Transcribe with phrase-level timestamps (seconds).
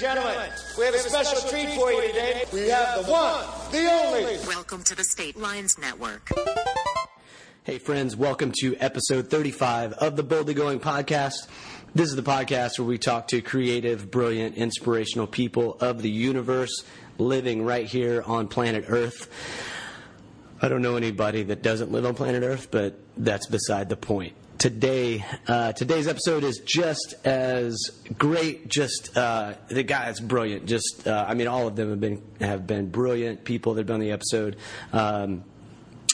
[0.00, 0.48] gentlemen,
[0.78, 2.44] we have a special treat for you today.
[2.54, 4.38] We have the one, the only.
[4.46, 6.30] Welcome to the State Lines Network.
[7.64, 11.48] Hey, friends, welcome to episode 35 of the Boldly Going podcast.
[11.94, 16.82] This is the podcast where we talk to creative, brilliant, inspirational people of the universe
[17.18, 19.28] living right here on planet Earth.
[20.62, 24.32] I don't know anybody that doesn't live on planet Earth, but that's beside the point.
[24.60, 27.78] Today, uh, today's episode is just as
[28.18, 28.68] great.
[28.68, 30.66] Just uh, the guy is brilliant.
[30.66, 33.86] Just, uh, I mean, all of them have been have been brilliant people that have
[33.86, 34.56] been on the episode.
[34.92, 35.44] Um,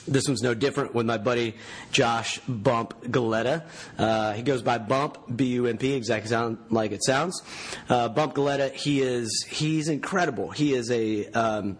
[0.06, 1.56] this one's no different with my buddy
[1.90, 3.64] Josh Bump Galletta.
[3.98, 7.42] Uh, he goes by Bump B U M P, exactly sound like it sounds.
[7.88, 8.68] Uh, Bump Galletta.
[8.68, 10.52] He is he's incredible.
[10.52, 11.78] He is a um,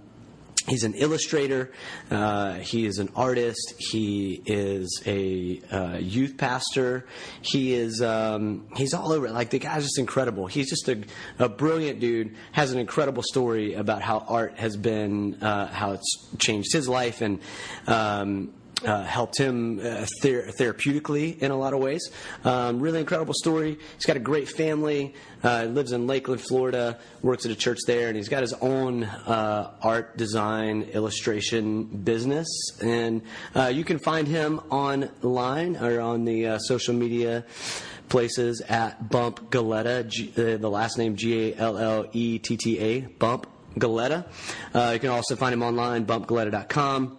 [0.67, 1.73] He's an illustrator.
[2.11, 3.75] Uh, he is an artist.
[3.79, 7.07] He is a uh, youth pastor.
[7.43, 9.31] He is um, he's all over.
[9.31, 10.47] Like the guy's just incredible.
[10.49, 11.03] He's just a,
[11.39, 12.35] a brilliant dude.
[12.53, 17.21] Has an incredible story about how art has been uh, how it's changed his life
[17.21, 17.41] and.
[17.87, 18.53] Um,
[18.85, 22.11] uh, helped him uh, ther- therapeutically in a lot of ways.
[22.45, 23.79] Um, really incredible story.
[23.95, 25.15] He's got a great family.
[25.43, 26.99] Uh, lives in Lakeland, Florida.
[27.23, 32.47] Works at a church there, and he's got his own uh, art, design, illustration business.
[32.83, 33.23] And
[33.55, 37.45] uh, you can find him online or on the uh, social media
[38.09, 40.05] places at Bump Galletta.
[40.05, 43.01] G- the last name G A L L E T T A.
[43.01, 43.47] Bump
[43.79, 44.27] Galletta.
[44.75, 47.19] you can also find him online, bumpgalletta.com.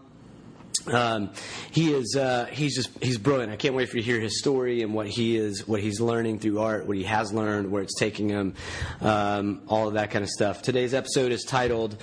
[0.91, 1.31] Um,
[1.71, 3.51] he is uh, he's just he's brilliant.
[3.51, 5.99] I can't wait for you to hear his story and what he is what he's
[5.99, 8.53] learning through art, what he has learned, where it's taking him,
[9.01, 10.61] um, all of that kind of stuff.
[10.61, 11.97] Today's episode is titled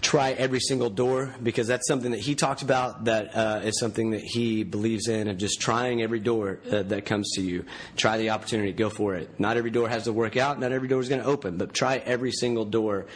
[0.00, 3.04] "Try Every Single Door" because that's something that he talked about.
[3.04, 7.04] That uh, is something that he believes in of just trying every door uh, that
[7.04, 7.64] comes to you.
[7.96, 9.38] Try the opportunity, go for it.
[9.38, 10.58] Not every door has to work out.
[10.58, 13.06] Not every door is going to open, but try every single door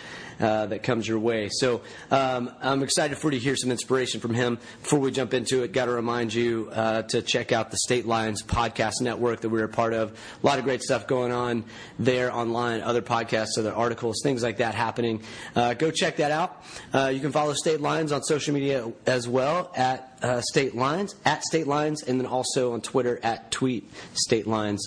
[0.41, 1.49] uh, that comes your way.
[1.51, 4.59] So um, I'm excited for you to hear some inspiration from him.
[4.99, 8.05] Before we jump into it, got to remind you uh, to check out the State
[8.05, 10.11] Lines podcast network that we're a part of.
[10.11, 11.63] A lot of great stuff going on
[12.01, 15.23] there online, other podcasts, other articles, things like that happening.
[15.55, 16.65] Uh, go check that out.
[16.93, 21.15] Uh, you can follow State Lines on social media as well at uh, State Lines,
[21.25, 24.85] at State Lines, and then also on Twitter at Tweet State Lines.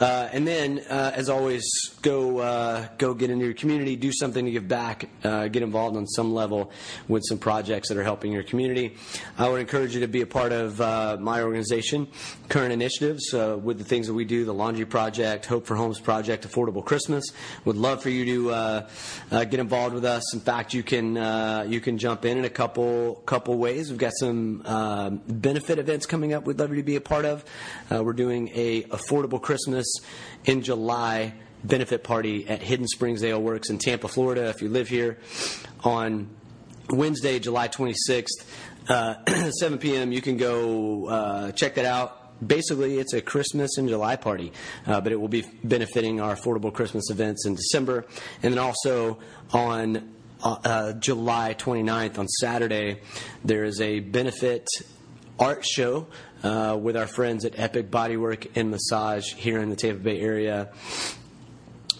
[0.00, 1.66] Uh, and then, uh, as always,
[2.02, 5.96] go uh, go get into your community, do something to give back, uh, get involved
[5.96, 6.70] on some level
[7.08, 8.94] with some projects that are helping your community.
[9.36, 12.06] I would encourage you to be a part of uh, my organization,
[12.48, 16.46] current initiatives with the things that we do: the Laundry Project, Hope for Homes Project,
[16.48, 17.24] Affordable Christmas.
[17.64, 18.86] Would love for you to
[19.30, 20.32] get involved with us.
[20.32, 21.16] In fact, you can
[21.68, 23.90] you can jump in in a couple couple ways.
[23.90, 26.44] We've got some benefit events coming up.
[26.44, 27.44] We'd love you to be a part of.
[27.90, 29.87] we're doing a affordable Christmas
[30.44, 31.34] in July
[31.64, 34.48] benefit party at Hidden Springs Ale Works in Tampa, Florida.
[34.48, 35.18] If you live here,
[35.84, 36.28] on
[36.90, 38.44] Wednesday, July 26th,
[38.88, 42.14] uh, 7 p.m., you can go uh, check that out.
[42.46, 44.52] Basically, it's a Christmas and July party,
[44.86, 48.06] uh, but it will be benefiting our affordable Christmas events in December.
[48.42, 49.18] And then also
[49.52, 53.00] on uh, uh, July 29th, on Saturday,
[53.44, 54.68] there is a benefit
[55.38, 56.06] art show
[56.42, 60.70] uh, with our friends at Epic Bodywork and Massage here in the Tampa Bay area.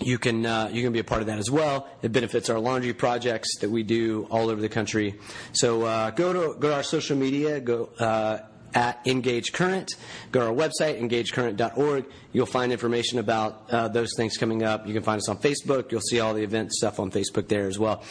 [0.00, 1.88] You can uh, you can be a part of that as well.
[2.03, 5.19] It benefits our laundry projects that we do all over the country.
[5.53, 7.60] So uh, go to go to our social media.
[7.60, 8.38] Go uh,
[8.74, 9.94] at Engage Current.
[10.32, 12.04] Go to our website, engagecurrent.org.
[12.32, 14.86] You'll find information about uh, those things coming up.
[14.86, 15.90] You can find us on Facebook.
[15.90, 18.02] You'll see all the event stuff on Facebook there as well.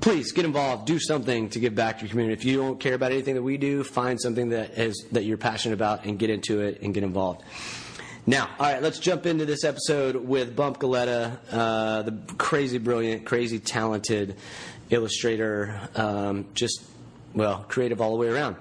[0.00, 0.86] Please get involved.
[0.86, 2.34] Do something to give back to your community.
[2.34, 5.38] If you don't care about anything that we do, find something that is that you're
[5.38, 7.42] passionate about and get into it and get involved.
[8.28, 13.24] Now, all right, let's jump into this episode with Bump Galletta, uh, the crazy brilliant,
[13.24, 14.34] crazy talented
[14.90, 16.82] illustrator, um, just,
[17.34, 18.56] well, creative all the way around.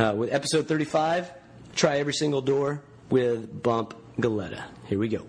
[0.00, 1.30] Uh, with episode 35,
[1.76, 2.80] try every single door
[3.10, 4.64] with Bump Galletta.
[4.86, 5.26] Here we go.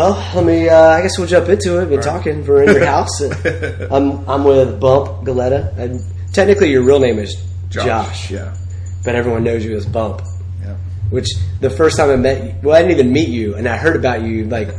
[0.00, 0.66] Well, let me.
[0.66, 1.80] Uh, I guess we'll jump into it.
[1.80, 2.46] We've Been talking.
[2.46, 3.20] We're in your house.
[3.90, 5.74] I'm I'm with Bump Galletta.
[5.76, 6.00] And
[6.32, 7.34] technically, your real name is
[7.68, 7.84] Josh.
[7.84, 8.56] Josh, yeah.
[9.04, 10.22] But everyone knows you as Bump.
[10.62, 10.76] Yeah.
[11.10, 11.28] Which
[11.60, 13.94] the first time I met you, well, I didn't even meet you, and I heard
[13.94, 14.70] about you like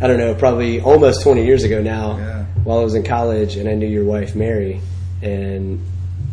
[0.00, 2.44] I don't know, probably almost 20 years ago now, Yeah.
[2.64, 4.80] while I was in college, and I knew your wife Mary,
[5.22, 5.80] and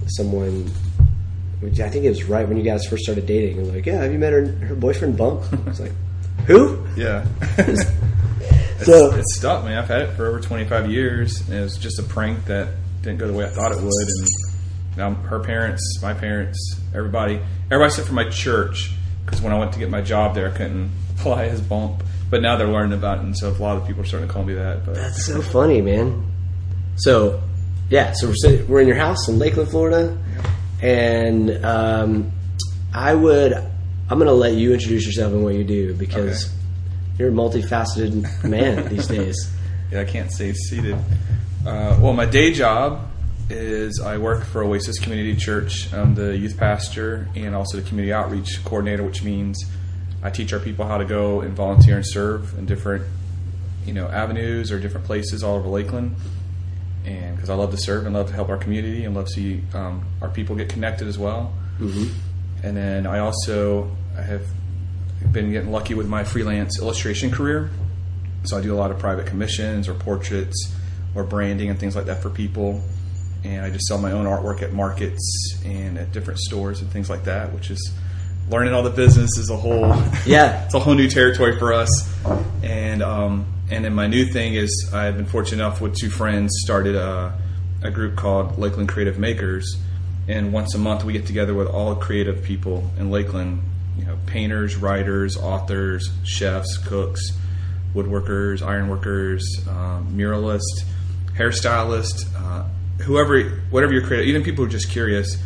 [0.07, 0.71] someone
[1.59, 3.59] which I think it was right when you guys first started dating.
[3.59, 5.43] And like, yeah, have you met her her boyfriend Bump?
[5.67, 5.93] It's like,
[6.47, 6.83] who?
[6.97, 7.23] Yeah.
[8.83, 9.77] So- it's, it's stuck, man.
[9.77, 12.69] I've had it for over 25 years, and it was just a prank that
[13.01, 14.07] didn't go the way I thought it would.
[14.07, 14.27] And
[14.97, 17.39] now her parents, my parents, everybody,
[17.71, 18.91] everybody except for my church,
[19.25, 22.03] because when I went to get my job there, I couldn't apply as bump.
[22.29, 24.33] But now they're learning about it, and so a lot of people are starting to
[24.33, 24.85] call me that.
[24.85, 26.25] But That's so funny, man.
[26.95, 27.41] So,
[27.89, 30.17] yeah, so we're sitting, we're in your house in Lakeland, Florida,
[30.81, 32.31] and um,
[32.93, 36.51] I would I'm going to let you introduce yourself and what you do because.
[37.17, 39.51] You're a multifaceted man these days.
[39.91, 40.95] Yeah, I can't stay seated.
[41.65, 43.09] Uh, well, my day job
[43.49, 45.93] is I work for Oasis Community Church.
[45.93, 49.63] I'm the youth pastor and also the community outreach coordinator, which means
[50.23, 53.05] I teach our people how to go and volunteer and serve in different,
[53.85, 56.15] you know, avenues or different places all over Lakeland.
[57.05, 59.31] And because I love to serve and love to help our community and love to
[59.31, 61.53] see um, our people get connected as well.
[62.63, 64.41] And then I also I have
[65.31, 67.69] been getting lucky with my freelance illustration career.
[68.43, 70.73] So I do a lot of private commissions or portraits
[71.15, 72.81] or branding and things like that for people.
[73.43, 77.09] And I just sell my own artwork at markets and at different stores and things
[77.09, 77.93] like that, which is
[78.49, 79.87] learning all the business is a whole
[80.25, 80.65] Yeah.
[80.65, 81.89] it's a whole new territory for us.
[82.63, 86.53] And um, and then my new thing is I've been fortunate enough with two friends
[86.63, 87.37] started a,
[87.83, 89.77] a group called Lakeland Creative Makers,
[90.27, 93.61] and once a month we get together with all creative people in Lakeland,
[93.97, 97.31] you know, painters, writers, authors, chefs, cooks,
[97.93, 100.83] woodworkers, ironworkers, um, muralists,
[101.37, 102.65] hairstylists, uh,
[103.03, 105.37] whoever, whatever you're creative, even people who are just curious.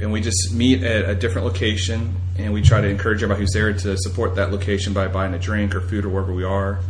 [0.00, 3.52] And we just meet at a different location and we try to encourage everybody who's
[3.52, 6.80] there to support that location by buying a drink or food or wherever we are.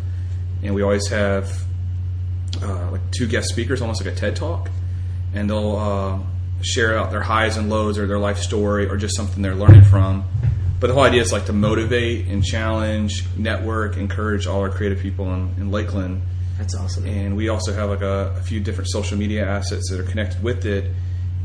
[0.63, 1.65] And we always have
[2.63, 4.71] uh, like two guest speakers almost like a ted talk.
[5.35, 6.19] And they'll uh,
[6.63, 9.85] share out their highs and lows or their life story or just something they're learning
[9.85, 10.25] from
[10.81, 15.01] but the whole idea is like to motivate and challenge network encourage all our creative
[15.01, 16.23] people in, in lakeland.
[16.59, 17.07] That's awesome.
[17.07, 20.43] and we also have like a, a few different social media assets that are connected
[20.43, 20.91] with it.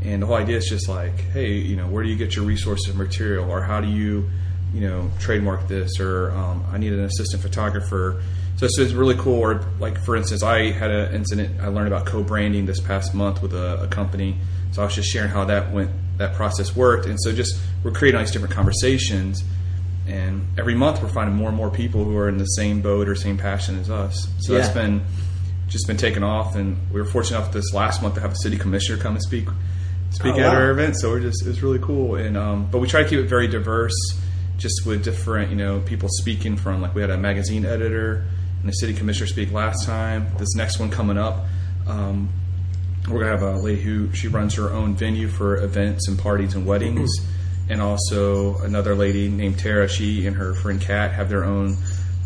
[0.02, 2.44] And the whole idea is just like hey you know where do you get your
[2.44, 3.50] resources and material?
[3.50, 4.28] Or how do you
[4.72, 5.98] you know trademark this?
[6.00, 8.22] Or um, i need an assistant photographer.
[8.56, 9.40] So it's it's really cool.
[9.40, 13.42] Or like for instance i had an incident i learned about co-branding this past month
[13.42, 14.36] with a, a company
[14.72, 17.06] so i was just sharing how that went that process worked.
[17.06, 19.42] And so just we're creating all these different conversations.
[20.06, 23.08] And every month we're finding more and more people who are in the same boat
[23.08, 24.28] or same passion as us.
[24.40, 24.58] So Yeah.
[24.60, 25.00] that's been
[25.68, 26.56] just been taken off.
[26.56, 29.22] And we were fortunate enough this last month to have a city commissioner come and
[29.22, 29.48] speak
[30.10, 30.54] speak Oh, at wow.
[30.56, 30.96] our event.
[31.00, 32.16] So we're just it's really cool.
[32.16, 33.96] And um, but we try to keep it very diverse
[34.58, 38.26] just with different you know people speaking from like we had a magazine editor
[38.60, 40.26] and a city commissioner speak last time.
[40.38, 41.46] This next one coming up
[41.86, 42.28] um,
[43.08, 46.54] we're gonna have a lady who she runs her own venue for events and parties
[46.54, 47.10] and weddings,
[47.68, 49.88] and also another lady named Tara.
[49.88, 51.76] She and her friend Kat have their own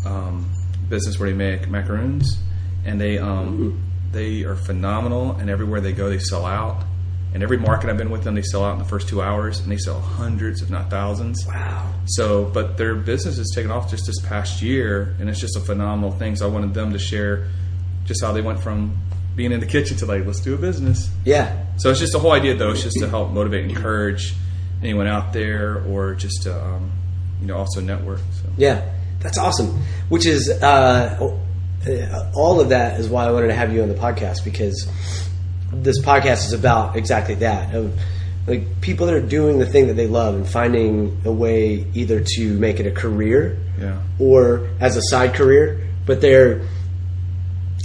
[0.05, 0.51] um,
[0.89, 2.39] business where they make macaroons,
[2.85, 5.31] and they um, they are phenomenal.
[5.31, 6.83] And everywhere they go, they sell out.
[7.33, 9.59] And every market I've been with them, they sell out in the first two hours,
[9.59, 11.45] and they sell hundreds, if not thousands.
[11.45, 11.93] Wow.
[12.05, 15.59] So, but their business has taken off just this past year, and it's just a
[15.59, 16.37] phenomenal thing.
[16.37, 17.49] So, I wanted them to share
[18.05, 18.97] just how they went from
[19.35, 21.09] being in the kitchen to like, let's do a business.
[21.25, 21.65] Yeah.
[21.77, 24.33] So, it's just the whole idea, though, It's just to help motivate and encourage
[24.81, 26.91] anyone out there, or just to, um,
[27.41, 28.19] you know, also network.
[28.41, 28.89] So, Yeah,
[29.19, 29.79] that's awesome.
[30.09, 31.31] Which is uh,
[31.87, 34.87] uh, all of that is why I wanted to have you on the podcast because
[35.73, 37.99] this podcast is about exactly that of
[38.47, 42.23] like people that are doing the thing that they love and finding a way either
[42.23, 43.97] to make it a career Yeah.
[44.19, 46.61] or as a side career, but they're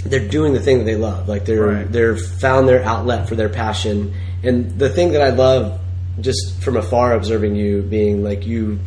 [0.05, 1.27] they're doing the thing that they love.
[1.29, 1.91] Like they're Right.
[1.91, 4.13] they're found their outlet for their passion.
[4.43, 5.79] And the thing that I love
[6.19, 8.79] just from afar observing you being like you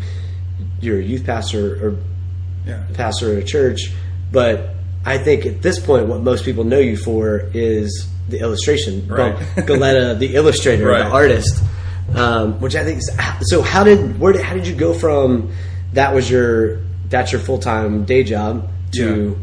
[0.80, 1.96] you're a youth pastor or
[2.66, 2.82] yeah.
[2.94, 3.92] pastor at a church,
[4.32, 4.70] but
[5.04, 9.06] I think at this point, what most people know you for is the illustration.
[9.06, 9.36] Right.
[9.66, 11.04] Galletta, the illustrator, Right.
[11.04, 11.62] the artist,
[12.14, 12.98] um, which I think.
[12.98, 13.10] Is,
[13.42, 15.52] so, how did where did, how did you go from
[15.92, 19.38] that was your that's your full time day job to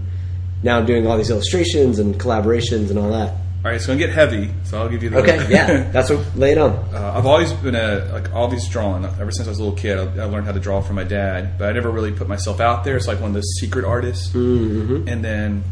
[0.63, 3.31] now I'm doing all these illustrations and collaborations and all that?
[3.63, 5.17] All right, it's going to get heavy, so I'll give you the.
[5.17, 6.35] Okay, yeah, that's what.
[6.35, 6.71] Lay it on.
[7.01, 9.05] Uh, I've always been a like always drawing.
[9.05, 11.03] Ever since I was a little kid, I, I learned how to draw from my
[11.03, 12.97] dad, but I never really put myself out there.
[12.97, 14.29] It's like one of those secret artists.
[14.29, 15.07] Mm-hmm.
[15.07, 15.63] And then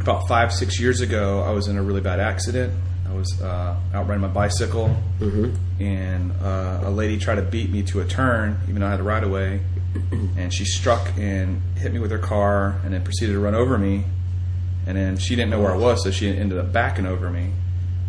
[0.00, 2.72] about five six years ago, I was in a really bad accident.
[3.08, 4.96] I was uh, out riding my bicycle,
[5.78, 9.00] and uh, a lady tried to beat me to a turn, even though I had
[9.00, 9.60] a right of way,
[10.36, 13.78] and she struck and hit me with her car, and then proceeded to run over
[13.78, 14.04] me.
[14.86, 17.52] And then she didn't know where I was, so she ended up backing over me.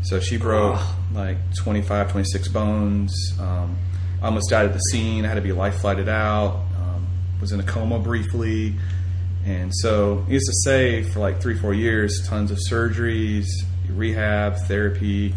[0.03, 0.79] So she broke
[1.13, 3.13] like 25, 26 bones.
[3.39, 3.77] Um,
[4.21, 5.25] almost died at the scene.
[5.25, 6.63] I had to be life flighted out.
[6.77, 7.07] Um,
[7.39, 8.75] was in a coma briefly,
[9.45, 13.47] and so used to say for like three, four years, tons of surgeries,
[13.89, 15.33] rehab, therapy,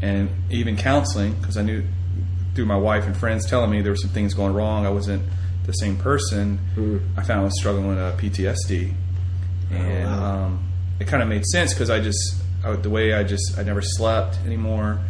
[0.00, 1.84] and even counseling because I knew
[2.54, 4.86] through my wife and friends telling me there were some things going wrong.
[4.86, 5.24] I wasn't
[5.64, 6.58] the same person.
[7.16, 8.94] I found I was struggling with uh, PTSD,
[9.70, 10.44] and wow.
[10.44, 10.68] um,
[11.00, 13.82] it kind of made sense because I just I, the way I just I never
[13.82, 15.00] slept anymore.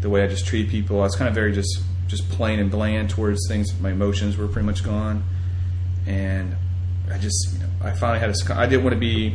[0.00, 2.70] The way I just treated people, I was kind of very just just plain and
[2.70, 3.78] bland towards things.
[3.80, 5.22] My emotions were pretty much gone,
[6.06, 6.56] and
[7.10, 8.58] I just you know I finally had a.
[8.58, 9.34] I didn't want to be.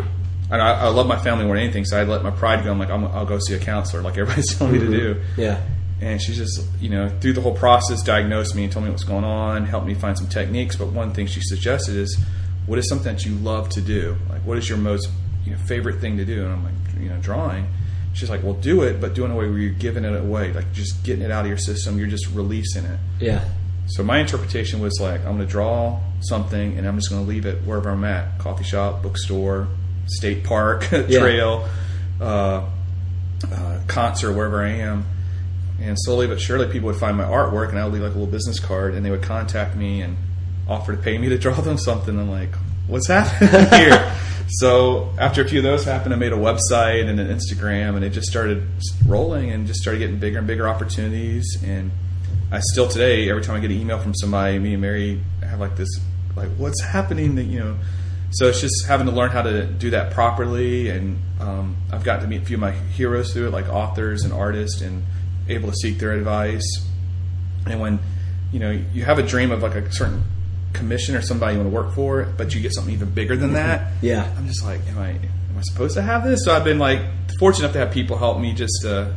[0.52, 2.72] I, I love my family more than anything, so I let my pride go.
[2.72, 5.22] I'm like, I'm, I'll go see a counselor, like everybody's telling me to do.
[5.38, 5.60] Yeah.
[6.06, 9.04] And she just, you know, through the whole process, diagnosed me and told me what's
[9.04, 10.76] going on, helped me find some techniques.
[10.76, 12.24] But one thing she suggested is,
[12.68, 14.16] what is something that you love to do?
[14.30, 15.10] Like, what is your most
[15.46, 16.44] you know, favorite thing to do?
[16.44, 17.66] And I'm like, you know, drawing.
[18.14, 20.16] She's like, well, do it, but do it in a way where you're giving it
[20.16, 21.98] away, like just getting it out of your system.
[21.98, 23.00] You're just releasing it.
[23.20, 23.44] Yeah.
[23.88, 27.28] So my interpretation was like, I'm going to draw something, and I'm just going to
[27.28, 29.68] leave it wherever I'm at: coffee shop, bookstore,
[30.06, 31.68] state park, trail,
[32.22, 32.68] uh,
[33.52, 35.06] uh, concert, wherever I am.
[35.82, 38.18] And slowly but surely, people would find my artwork, and I would leave like a
[38.18, 40.18] little business card, and they would contact me and
[40.68, 42.18] offer to pay me to draw them something.
[42.18, 42.54] I'm like,
[42.88, 44.16] what's happening here?
[44.50, 48.04] so after a few of those happened, I made a website and an Instagram, and
[48.04, 48.66] it just started
[49.06, 51.62] rolling and just started getting bigger and bigger opportunities.
[51.64, 51.92] And
[52.52, 55.60] I still today, every time I get an email from somebody, me and Mary have
[55.60, 55.90] like this,
[56.36, 57.36] like, what's happening?
[57.36, 57.78] That you know.
[58.32, 62.24] So it's just having to learn how to do that properly, and um, I've gotten
[62.24, 65.04] to meet a few of my heroes through it, like authors and artists, and
[65.48, 66.66] able to seek their advice.
[67.68, 68.00] And when
[68.52, 70.24] you know you have a dream of like a certain
[70.74, 73.54] commission or somebody you want to work for, but you get something even bigger than
[73.54, 73.94] that.
[74.02, 74.32] Yeah.
[74.38, 76.44] I'm just like, am I am I supposed to have this?
[76.44, 77.02] So I've been like
[77.40, 79.16] fortunate enough to have people help me just to,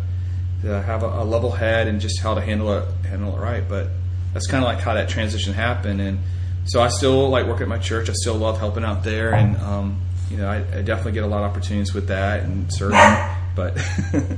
[0.62, 3.68] to have a, a level head and just how to handle it handle it right.
[3.68, 3.88] But
[4.32, 6.00] that's kind of like how that transition happened.
[6.00, 6.20] And
[6.64, 8.08] so I still like work at my church.
[8.08, 11.26] I still love helping out there, and um, you know I, I definitely get a
[11.26, 12.99] lot of opportunities with that and serving.
[13.56, 13.78] but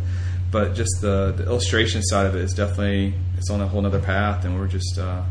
[0.50, 4.00] but just the, the illustration side of it is definitely it's on a whole other
[4.00, 5.22] path, and we're just uh,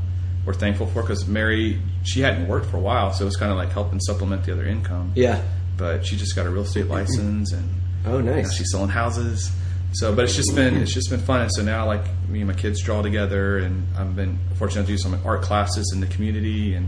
[0.45, 3.51] we're thankful for because Mary she hadn't worked for a while, so it was kind
[3.51, 5.11] of like helping supplement the other income.
[5.15, 5.41] Yeah.
[5.77, 7.69] But she just got a real estate license, and
[8.05, 8.53] Oh, now nice.
[8.55, 9.51] she's selling houses.
[9.93, 12.47] So, but it's just been it's just been fun, and so now like me and
[12.47, 16.07] my kids draw together, and I've been fortunate to do some art classes in the
[16.07, 16.87] community, and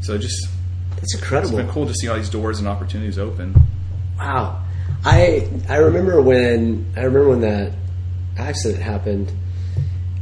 [0.00, 0.48] so just
[0.90, 1.58] That's it's incredible.
[1.58, 3.54] It's been cool to see all these doors and opportunities open.
[4.18, 4.62] Wow.
[5.06, 7.72] I I remember when I remember when that
[8.36, 9.32] accident happened,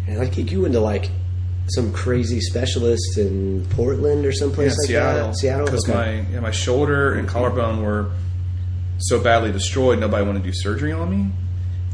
[0.06, 1.10] and like you went to like
[1.68, 5.36] some crazy specialist in Portland or someplace like Seattle, that.
[5.38, 5.64] Seattle.
[5.66, 6.22] because Okay.
[6.26, 8.10] my yeah, my shoulder and collarbone were
[8.98, 11.30] so badly destroyed, nobody wanted to do surgery on me,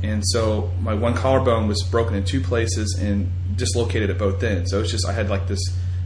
[0.03, 4.71] and so my one collarbone was broken in two places and dislocated at both ends.
[4.73, 5.61] So it's just I had like this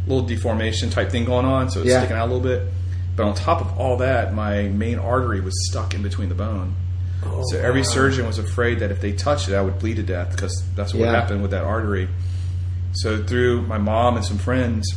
[0.06, 2.00] little deformation type thing going on, so it's Yeah.
[2.00, 2.62] sticking out a little bit.
[3.16, 6.74] But on top of all that, my main artery was stuck in between the bone.
[7.24, 10.02] Oh, so every surgeon was afraid that if they touched it, I would bleed to
[10.02, 11.12] death because that's what Yeah.
[11.12, 12.08] happened with that artery.
[12.92, 14.92] So through my mom and some friends,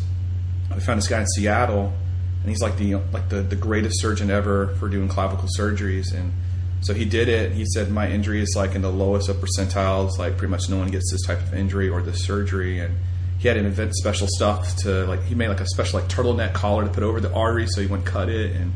[0.72, 1.94] I found this guy in Seattle,
[2.42, 6.14] and he's like the like the, the greatest surgeon ever for doing clavicle surgeries.
[6.14, 6.34] And
[6.82, 7.54] so he did it.
[7.54, 10.18] He said my injury is like in the lowest of percentiles.
[10.20, 12.80] Like pretty much no one gets this type of injury or this surgery.
[12.80, 12.96] And
[13.40, 16.54] he had to invent special stuff to like he made like a special like turtleneck
[16.54, 18.56] collar to put over the artery so he wouldn't cut it.
[18.56, 18.72] And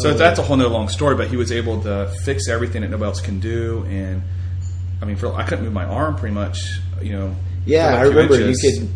[0.00, 1.14] so that's a whole nother long story.
[1.14, 3.84] But he was able to fix everything that nobody else can do.
[3.88, 4.22] And
[5.00, 6.78] I mean, for, I couldn't move my arm pretty much.
[7.00, 7.36] You know.
[7.64, 8.62] yeah, like I remember inches.
[8.62, 8.90] you could.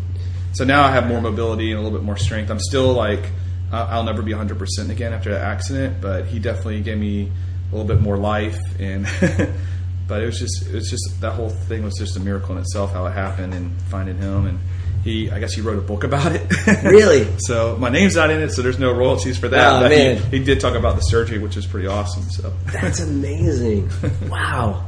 [0.53, 2.51] So now I have more mobility and a little bit more strength.
[2.51, 3.23] I'm still like,
[3.71, 7.31] I'll never be 100% again after that accident, but he definitely gave me
[7.71, 8.59] a little bit more life.
[8.77, 9.05] And,
[10.07, 12.61] but it was just, it was just, that whole thing was just a miracle in
[12.61, 14.45] itself, how it happened and finding him.
[14.45, 14.59] And
[15.03, 16.41] he, I guess he wrote a book about it.
[16.83, 17.27] Really?
[17.39, 19.73] so my name's not in it, so there's no royalties for that.
[19.73, 20.17] Oh, but man.
[20.17, 22.23] He, he did talk about the surgery, which is pretty awesome.
[22.23, 23.89] So That's amazing.
[24.29, 24.85] wow.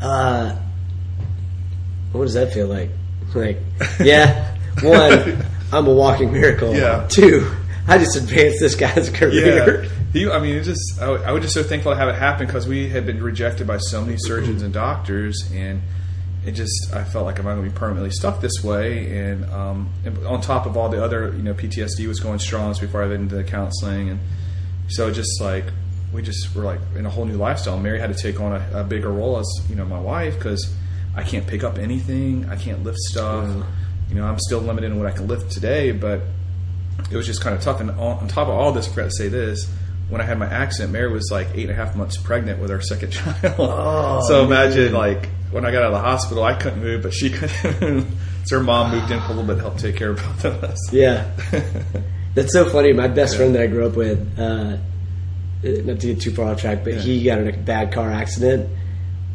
[0.00, 0.56] Uh,
[2.12, 2.90] what does that feel like?
[3.34, 3.58] Like,
[4.00, 4.56] yeah.
[4.82, 6.74] One, I'm a walking miracle.
[6.74, 7.06] Yeah.
[7.08, 7.50] Two,
[7.86, 9.82] I just advanced this guy's career.
[9.84, 12.14] Yeah, he, I mean, it just I, I was just so thankful to have it
[12.14, 15.82] happen because we had been rejected by so many surgeons and doctors, and
[16.46, 19.18] it just I felt like am I going to be permanently stuck this way?
[19.18, 22.68] And, um, and on top of all the other, you know, PTSD was going strong
[22.68, 24.20] this before I went into the counseling, and
[24.88, 25.64] so just like
[26.12, 27.78] we just were like in a whole new lifestyle.
[27.78, 30.74] Mary had to take on a, a bigger role as you know my wife because
[31.16, 33.48] I can't pick up anything, I can't lift stuff.
[34.08, 36.20] You know, I'm still limited in what I can lift today, but
[37.10, 37.80] it was just kind of tough.
[37.80, 39.66] And on, on top of all this, I forgot to say this:
[40.08, 42.70] when I had my accident, Mary was like eight and a half months pregnant with
[42.70, 44.24] our second child.
[44.26, 47.30] so imagine like when I got out of the hospital, I couldn't move, but she
[47.32, 48.06] couldn't move.
[48.46, 50.44] So her mom moved in for a little bit, to help take care of both
[50.44, 50.92] of us.
[50.92, 51.30] Yeah.
[52.34, 52.92] That's so funny.
[52.92, 54.76] My best friend that I grew up with, uh,
[55.62, 58.68] not to get too far off track, but he got in a bad car accident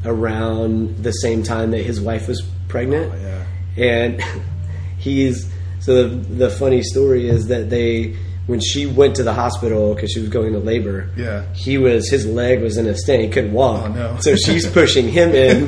[0.05, 3.11] around the same time that his wife was pregnant.
[3.13, 3.45] Oh,
[3.77, 3.83] yeah.
[3.83, 4.23] And
[4.99, 8.17] he's so the the funny story is that they
[8.49, 11.07] when she went to the hospital because she was going to labor.
[11.15, 11.45] Yeah.
[11.53, 13.21] He was his leg was in a stent.
[13.21, 13.85] He couldn't walk.
[13.85, 14.17] Oh, no.
[14.19, 15.67] So she's pushing him in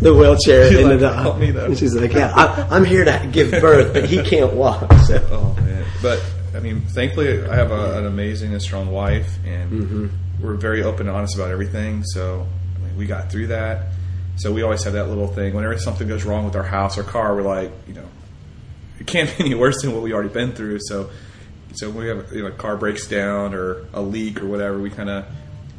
[0.00, 1.12] the wheelchair She's into like, the.
[1.12, 4.22] "Help me, though." And she's like, "Yeah, I, I'm here to give birth, but he
[4.22, 5.84] can't walk." So Oh man!
[6.00, 6.24] But
[6.54, 10.06] I mean, thankfully, I have a, an amazing and strong wife, and mm-hmm.
[10.40, 12.04] we're very open and honest about everything.
[12.04, 13.88] So I mean, we got through that.
[14.36, 15.54] So we always have that little thing.
[15.54, 18.06] Whenever something goes wrong with our house or car, we're like, you know,
[19.00, 20.78] it can't be any worse than what we already been through.
[20.82, 21.10] So,
[21.76, 24.78] so when we have you know, a car breaks down or a leak or whatever,
[24.78, 25.26] we kind of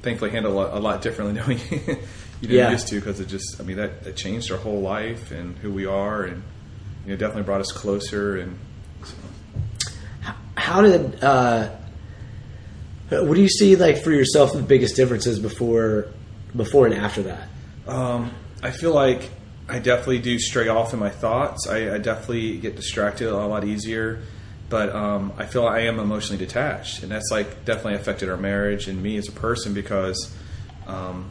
[0.01, 1.95] thankfully handle a, a lot differently than we
[2.41, 2.71] you know Yeah.
[2.71, 5.71] used to because it just, I mean, that, that changed our whole life and who
[5.71, 6.43] we are, and
[7.05, 8.57] you know, definitely brought us closer and.
[9.03, 9.15] So.
[10.55, 11.69] how did uh,
[13.09, 16.07] what do you see like for yourself the biggest differences before
[16.55, 17.47] before and after that?
[17.87, 18.31] Um,
[18.61, 19.29] I feel like
[19.69, 21.67] I definitely do stray off in my thoughts.
[21.67, 24.21] I, I definitely get distracted a lot easier,
[24.73, 28.87] but um, I feel I am emotionally detached, and that's like definitely affected our marriage
[28.87, 30.35] and me as a person because
[30.87, 31.29] um,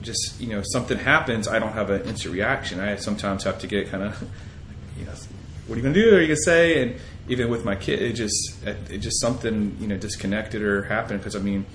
[0.00, 2.78] just you know something happens, I don't have an instant reaction.
[2.78, 4.22] I sometimes have to get kind of
[4.96, 5.12] you know
[5.66, 6.04] what are you gonna do?
[6.04, 6.80] What are you gonna say?
[6.80, 11.18] And even with my kid, it just it just something you know disconnected or happened
[11.18, 11.66] because I mean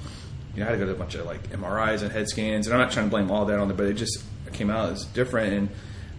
[0.56, 2.66] you know, I had to go to a bunch of like MRIs and head scans,
[2.66, 4.94] and I'm not trying to blame all that on there, but it just came out
[4.94, 5.52] as different.
[5.52, 5.70] And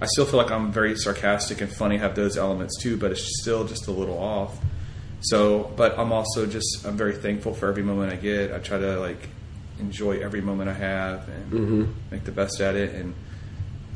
[0.02, 3.40] I still feel like I'm very sarcastic and funny, have those elements too, but it's
[3.40, 4.58] still just a little off.
[5.24, 8.52] So, but I'm also just I'm very thankful for every moment I get.
[8.52, 9.28] I try to like
[9.80, 12.94] enjoy every moment I have and make the best at it.
[12.94, 13.14] And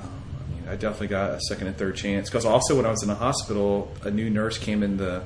[0.01, 2.91] um, I mean, I definitely got a second and third chance because also when I
[2.91, 5.23] was in the hospital, a new nurse came in the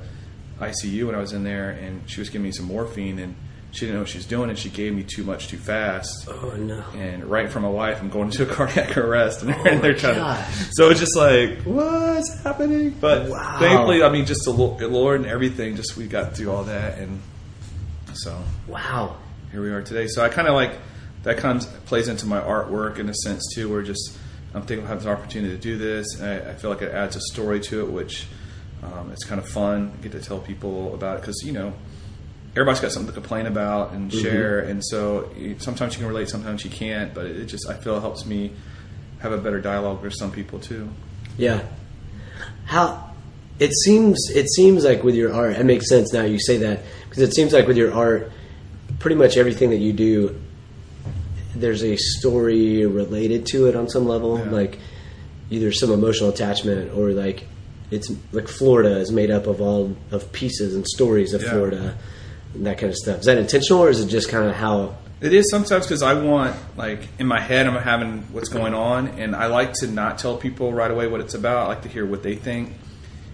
[0.59, 3.35] ICU when I was in there, and she was giving me some morphine and
[3.73, 6.27] she didn't know what she was doing, and she gave me too much too fast.
[6.29, 6.81] Oh no.
[6.95, 9.81] And right from my wife, I'm going into a cardiac arrest, and they're, Oh, my
[9.81, 10.45] they're trying God.
[10.45, 10.53] to.
[10.73, 12.91] So it's just like, what's happening?
[12.91, 13.57] But Wow.
[13.59, 16.99] thankfully, I mean, just the the Lord and everything, just we got through all that,
[16.99, 17.19] and
[18.13, 19.17] so Wow.
[19.51, 20.07] here we are today.
[20.07, 20.73] So I kind of like
[21.23, 24.17] that comes plays into my artwork in a sense too, where just
[24.53, 26.93] I'm thinking I have this opportunity to do this, and I, I feel like it
[26.93, 28.27] adds a story to it, which
[28.83, 29.93] um, it's kind of fun.
[29.97, 31.73] I get to tell people about it because you know
[32.55, 34.21] everybody's got something to complain about and mm-hmm.
[34.21, 37.13] share, and so sometimes you can relate, sometimes you can't.
[37.13, 38.51] But it just I feel it helps me
[39.19, 40.89] have a better dialogue with some people too.
[41.37, 41.63] Yeah.
[42.65, 43.11] How
[43.59, 46.81] it seems it seems like with your art, it makes sense now you say that
[47.09, 48.31] because it seems like with your art,
[48.99, 50.39] pretty much everything that you do,
[51.55, 54.49] there's a story related to it on some level, Yeah.
[54.49, 54.79] like
[55.49, 57.45] either some emotional attachment or like
[57.91, 61.49] it's like Florida is made up of all of pieces and stories of Yeah.
[61.51, 61.97] Florida
[62.53, 63.19] and that kind of stuff.
[63.19, 64.95] Is that intentional or is it just kind of how?
[65.21, 69.07] It is sometimes because I want, like, in my head, I'm having what's going on,
[69.07, 71.65] and I like to not tell people right away what it's about.
[71.65, 72.73] I like to hear what they think.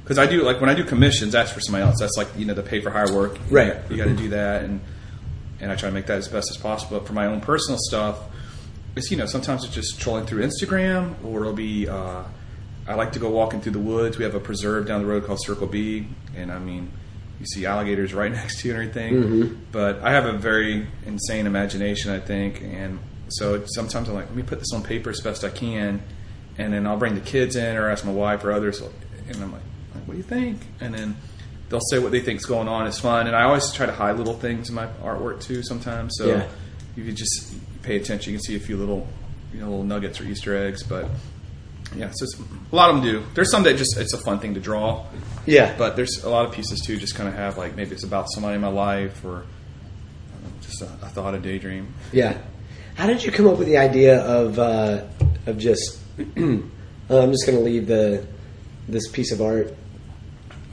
[0.04, 1.98] Because I do, like, when I do commissions, that's for somebody else.
[2.00, 3.40] That's like, you know, the pay for hire work.
[3.50, 3.76] Right.
[3.90, 4.82] You got to do that, and
[5.60, 7.00] and I try to make that as best as possible.
[7.00, 8.20] But for my own personal stuff,
[8.96, 12.24] it's, you know, sometimes it's just trolling through Instagram, or it'll be, uh,
[12.88, 14.18] I like to go walking through the woods.
[14.18, 16.92] We have a preserve down the road called Circle B, and I mean,
[17.40, 19.14] you see alligators right next to you and everything.
[19.14, 19.56] Mm-hmm.
[19.72, 23.00] But I have a very insane imagination, I think, and
[23.30, 26.02] so sometimes I'm like, let me put this on paper as best I can,
[26.58, 29.52] and then I'll bring the kids in or ask my wife or others, and I'm
[29.52, 29.62] like,
[30.06, 30.60] what do you think?
[30.80, 31.16] And then
[31.70, 32.88] they'll say what they think's going on.
[32.88, 35.62] It's fun, and I always try to hide little things in my artwork too.
[35.64, 36.48] Sometimes, so Yeah.
[36.96, 38.34] you could just pay attention.
[38.34, 39.08] You can see a few little,
[39.54, 41.06] you know, little nuggets or Easter eggs, but.
[41.96, 42.40] Yeah, so it's,
[42.72, 43.24] a lot of them do.
[43.34, 45.08] There's some that just it's a fun thing to draw,
[45.50, 46.98] Yeah, but there's a lot of pieces too.
[46.98, 50.82] Just kind of have like maybe it's about somebody in my life or um, just
[50.82, 51.94] a, a thought, a daydream.
[52.12, 52.38] Yeah.
[52.96, 55.04] How did you come up with the idea of uh,
[55.46, 56.00] of just?
[56.38, 58.26] I'm just going to leave the
[58.88, 59.74] this piece of art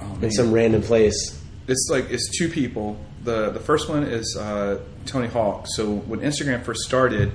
[0.00, 1.40] Oh, in some random place.
[1.68, 2.98] it's like it's two people.
[3.24, 5.66] The the first one is uh, Tony Hawk.
[5.68, 7.32] So when Instagram first started,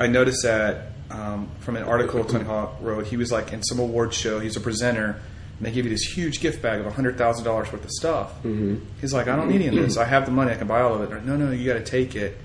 [0.00, 3.78] I noticed that um, from an article Tony Hawk wrote, he was like in some
[3.78, 4.40] award show.
[4.40, 5.20] He's a presenter,
[5.58, 8.34] and they give you this huge gift bag of hundred thousand dollars worth of stuff.
[8.42, 8.76] Mm-hmm.
[9.00, 9.96] He's like, I don't need any of this.
[9.96, 10.52] I have the money.
[10.52, 11.10] I can buy all of it.
[11.14, 12.36] Like, no, no, you got to take it.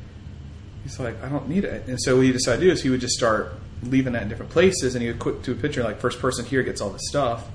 [0.83, 1.87] He's like, I don't need it.
[1.87, 4.29] And so what he decided to do is he would just start leaving that in
[4.29, 6.89] different places, and he would put to a picture like first person here gets all
[6.89, 7.47] this stuff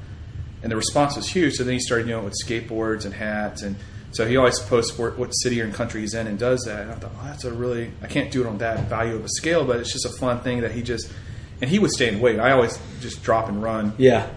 [0.63, 1.55] and the response was huge.
[1.55, 3.77] So then he started doing it with skateboards and hats, and
[4.11, 6.83] so he always posts what city or country he's in and does that.
[6.83, 9.25] And I thought, oh, that's a really I can't do it on that value of
[9.25, 11.13] a scale, but it's just a fun thing that he just
[11.61, 12.41] and he would stay and wait.
[12.41, 14.29] I always just drop and run, Yeah.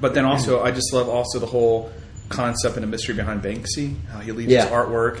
[0.00, 1.90] But then also, I just love also the whole
[2.28, 4.62] concept and the mystery behind Banksy, how he leaves Yeah.
[4.64, 5.20] his artwork.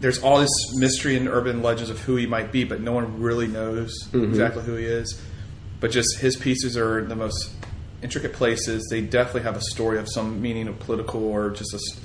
[0.00, 3.20] There's all this mystery and urban legends of who he might be, but no one
[3.20, 4.24] really knows Mm-hmm.
[4.30, 5.20] exactly who he is.
[5.80, 7.50] But just his pieces are the most
[8.02, 8.86] intricate places.
[8.90, 12.00] They definitely have a story of some meaning of political or just a, s-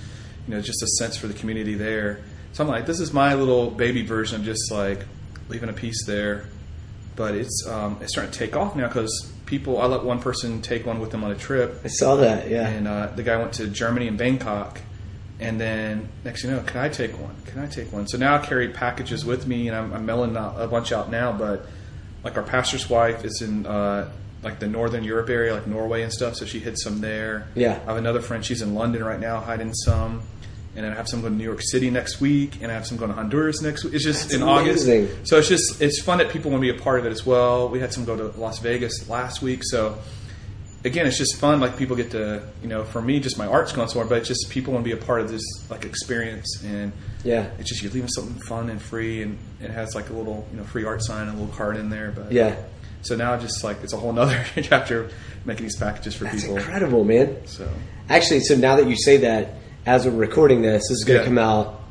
[0.47, 2.21] you know, just a sense for the community there.
[2.53, 5.05] So I'm like, this is my little baby version of just like
[5.49, 6.45] leaving a piece there
[7.19, 9.81] but it's um, it's starting to take off now because people.
[9.81, 12.49] I let one person take one with them on a trip, I saw that.
[12.49, 12.65] Yeah.
[12.69, 14.79] and uh, the guy went to Germany and Bangkok,
[15.37, 17.35] and then next you know, can I take one?
[17.45, 18.07] Can I take one?
[18.07, 21.33] So now I carry packages with me, and I'm, I'm mailing a bunch out now.
[21.33, 21.67] But
[22.23, 24.09] like our pastor's wife is in uh,
[24.41, 27.49] like the northern Europe area, like Norway and stuff, so she hid some there.
[27.53, 27.81] Yeah.
[27.83, 28.45] I have another friend.
[28.45, 30.21] She's in London right now, hiding some.
[30.75, 32.85] And then I have some going to New York City next week, and I have
[32.85, 33.95] some going to Honduras next week.
[33.95, 35.03] It's just That's in amazing.
[35.05, 35.27] August.
[35.27, 37.25] So it's just it's fun that people want to be a part of it as
[37.25, 37.69] well.
[37.69, 39.97] We had some go to Las Vegas last week, so
[40.85, 41.59] again, it's just fun.
[41.59, 44.27] Like people get to you know, for me, just my art's going somewhere, but it's
[44.27, 46.91] just people want to be a part of this like experience, and
[47.23, 47.49] Yeah.
[47.57, 50.57] it's just you're leaving something fun and free, and it has like a little you
[50.57, 52.11] know free art sign and a little card in there.
[52.15, 52.55] But Yeah.
[53.01, 55.09] so now just like it's a whole other chapter
[55.45, 56.57] making these packages for That's people.
[56.57, 57.37] incredible, man.
[57.45, 57.67] So
[58.07, 59.55] Actually, so now that you say that,
[59.89, 61.27] as we're recording this, this is going to Yeah.
[61.27, 61.81] come out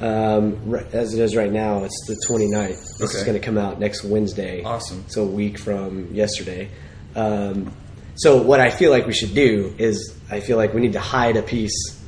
[0.00, 1.84] um, as it is right now.
[1.84, 2.98] It's the 29th.
[2.98, 4.64] This is going to come out next Wednesday.
[4.64, 5.04] Awesome.
[5.06, 6.68] So a week from yesterday.
[7.14, 7.72] Um,
[8.16, 11.00] so what I feel like we should do is I feel like we need to
[11.00, 12.02] hide a piece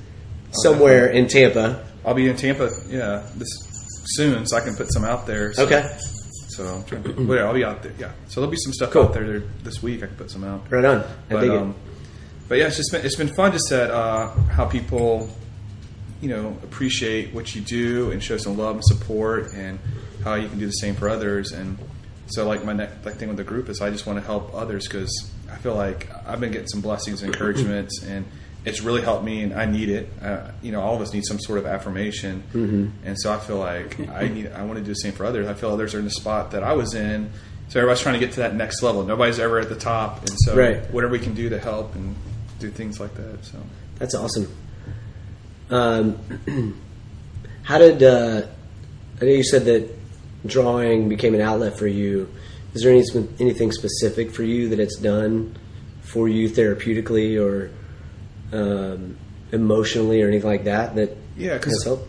[0.51, 1.87] somewhere in Tampa.
[2.05, 3.49] I'll be in Tampa, yeah, this
[4.17, 5.53] soon, so I can put some out there.
[5.53, 5.89] So, Okay.
[6.49, 7.93] So I'm trying to, well, I'll be out there.
[7.99, 8.11] Yeah.
[8.27, 9.05] So there'll be some stuff Cool.
[9.05, 10.03] out there, this week.
[10.03, 10.63] I can put some out.
[10.71, 10.99] Right on.
[10.99, 11.75] I But, dig um,
[12.49, 15.29] but yeah, it's just been it's been fun just that uh, how people,
[16.21, 19.79] you know, appreciate what you do and show some love and support, and
[20.25, 21.53] how you can do the same for others.
[21.53, 21.79] And
[22.29, 24.55] so, like my next like thing with the group is, I just want to help
[24.55, 28.25] others because I feel like I've been getting some blessings and encouragements, and
[28.65, 30.09] it's really helped me, and I need it.
[30.21, 33.07] Uh, you know, all of us need some sort of affirmation, Mm-hmm.
[33.07, 35.47] and so I feel like I need I want to do the same for others.
[35.47, 37.31] I feel others are in the spot that I was in.
[37.69, 39.05] So everybody's trying to get to that next level.
[39.05, 40.91] Nobody's ever at the top, and so Right.
[40.91, 42.17] whatever we can do to help and
[42.59, 43.45] do things like that.
[43.45, 43.59] So
[43.99, 44.53] That's awesome.
[45.71, 46.19] Um,
[47.63, 48.43] how did uh,
[49.21, 49.89] I know you said that
[50.47, 52.29] drawing became an outlet for you?
[52.75, 53.05] Is there any,
[53.41, 55.57] anything specific for you that it's done
[56.03, 57.71] for you therapeutically or
[58.53, 59.17] um,
[59.53, 60.95] emotionally or anything like that?
[60.97, 62.09] That Yeah, 'cause- has helped?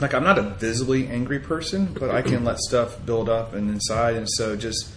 [0.00, 3.68] like I'm not a visibly angry person, but I can let stuff build up and
[3.70, 4.88] inside, and so just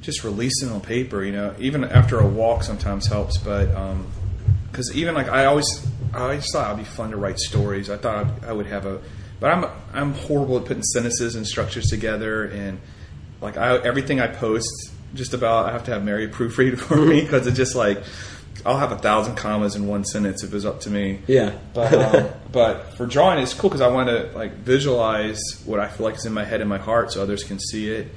[0.00, 3.38] just releasing on paper, you know, even after a walk sometimes helps.
[3.38, 3.68] But
[4.70, 7.90] because even like I always I always thought it'd be fun to write stories.
[7.90, 9.00] I thought I would have a,
[9.38, 12.80] but I'm I'm horrible at putting sentences and structures together, and
[13.40, 14.70] like I everything I post
[15.14, 18.02] just about I have to have Mary proofread for me because it's just like.
[18.66, 21.20] I'll have a thousand commas in one sentence if it's up to me.
[21.26, 21.56] Yeah.
[21.72, 25.88] But um, but for drawing, it's cool because I want to like visualize what I
[25.88, 28.08] feel like is in my head and my heart, so others can see it.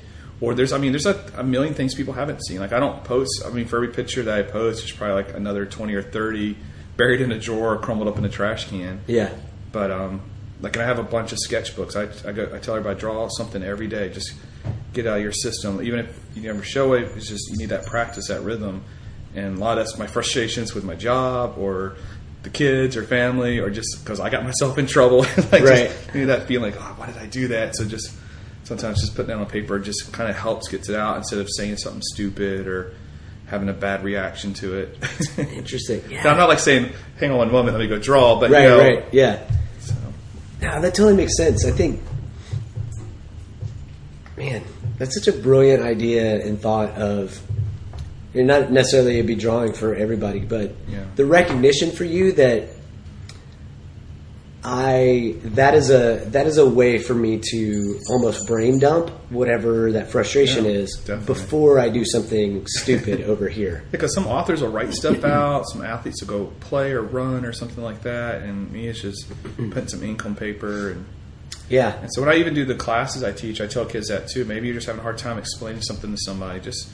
[0.42, 2.60] Or there's, I mean, there's a, a million things people haven't seen.
[2.60, 3.44] Like I don't post.
[3.46, 6.58] I mean, for every picture that I post, there's probably like another twenty or thirty
[6.98, 9.02] buried in a drawer, or crumbled up in a trash can.
[9.08, 9.34] Yeah.
[9.72, 10.22] But um,
[10.62, 11.96] like and I have a bunch of sketchbooks.
[11.96, 14.10] I I, go, I tell everybody draw something every day.
[14.10, 14.34] Just
[14.92, 15.82] get out of your system.
[15.82, 18.84] Even if you never show it, it's just you need that practice, that rhythm.
[19.36, 21.96] And a lot of that's my frustrations with my job or
[22.44, 25.20] the kids or family or just because I got myself in trouble.
[25.52, 25.90] like Right.
[25.90, 27.76] just, you know, that feeling like, oh, why did I do that?
[27.76, 28.14] So just
[28.64, 31.48] sometimes just putting down on paper just kind of helps gets it out instead of
[31.58, 32.94] saying something stupid or
[33.48, 34.98] having a bad reaction to it.
[35.38, 36.02] Interesting.
[36.12, 38.64] And I'm not like saying, hang on one moment, let me go draw, but Right.
[38.64, 39.06] you know, right.
[39.12, 39.40] Yeah.
[39.80, 39.94] so.
[40.62, 41.66] No, that totally makes sense.
[41.66, 42.02] I think,
[44.38, 44.64] man,
[44.98, 47.40] that's such a brilliant idea and thought of.
[48.34, 51.04] You're not necessarily be drawing for everybody, but Yeah.
[51.16, 52.70] the recognition for you that
[54.66, 59.92] I that is a that is a way for me to almost brain dump whatever
[59.92, 61.26] that frustration Yeah, is definitely.
[61.26, 63.84] before I do something stupid over here.
[63.92, 67.52] Because some authors will write stuff out, some athletes will go play or run or
[67.52, 69.72] something like that, and me it's just mm-hmm.
[69.72, 70.92] putting some ink on paper.
[70.92, 71.06] And,
[71.70, 74.30] Yeah, and so when I even do the classes I teach, I tell kids that
[74.30, 74.46] too.
[74.46, 76.62] Maybe you're just having a hard time explaining something to somebody.
[76.62, 76.90] Just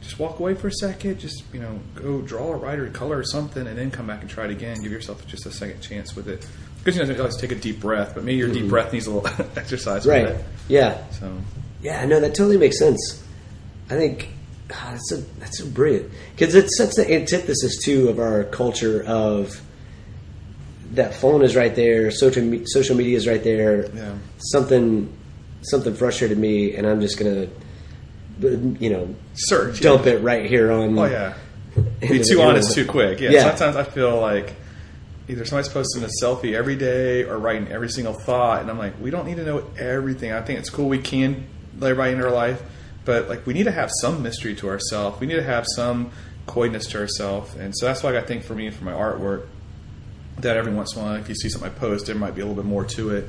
[0.00, 1.18] just walk away for a second.
[1.18, 4.20] Just you know, go draw or write or color or something, and then come back
[4.20, 4.80] and try it again.
[4.80, 6.46] Give yourself just a second chance with it.
[6.78, 8.68] Because you know, always take a deep breath, but maybe your deep mm-hmm.
[8.68, 10.06] breath needs a little exercise.
[10.06, 10.24] right.
[10.24, 10.44] With it.
[10.68, 11.36] Yeah, So
[11.82, 13.24] Yeah, no, that totally makes sense.
[13.90, 14.28] I think
[14.68, 19.02] God, that's a that's so brilliant because it's such the antithesis too of our culture
[19.04, 19.60] of
[20.92, 23.90] that phone is right there, social me- social media is right there.
[23.94, 24.14] Yeah.
[24.38, 25.12] Something
[25.62, 27.48] something frustrated me, and I'm just gonna,
[28.40, 29.80] you know, search.
[29.80, 31.34] dump it right here on Oh, yeah.
[32.00, 33.20] be too honest too quick.
[33.20, 33.54] Yeah, Yeah.
[33.54, 34.54] Sometimes I feel like
[35.28, 38.98] either somebody's posting a selfie every day or writing every single thought, and I'm like,
[39.00, 40.32] we don't need to know everything.
[40.32, 41.46] I think it's cool we can
[41.78, 42.62] let everybody in our life,
[43.04, 45.20] but like we need to have some mystery to ourselves.
[45.20, 46.10] We need to have some
[46.46, 49.46] coyness to ourselves, and so that's why I think for me for my artwork
[50.38, 52.40] that every once in a while, if you see something I post, there might be
[52.40, 53.28] a little bit more to it.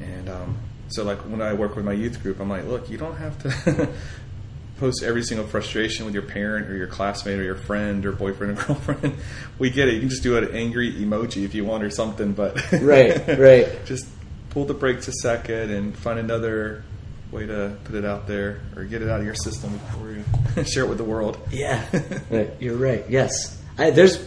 [0.00, 0.56] And um,
[0.88, 3.38] so, like when I work with my youth group, I'm like, look, you don't have
[3.42, 3.88] to
[4.78, 8.58] post every single frustration with your parent or your classmate or your friend or boyfriend
[8.58, 9.14] or girlfriend.
[9.58, 9.94] we get it.
[9.94, 13.84] You can just do an angry emoji if you want or something, but Right, right.
[13.84, 14.06] just
[14.50, 16.84] pull the brakes a second and find another
[17.30, 20.64] way to put it out there or get it out of your system before you
[20.64, 21.38] share it with the world.
[21.50, 21.84] Yeah,
[22.30, 23.04] Right, you're right.
[23.08, 24.22] Yes, I, there's.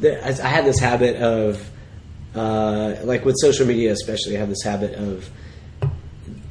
[0.00, 1.68] There, I I have this habit of,
[2.34, 5.28] uh, like with social media, especially, I have this habit of,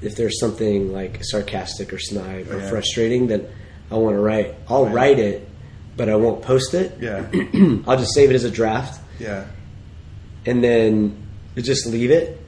[0.01, 2.69] if there's something like sarcastic or snide or Yeah.
[2.69, 3.45] frustrating, then
[3.91, 4.55] I want to write.
[4.69, 5.47] I'll write it,
[5.95, 6.97] but I won't post it.
[7.01, 7.25] Yeah,
[7.87, 9.45] I'll just save it as a draft, yeah,
[10.45, 11.15] and then
[11.55, 12.39] just leave it.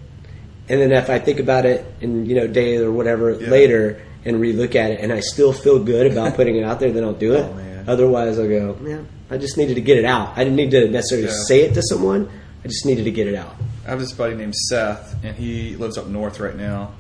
[0.68, 3.50] And then if I think about it in you know day or whatever Yeah.
[3.50, 6.92] later and relook at it, and I still feel good about putting it out there,
[6.92, 7.46] then I'll do it.
[7.88, 7.94] Oh.
[7.94, 8.76] Otherwise, I'll go.
[8.82, 10.34] Man, I just needed to get it out.
[10.36, 11.34] I didn't need to necessarily Yeah.
[11.48, 12.30] say it to someone.
[12.64, 13.56] I just needed to get it out.
[13.88, 16.92] I have this buddy named Seth, and he lives up north right now.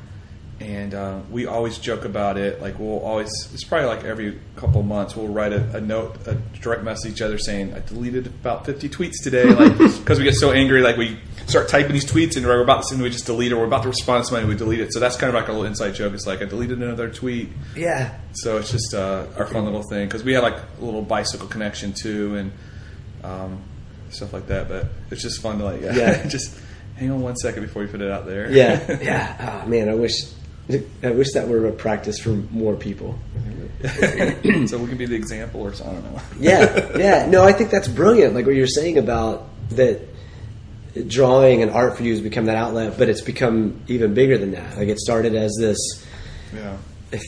[0.59, 2.61] And uh, we always joke about it.
[2.61, 6.35] Like we'll always, it's probably like every couple months we'll write a, a note, a
[6.59, 10.35] direct message each other saying, "I deleted about 50 tweets today," like because we get
[10.35, 10.81] so angry.
[10.81, 11.17] Like we
[11.47, 13.55] start typing these tweets and we're about to send, we just delete it.
[13.55, 14.93] We're about to respond to somebody, we delete it.
[14.93, 16.13] So that's kind of like a little inside joke.
[16.13, 17.49] It's like I deleted another tweet.
[17.75, 18.17] Yeah.
[18.33, 21.47] So it's just uh, our fun little thing because we had like a little bicycle
[21.47, 22.51] connection too and
[23.23, 23.63] um,
[24.09, 24.67] stuff like that.
[24.67, 26.27] But it's just fun to like yeah, Yeah.
[26.27, 26.59] just
[26.97, 28.51] hang on one second before you put it out there.
[28.51, 28.99] Yeah.
[29.01, 29.61] yeah.
[29.63, 30.13] Oh man, I wish.
[31.03, 33.17] I wish that were a practice for more people.
[33.81, 35.97] so we can be the example or something.
[35.97, 36.21] I don't know.
[36.39, 37.25] yeah, yeah.
[37.29, 38.35] No, I think that's brilliant.
[38.35, 40.01] Like what you're saying about that
[41.07, 44.51] drawing and art for you has become that outlet, but it's become even bigger than
[44.51, 44.77] that.
[44.77, 45.77] Like it started as this
[46.53, 46.77] Yeah.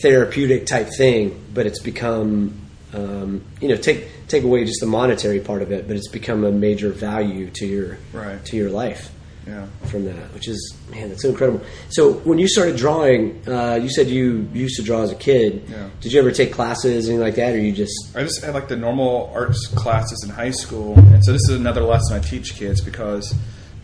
[0.02, 2.54] therapeutic type thing, but it's become
[2.94, 6.44] um, you know take take away just the monetary part of it, but it's become
[6.44, 8.44] a major value to your Right.
[8.46, 9.10] to your life
[9.48, 9.66] Yeah.
[9.86, 11.66] from that, which is man, that's so incredible.
[11.90, 15.64] So when you started drawing, uh, you said you used to draw as a kid.
[15.68, 15.90] Yeah.
[16.00, 18.68] Did you ever take classes, anything like that, or you just I just had like
[18.68, 22.54] the normal arts classes in high school, and so this is another lesson I teach
[22.56, 23.34] kids because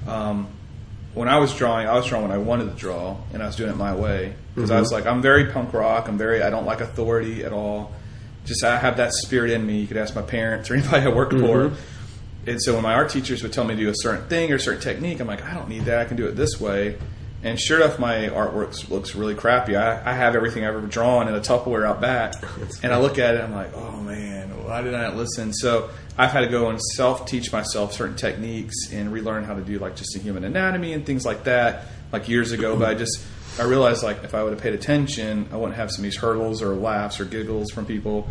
[0.08, 0.48] um,
[1.14, 3.56] when I was drawing, I was drawing when I wanted to draw, and I was
[3.56, 6.08] doing it my way because I was like, I'm very punk rock.
[6.08, 7.92] I'm very, I don't like authority at all.
[8.46, 9.80] Just I have that spirit in me.
[9.80, 11.74] You could ask my parents or anybody I worked for.
[12.48, 14.56] And so when my art teachers would tell me to do a certain thing or
[14.56, 16.00] a certain technique, I'm like, I don't need that.
[16.00, 16.98] I can do it this way.
[17.44, 19.76] And sure enough, my artwork looks really crappy.
[19.76, 22.34] I, I have everything I've ever drawn in a Tupperware out back,
[22.84, 23.42] and I look at it.
[23.42, 25.54] I'm like, oh man, why did I not listen?
[25.54, 29.62] So I've had to go and self teach myself certain techniques and relearn how to
[29.62, 31.86] do like just the human anatomy and things like that.
[32.12, 33.22] Like years ago, but I just
[33.60, 36.18] I realized like if I would have paid attention, I wouldn't have some of these
[36.18, 38.30] hurdles or laughs or giggles from people.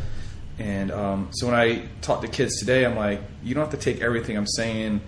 [0.59, 3.93] And um, so when I talk to kids today, I'm like, you don't have to
[3.93, 5.01] take everything I'm saying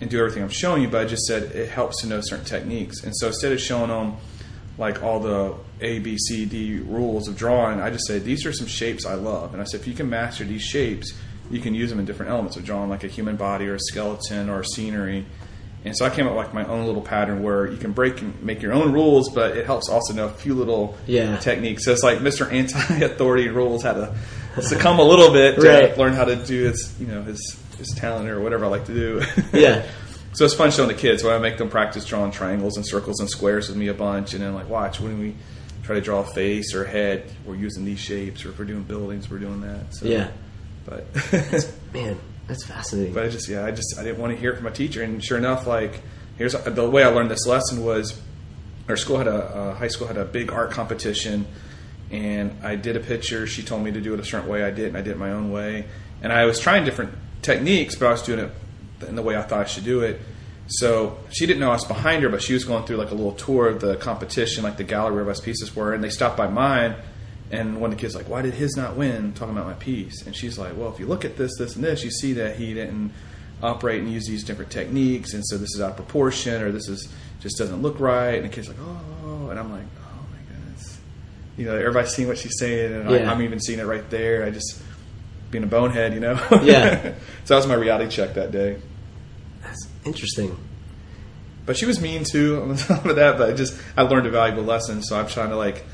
[0.00, 2.44] and do everything I'm showing you, but I just said it helps to know certain
[2.44, 3.02] techniques.
[3.04, 4.16] And so instead of showing them
[4.78, 8.52] like all the A, B, C, D rules of drawing, I just said these are
[8.52, 9.52] some shapes I love.
[9.52, 11.12] And I said if you can master these shapes,
[11.50, 13.80] you can use them in different elements of drawing, like a human body or a
[13.80, 15.26] skeleton or a scenery.
[15.84, 18.22] And so I came up with like my own little pattern where you can break
[18.22, 21.36] and make your own rules, but it helps also know a few little Yeah.
[21.36, 21.84] techniques.
[21.84, 22.50] So it's like Mr.
[22.50, 24.14] Anti-Authority rules how to
[24.62, 25.96] succumb a little bit to Right.
[25.98, 28.94] learn how to do his, you know, his his talent or whatever I like to
[28.94, 29.22] do.
[29.52, 29.84] Yeah.
[30.32, 31.24] so it's fun showing the kids.
[31.24, 34.32] When I make them practice drawing triangles and circles and squares with me a bunch,
[34.34, 35.34] and then like watch when we
[35.82, 38.64] try to draw a face or a head, we're using these shapes, or if we're
[38.64, 39.94] doing buildings, we're doing that.
[39.94, 40.28] So, Yeah.
[40.84, 41.06] But
[41.92, 42.18] man?
[42.46, 43.14] That's fascinating.
[43.14, 45.02] but I just yeah, I just I didn't want to hear it from my teacher,
[45.02, 46.00] and sure enough, like
[46.36, 48.20] here's the way I learned this lesson was
[48.88, 51.46] our school had a uh, high school had a big art competition,
[52.14, 53.46] and I did a picture.
[53.46, 54.62] She told me to do it a certain way.
[54.62, 55.86] I did, and I did it my own way,
[56.22, 58.50] and I was trying different techniques, but I was doing it
[59.08, 60.20] in the way I thought I should do it.
[60.68, 63.14] So she didn't know I was behind her, but she was going through like a
[63.14, 66.36] little tour of the competition, like the gallery where my pieces were, and they stopped
[66.36, 66.94] by mine.
[67.50, 70.24] And one of the kids like, "Why did his not win?" Talking about my piece,
[70.24, 72.56] and she's like, "Well, if you look at this, this, and this, you see that
[72.56, 73.12] he didn't
[73.62, 76.88] operate and use these different techniques, and so this is out of proportion, or this
[76.88, 77.08] is
[77.40, 79.84] just doesn't look right." And the kid's like, "Oh," and I'm like,
[81.56, 83.28] you know, everybody's seeing what she's saying, and Yeah.
[83.28, 84.44] I, I'm even seeing it right there.
[84.44, 84.80] I just
[85.50, 86.34] being a bonehead, you know.
[86.62, 87.00] Yeah.
[87.44, 88.76] so that was my reality check that day.
[89.62, 90.56] That's interesting.
[91.66, 93.38] But she was mean too on top of that.
[93.38, 95.84] But I just I learned a valuable lesson, so I'm trying to like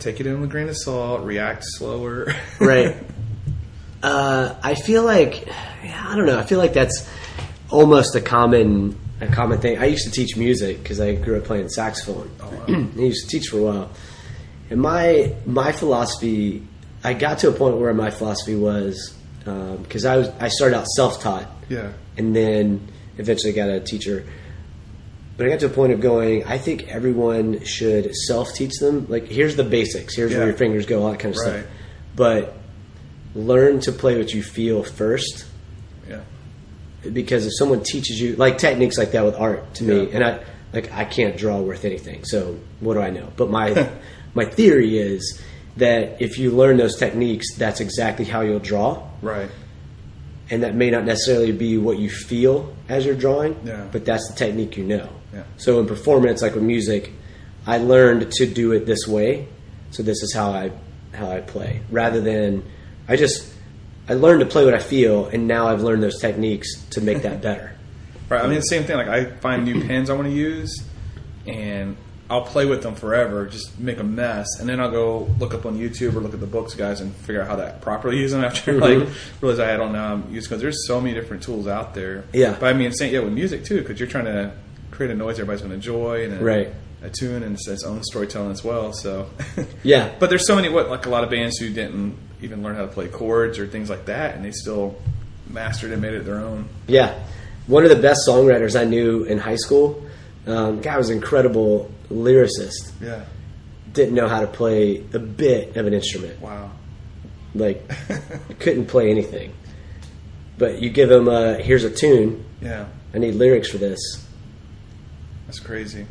[0.00, 2.32] take it in with a grain of salt, react slower.
[2.60, 2.96] Right.
[4.02, 5.46] Uh, I feel like
[5.82, 6.38] yeah, I don't know.
[6.38, 7.08] I feel like that's
[7.70, 9.78] almost a common a common thing.
[9.78, 12.30] I used to teach music because I grew up playing saxophone.
[12.40, 13.90] Oh I used to teach for a while,
[14.70, 16.62] and my my philosophy.
[17.04, 19.14] I got to a point where my philosophy was
[19.46, 21.46] um, because I was I started out self taught.
[21.68, 21.92] Yeah.
[22.16, 24.24] and then eventually got a teacher.
[25.36, 26.44] But I got to a point of going.
[26.44, 29.06] I think everyone should self teach them.
[29.08, 30.16] Like, here's the basics.
[30.16, 30.38] Here's Yeah.
[30.38, 31.02] where your fingers go.
[31.04, 31.60] All that kind of Right.
[31.60, 31.66] stuff.
[32.16, 32.54] But
[33.34, 35.44] learn to play what you feel first
[36.08, 36.20] Yeah.
[37.12, 40.40] because if someone teaches you like techniques like that with art to me and i
[40.72, 43.88] like i can't draw worth anything so what do i know but my
[44.34, 45.40] my theory is
[45.76, 49.50] that if you learn those techniques that's exactly how you'll draw Right.
[50.50, 53.86] and that may not necessarily be what you feel as you're drawing Yeah.
[53.92, 55.42] but that's the technique you know Yeah.
[55.56, 57.12] so in performance like with music
[57.66, 59.46] i learned to do it this way
[59.90, 60.70] so this is how i
[61.12, 62.62] how i play rather than
[63.08, 63.52] i just
[64.08, 67.22] i learned to play what i feel and now i've learned those techniques to make
[67.22, 67.72] that better
[68.30, 68.44] Right.
[68.44, 68.98] I mean, the same thing.
[68.98, 70.82] Like, I find new pens I want to use,
[71.46, 71.96] and
[72.30, 75.64] I'll play with them forever, just make a mess, and then I'll go look up
[75.64, 78.32] on YouTube or look at the books, guys, and figure out how to properly use
[78.32, 78.44] them.
[78.44, 79.00] After Mm-hmm.
[79.00, 79.08] like
[79.40, 82.24] realize I don't know how I'm using because there's so many different tools out there.
[82.34, 82.56] Yeah.
[82.60, 84.52] But I mean, same yeah with music too, because you're trying to
[84.90, 86.68] create a noise everybody's going to enjoy and a, Right.
[87.02, 88.92] a tune and it's its own storytelling as well.
[88.92, 89.30] So
[89.82, 90.12] Yeah.
[90.18, 92.82] But there's so many what like a lot of bands who didn't even learn how
[92.82, 94.96] to play chords or things like that, and they still
[95.48, 96.68] mastered and made it their own.
[96.86, 97.18] Yeah.
[97.66, 100.02] One of the best songwriters I knew in high school,
[100.48, 102.92] um, guy was an incredible lyricist.
[103.00, 103.24] Yeah.
[103.92, 106.40] Didn't know how to play a bit of an instrument.
[106.40, 106.70] Wow.
[107.54, 107.88] Like,
[108.60, 109.52] couldn't play anything.
[110.58, 112.86] But you give him a, here's a tune, Yeah.
[113.14, 113.98] I need lyrics for this.
[115.46, 116.06] That's crazy.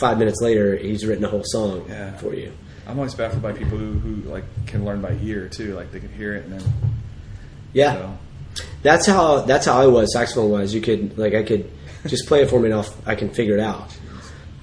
[0.00, 2.16] Five minutes later, he's written a whole song Yeah.
[2.16, 2.52] for you.
[2.86, 5.74] I'm always baffled by people who, who like can learn by ear too.
[5.76, 6.72] Like they can hear it and then
[7.72, 7.94] Yeah.
[7.94, 8.18] so.
[8.82, 10.74] That's how that's how I was saxophone wise.
[10.74, 11.70] You could like I could
[12.06, 13.96] just play it for me and I'll, I can figure it out.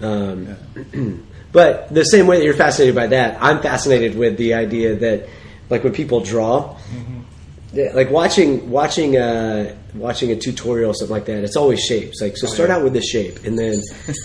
[0.02, 0.56] Um,
[1.52, 5.28] but the same way that you're fascinated by that, I'm fascinated with the idea that
[5.69, 6.78] like when people draw,
[7.73, 11.43] yeah, like watching watching uh, watching a tutorial or something like that.
[11.43, 12.21] It's always shapes.
[12.21, 12.78] Like so, start yeah.
[12.78, 13.76] out with the shape and then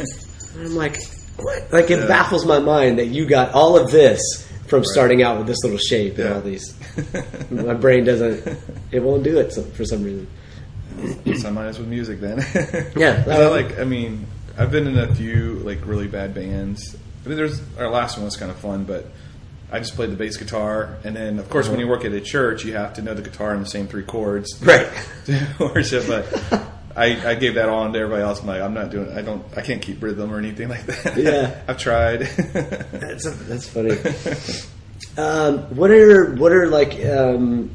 [0.58, 0.98] I'm like,
[1.38, 1.72] what?
[1.72, 5.46] Like it baffles my mind that you got all of this from starting out with
[5.46, 6.74] this little shape and all these.
[7.50, 8.58] my brain doesn't.
[8.90, 10.26] It won't do it so, for some reason.
[11.38, 12.38] So mine is with music then.
[12.96, 13.24] Yeah.
[13.28, 13.78] I like.
[13.78, 14.26] I mean,
[14.58, 16.96] I've been in a few like really bad bands.
[17.24, 19.06] I mean, there's our last one was kind of fun, but
[19.70, 22.20] I just played the bass guitar, and then of course when you work at a
[22.20, 24.88] church, you have to know the guitar and the same three chords Right.
[25.26, 26.06] to worship.
[26.06, 26.26] But
[26.94, 28.40] I, I gave that on to everybody else.
[28.42, 29.10] I'm like, I'm not doing.
[29.16, 29.42] I don't.
[29.56, 31.16] I can't keep rhythm or anything like that.
[31.16, 31.58] Yeah.
[31.68, 32.20] I've tried.
[32.22, 33.96] That's that's funny.
[35.16, 37.02] um, what are what are like?
[37.06, 37.70] Um,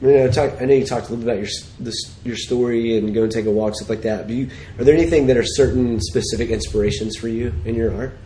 [0.00, 2.98] you know, talk, I know you talked a little bit about your this, your story
[2.98, 4.26] and go and take a walk, stuff like that.
[4.26, 8.16] But you, are there anything that are certain specific inspirations for you in your art?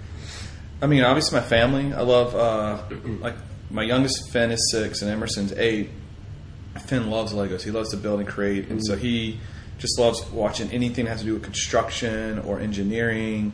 [0.82, 1.92] I mean, obviously my family.
[1.94, 2.82] I love uh,
[3.20, 3.36] like
[3.70, 5.90] my youngest Finn is six and Emerson's eight.
[6.86, 7.62] Finn loves Legos.
[7.62, 9.38] He loves to build and create, and so he
[9.78, 13.52] just loves watching anything that has to do with construction or engineering.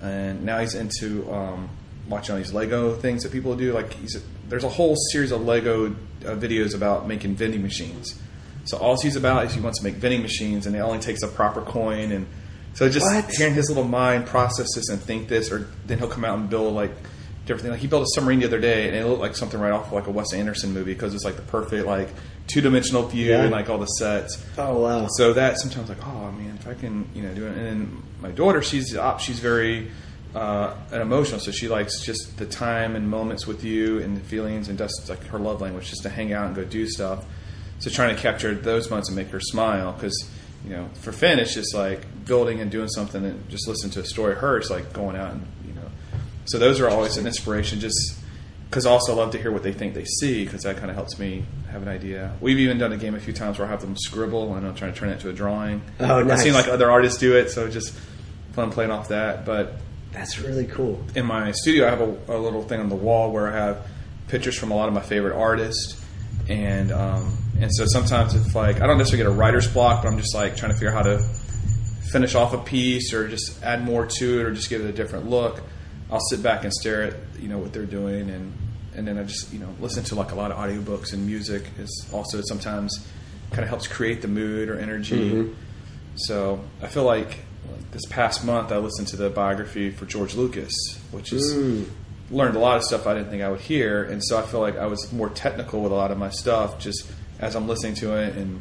[0.00, 1.68] And now he's into um,
[2.08, 3.72] watching all these Lego things that people do.
[3.72, 4.16] Like he's
[4.48, 8.18] there's a whole series of Lego uh, videos about making vending machines.
[8.64, 11.22] So all she's about is he wants to make vending machines, and it only takes
[11.22, 12.12] a proper coin.
[12.12, 12.26] And
[12.74, 13.30] so just What?
[13.34, 16.50] hearing his little mind process this and think this, or then he'll come out and
[16.50, 16.90] build like
[17.46, 17.70] different things.
[17.72, 19.86] Like he built a submarine the other day, and it looked like something right off
[19.86, 22.08] of like a Wes Anderson movie because it's like the perfect like
[22.46, 23.42] two dimensional view Yeah.
[23.42, 24.42] and like all the sets.
[24.58, 25.06] Oh wow!
[25.16, 27.56] So that sometimes like, oh man, if I can, you know, do it.
[27.56, 29.90] And then my daughter, she's she's very
[30.34, 34.20] uh, an emotional, so she likes just the time and moments with you and the
[34.20, 37.24] feelings, and just like her love language, just to hang out and go do stuff.
[37.78, 40.28] So trying to capture those moments and make her smile, because
[40.64, 44.00] you know, for Finn, it's just like building and doing something, and just listening to
[44.00, 44.34] a story.
[44.34, 45.88] Her, it's like going out and you know.
[46.46, 48.18] So those are always an inspiration, just
[48.68, 50.96] because I also love to hear what they think they see, because that kind of
[50.96, 52.34] helps me have an idea.
[52.40, 54.74] We've even done a game a few times where I have them scribble, and I'm
[54.74, 55.80] trying to turn it into a drawing.
[56.00, 56.40] Oh, nice.
[56.40, 57.94] I've seen like other artists do it, so just
[58.52, 59.46] fun playing off that.
[59.46, 59.76] But
[60.12, 61.04] That's really cool.
[61.14, 63.86] in my studio, I have a, a little thing on the wall where I have
[64.28, 66.02] pictures from a lot of my favorite artists,
[66.48, 70.10] and um, and so sometimes it's like I don't necessarily get a writer's block, but
[70.10, 71.18] I'm just like trying to figure out how to
[72.10, 74.92] finish off a piece or just add more to it or just give it a
[74.92, 75.62] different look.
[76.10, 78.52] I'll sit back and stare at you know what they're doing, and
[78.94, 81.64] and then I just you know listen to like a lot of audiobooks and music
[81.78, 83.06] is also sometimes
[83.50, 85.54] kind of helps create the mood or energy.
[86.16, 87.38] So I feel like
[87.92, 90.74] this past month I listened to the biography for George Lucas,
[91.10, 91.86] which is mm.
[92.30, 94.60] learned a lot of stuff I didn't think I would hear, and so I feel
[94.60, 97.94] like I was more technical with a lot of my stuff, just as I'm listening
[97.96, 98.60] to it and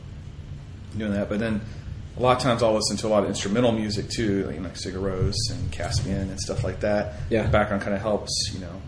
[0.98, 1.30] doing that.
[1.30, 1.62] But then
[2.18, 4.74] a lot of times I'll listen to a lot of instrumental music too, like, like
[4.74, 7.16] Sigur Rós and Caspian and stuff like that.
[7.30, 7.44] Yeah.
[7.44, 8.82] The background kind of helps, you know,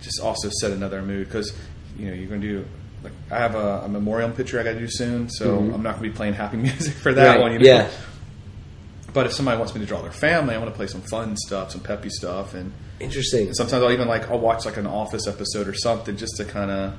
[0.00, 1.52] just also set another mood because
[1.98, 2.64] you know you're going to do.
[3.02, 5.74] Like I have a, a memorial picture I got to do soon, so mm-hmm.
[5.74, 7.52] I'm not going to be playing happy music for that Right, one.
[7.52, 7.64] You know?
[7.66, 7.90] yeah.
[9.16, 11.38] But if somebody wants me to draw their family, I want to play some fun
[11.38, 13.54] stuff, some peppy stuff, and Interesting.
[13.54, 16.70] sometimes I'll even like I'll watch like an Office episode or something just to kind
[16.70, 16.92] of.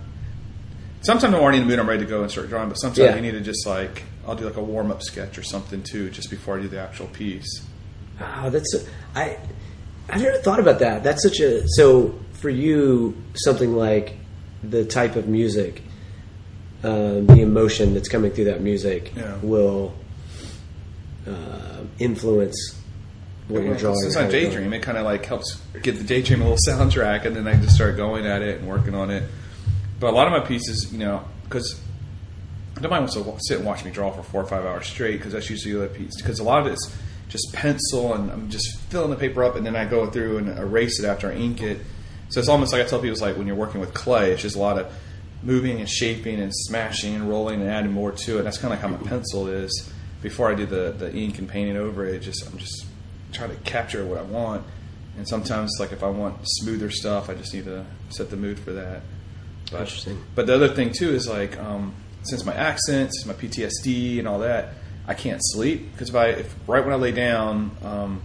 [1.02, 1.78] Sometimes I'm already in the mood.
[1.78, 3.16] I'm ready to go and start drawing, but sometimes Yeah.
[3.16, 6.10] you need to just like I'll do like a warm up sketch or something too,
[6.10, 7.62] just before I do the actual piece.
[8.20, 8.76] Wow, that's
[9.14, 9.38] I.
[10.10, 11.04] I've never thought about that.
[11.04, 14.16] That's such a so for you something like
[14.64, 15.84] the type of music,
[16.84, 19.36] um, the emotion that's coming through that music Yeah.
[19.44, 19.94] will
[21.28, 22.80] uh, influence
[23.48, 23.98] what you're drawing.
[23.98, 27.36] Since I daydream, it kind of like helps get the daydream a little soundtrack, and
[27.36, 29.24] then I just start going at it and working on it.
[30.00, 31.82] But a lot of my pieces, you know, because
[32.76, 35.34] nobody wants to sit and watch me draw for four or five hours straight, because
[35.34, 36.16] that's usually the other piece.
[36.18, 36.96] Because a lot of it's
[37.30, 40.60] just pencil, and I'm just filling the paper up, and then I go through and
[40.60, 41.80] erase it after I ink it.
[42.30, 44.42] So it's almost like I tell people, it's like when you're working with clay, it's
[44.42, 44.92] just a lot of
[45.44, 48.44] moving and shaping and smashing and rolling and adding more to it.
[48.44, 49.90] That's kind of like how my pencil is.
[50.22, 52.86] Before I do the, the ink and painting over it, just I'm just
[53.34, 54.66] trying to capture what I want.
[55.18, 58.60] And sometimes, like if I want smoother stuff, I just need to set the mood
[58.60, 59.02] for that.
[59.72, 60.24] But, Interesting.
[60.36, 61.94] But the other thing too is like um,
[62.24, 64.74] since my accents, my PTSD, and all that,
[65.08, 68.22] I can't sleep because if I if right when I lay down, um,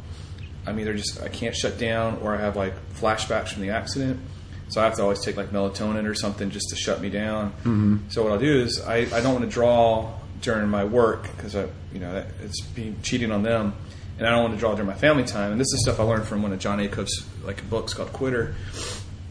[0.66, 4.20] I'm either just I can't shut down or I have like flashbacks from the accident.
[4.68, 7.51] So I have to always take like melatonin or something just to shut me down.
[7.59, 7.97] Mm-hmm.
[8.09, 11.57] So what I'll do is I, I don't want to draw during my work because
[11.57, 13.74] I you know it's being cheating on them,
[14.18, 15.53] and I don't want to draw during my family time.
[15.53, 18.55] And this is stuff I learned from one of Jon Acuff's like books called Quitter.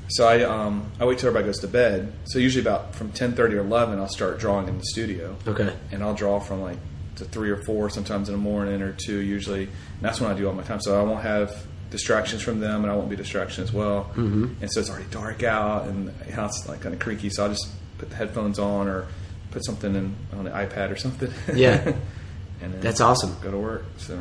[0.07, 2.12] So I um, I wait till everybody goes to bed.
[2.26, 5.38] So usually about from ten thirty or eleven, I'll start drawing in the studio.
[5.47, 5.74] Okay.
[5.91, 6.78] And I'll draw from like
[7.18, 9.64] to three or four, sometimes in the morning or two usually.
[9.64, 10.82] And that's when I do all my time.
[10.82, 14.05] So I won't have distractions from them, and I won't be distraction as well.
[14.16, 14.55] Mm-hmm.
[14.62, 17.30] And so it's already dark out, and the house is like kind of creaky.
[17.30, 19.07] So I'll just put the headphones on or
[19.52, 21.32] put something in on the iPad or something.
[21.54, 21.78] Yeah.
[22.62, 23.36] and then That's awesome.
[23.41, 23.86] Go to work.
[23.97, 24.20] So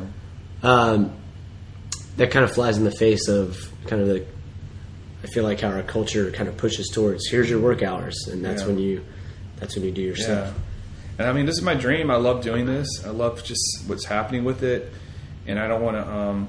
[0.63, 1.13] Um,
[2.17, 3.57] that kind of flies in the face of
[3.87, 4.25] kind of the.
[5.23, 8.43] I feel like how our culture kind of pushes towards here's your work hours, and
[8.43, 8.67] that's Yeah.
[8.67, 9.03] when you,
[9.59, 10.23] that's when you do your Yeah.
[10.23, 10.53] stuff.
[11.19, 12.09] And I mean, this is my dream.
[12.09, 12.87] I love doing this.
[13.05, 14.91] I love just what's happening with it,
[15.45, 16.47] and I don't want to um,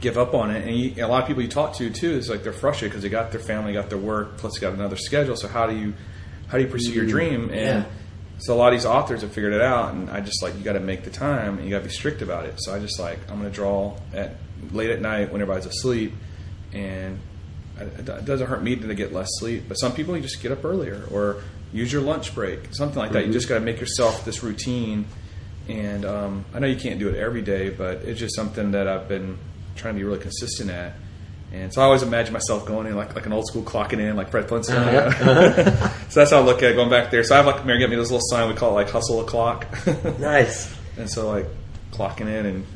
[0.00, 0.66] give up on it.
[0.66, 3.02] And you, a lot of people you talk to too is like they're frustrated because
[3.04, 5.36] they got their family, got their work, plus they got another schedule.
[5.36, 5.94] So how do you
[6.48, 7.44] how do you pursue your dream?
[7.50, 7.84] And Yeah.
[8.38, 10.62] so a lot of these authors have figured it out, and I just like you
[10.64, 12.54] got to make the time and you got to be strict about it.
[12.58, 14.36] So I just like I'm going to draw at
[14.72, 16.12] late at night when everybody's asleep,
[16.72, 17.18] and
[17.80, 19.64] it doesn't hurt me to get less sleep.
[19.68, 21.42] But some people you just get up earlier or
[21.72, 23.26] use your lunch break, something like that.
[23.26, 25.04] You just got to make yourself this routine.
[25.68, 28.86] And um, I know you can't do it every day, but it's just something that
[28.86, 29.36] I've been
[29.74, 30.94] trying to be really consistent at.
[31.56, 34.14] And so I always imagine myself going in like like an old school clocking in,
[34.16, 35.12] like Fred Flintstone.
[36.10, 37.24] so that's how I look at it, going back there.
[37.24, 39.20] So I have like Mary get me this little sign we call it like hustle
[39.20, 39.66] o'clock.
[40.18, 40.74] Nice.
[40.98, 41.46] and so like
[41.92, 42.66] clocking in and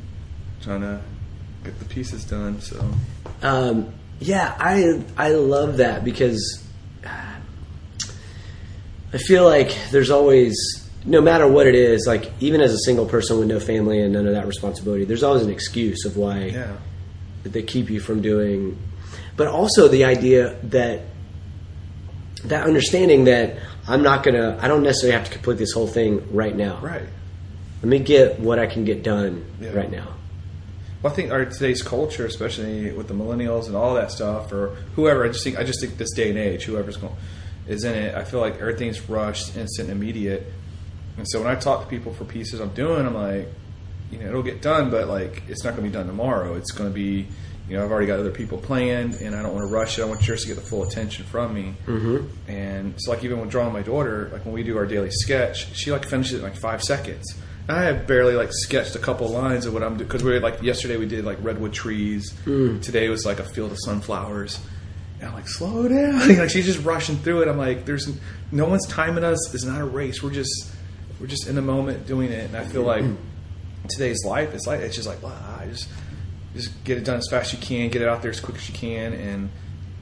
[0.63, 1.01] trying to
[1.65, 2.61] get the pieces done.
[2.61, 2.83] So
[3.43, 6.67] Um, yeah, I I love that because
[7.05, 7.37] uh,
[9.13, 10.57] I feel like there's always,
[11.05, 14.13] no matter what it is, like even as a single person with no family and
[14.13, 16.77] none of that responsibility, there's always an excuse of why yeah,
[17.43, 18.79] that they keep you from doing.
[19.37, 21.03] But also the idea that
[22.45, 26.27] that understanding that I'm not gonna, I don't necessarily have to complete this whole thing
[26.35, 26.79] right now.
[26.81, 27.03] right.
[27.83, 29.73] Let me get what I can get done Yeah.
[29.73, 30.09] right now.
[31.03, 34.77] Well, I think our today's culture, especially with the millennials and all that stuff, or
[34.97, 37.15] whoever, I just think I just think this day and age, whoever's going
[37.67, 40.45] is in it, I feel like everything's rushed, instant, immediate.
[41.17, 43.49] And so when I talk to people for pieces I'm doing, I'm like,
[44.11, 46.55] you know, it'll get done, but like it's not going to be done tomorrow.
[46.55, 47.27] It's going to be,
[47.69, 50.03] you know, I've already got other people planned, and I don't want to rush it.
[50.03, 51.75] I want yours to get the full attention from me.
[51.87, 52.51] Mm-hmm.
[52.51, 55.75] And it's like even when drawing my daughter, like when we do our daily sketch,
[55.77, 57.35] she like finishes it in like five seconds.
[57.69, 60.41] I have barely like sketched a couple lines of what I'm doing because we were
[60.41, 62.35] like yesterday we did like redwood trees.
[62.81, 64.61] Today was like a field of sunflowers.
[65.21, 66.29] And I'm like, slow down.
[66.39, 67.49] like she's just rushing through it.
[67.49, 68.11] I'm like, there's
[68.51, 69.55] no one's timing us.
[69.55, 70.23] It's not a race.
[70.23, 70.73] We're just
[71.21, 72.47] we're just in the moment doing it.
[72.47, 73.05] And I feel like
[73.89, 75.89] today's life it's like it's just like, wow, just
[76.55, 78.57] just get it done as fast as you can, get it out there as quick
[78.57, 79.51] as you can, and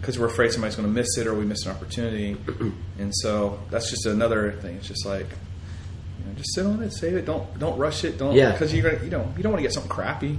[0.00, 2.36] because we're afraid somebody's going to miss it or we miss an opportunity.
[2.98, 4.76] and so that's just another thing.
[4.76, 7.24] It's just like you know, just sit on it, save it.
[7.26, 8.16] Don't don't rush it.
[8.18, 8.52] Don't Yeah.
[8.52, 10.38] because you're gonna you know you don't want to get something crappy.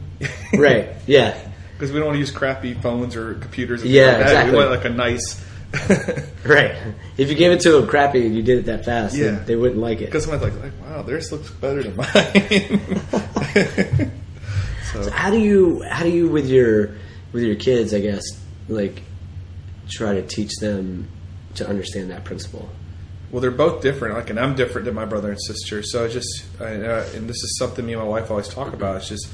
[0.54, 0.90] Right.
[1.08, 1.38] Yeah.
[1.80, 3.84] Because we don't want to use crappy phones or computers.
[3.84, 4.22] And Yeah, like that.
[4.24, 4.52] exactly.
[4.52, 5.42] We want like a nice,
[6.46, 6.76] Right.
[7.18, 9.40] If you gave it to them crappy and you did it that fast, Yeah.
[9.46, 10.06] they wouldn't like it.
[10.06, 12.08] Because somebody's like, like, wow, theirs looks better than mine.
[14.94, 16.92] so, How do you how do you with your
[17.34, 18.24] with your kids, I guess,
[18.68, 19.04] like
[19.90, 21.08] try to teach them
[21.56, 22.70] to understand that principle?
[23.32, 24.16] well, they're both different.
[24.16, 25.84] Like, and I'm different than my brother and sister.
[25.84, 28.74] So it's just, I, uh, and this is something me and my wife always talk
[28.74, 28.96] about.
[28.98, 29.30] It's just,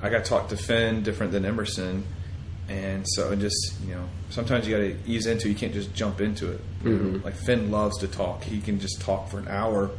[0.00, 2.04] I got taught to Finn different than Emerson,
[2.70, 5.48] and so it just, you know, sometimes you got to ease into.
[5.48, 5.50] it.
[5.50, 7.24] You can't just jump into it.
[7.24, 8.44] Like Finn loves to talk.
[8.44, 9.90] He can just talk for an hour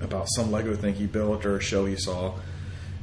[0.00, 2.34] about some Lego thing he built or a show he saw.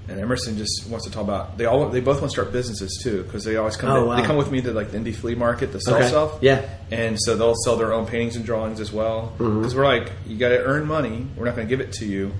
[0.09, 1.57] And Emerson just wants to talk about.
[1.57, 3.89] They all they both want to start businesses too because they always come.
[3.91, 4.15] Oh, to- wow.
[4.15, 6.07] They come with me to like the indie flea market to sell Okay.
[6.07, 6.37] stuff.
[6.41, 6.67] Yeah.
[6.91, 9.33] and so they'll sell their own paintings and drawings as well.
[9.37, 9.59] Mm-hmm.
[9.59, 11.27] Because we're like, you got to earn money.
[11.35, 12.31] We're not going to give it to you.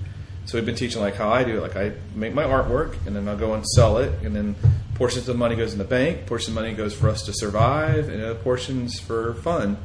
[0.46, 1.60] So we've been teaching like how I do it.
[1.60, 4.56] Like I make my artwork and then I'll go and sell it, and then
[4.98, 7.22] portions of the money goes in the bank, portion of the money goes for us
[7.22, 9.78] to survive, and other portions for fun.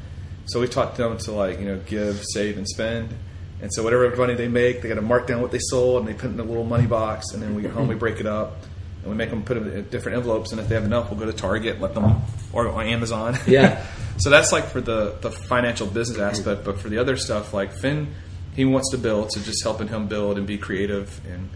[0.45, 3.13] So we taught them to like you know give, save, and spend.
[3.61, 6.07] And so whatever money they make, they got to mark down what they sold, and
[6.07, 7.31] they put it in a little money box.
[7.33, 8.57] And then we get home, we break it up,
[9.01, 10.51] and we make them put it in different envelopes.
[10.51, 13.37] And if they have enough, we'll go to Target, let them, or on Amazon.
[13.47, 13.85] Yeah.
[14.17, 16.65] so that's like for the the financial business aspect.
[16.65, 18.13] But for the other stuff, like Finn,
[18.55, 21.21] he wants to build, so just helping him build and be creative.
[21.25, 21.49] And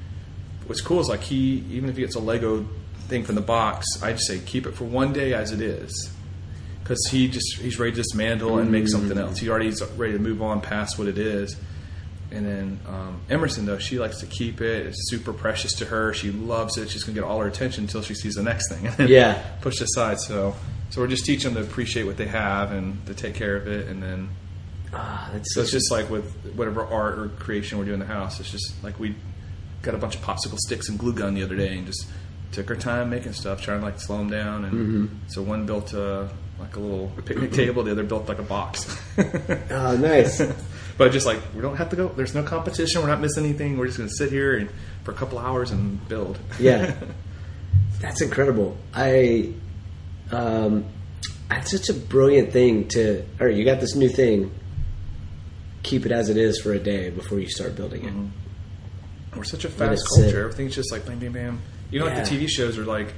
[0.68, 2.66] what's cool is like he, even if he gets a Lego
[3.08, 6.12] thing from the box, I just say keep it for one day as it is.
[6.84, 9.40] Because he just he's ready to dismantle and make something else.
[9.40, 11.58] He already is ready to move on past what it is.
[12.32, 14.86] And then um, Emerson, though, she likes to keep it.
[14.88, 16.14] It's super precious to her.
[16.14, 16.90] She loves it.
[16.90, 18.86] She's gonna get all her attention until she sees the next thing.
[18.88, 19.42] And then Yeah.
[19.62, 20.20] push it aside.
[20.20, 20.56] So,
[20.90, 23.68] so we're just teaching them to appreciate what they have and to take care of
[23.68, 23.88] it.
[23.88, 24.30] And then,
[24.94, 28.14] Ah, that's so it's just like with whatever art or creation we're doing in the
[28.14, 28.40] house.
[28.40, 29.16] It's just like we
[29.82, 32.08] got a bunch of popsicle sticks and glue gun the other day and just
[32.52, 34.66] took our time making stuff, trying to like slow them down.
[34.66, 35.16] And Mm-hmm.
[35.28, 36.30] so one built a,
[36.60, 39.00] like a little picnic table, the other built like a box.
[39.72, 40.42] Oh, nice.
[40.98, 42.08] But just like we don't have to go.
[42.08, 43.02] There's no competition.
[43.04, 43.78] We're not missing anything.
[43.78, 44.68] We're just going to sit here and
[45.04, 46.40] for a couple hours and build.
[46.60, 46.96] Yeah.
[48.00, 48.76] That's incredible.
[48.96, 49.54] I,
[50.32, 50.86] um,
[51.52, 53.22] it's such a brilliant thing to.
[53.40, 54.50] All right, you got this new thing.
[55.84, 59.38] Keep it as it is for a day before you start building it.
[59.38, 60.22] We're such a fast it sit.
[60.24, 60.42] culture.
[60.46, 61.62] Everything's just like bam, bam, bam.
[61.92, 63.14] You know, like the TV shows are like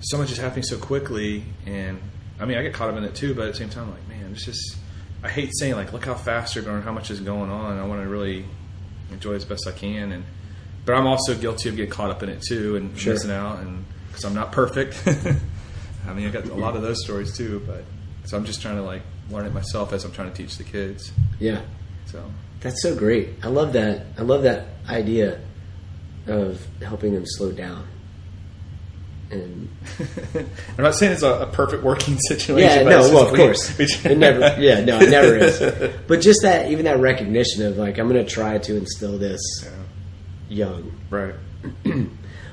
[0.00, 2.00] so much is happening so quickly, and
[2.38, 3.34] I mean, I get caught up in it too.
[3.34, 4.76] But at the same time, I'm like, man, it's just
[5.22, 7.78] I hate saying like, look how fast they're going, how much is going on.
[7.78, 8.44] I want to really
[9.10, 10.24] enjoy as best I can, and
[10.86, 13.12] but I'm also guilty of getting caught up in it too and Sure.
[13.14, 15.02] missing out, and because I'm not perfect.
[16.06, 17.84] I mean, I got a lot of those stories too, but
[18.24, 20.64] so I'm just trying to like learn it myself as I'm trying to teach the
[20.64, 21.12] kids.
[21.38, 21.60] Yeah.
[22.06, 22.24] So
[22.60, 23.28] That's so great.
[23.42, 24.06] I love that.
[24.18, 25.40] I love that idea
[26.26, 27.86] of helping them slow down.
[29.30, 29.68] And
[30.76, 32.58] I'm not saying it's a, a perfect working situation.
[32.68, 34.40] yeah, but no, well, of course, it never.
[34.60, 35.92] Yeah, no, it never is.
[36.08, 39.40] But just that, even that recognition of like, I'm going to try to instill this
[40.48, 40.92] young.
[41.10, 41.34] Right.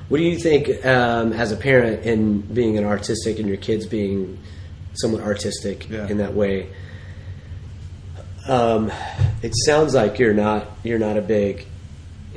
[0.08, 3.84] What do you think, um, as a parent, in being an artistic and your kids
[3.84, 4.38] being
[4.94, 6.08] somewhat artistic Yeah.
[6.08, 6.70] in that way?
[8.46, 8.90] Um,
[9.42, 11.66] it sounds like you're not you're not a big.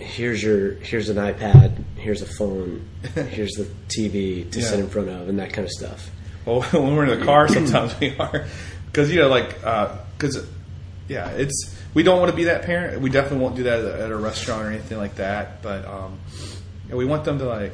[0.02, 1.84] Here's your here's an iPad.
[1.96, 2.88] Here's a phone.
[3.16, 6.10] Here's the TV to sit in front of, and that kind of stuff.
[6.46, 8.46] Well, when we're in the car, sometimes we are
[8.88, 10.46] because you know, like, because
[11.08, 13.02] yeah, it's we don't want to be that parent.
[13.02, 15.62] We definitely won't do that at a, restaurant or anything like that.
[15.62, 16.20] But um,
[16.90, 17.74] yeah, we want them to like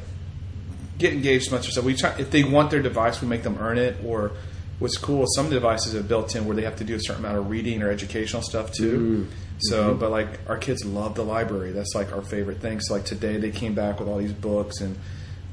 [0.98, 2.14] get engaged as much as we try.
[2.18, 3.96] If they want their device, we make them earn it.
[4.04, 4.32] Or
[4.78, 7.24] what's cool, is some devices are built in where they have to do a certain
[7.24, 9.28] amount of reading or educational stuff too.
[9.60, 10.00] So, mm-hmm.
[10.00, 11.72] but like our kids love the library.
[11.72, 12.80] That's like our favorite thing.
[12.80, 14.98] So, like today, they came back with all these books and.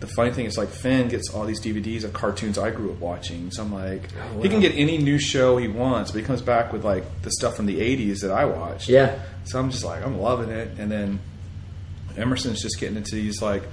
[0.01, 2.99] The funny thing is, like Finn gets all these DVDs of cartoons I grew up
[2.99, 3.49] watching.
[3.49, 6.41] So I'm like, oh, he can get any new show he wants, but he comes
[6.41, 8.89] back with like the stuff from the '80s that I watched.
[8.89, 9.17] Yeah.
[9.45, 10.77] So I'm just like, I'm loving it.
[10.77, 11.19] And then
[12.17, 13.63] Emerson's just getting into these like,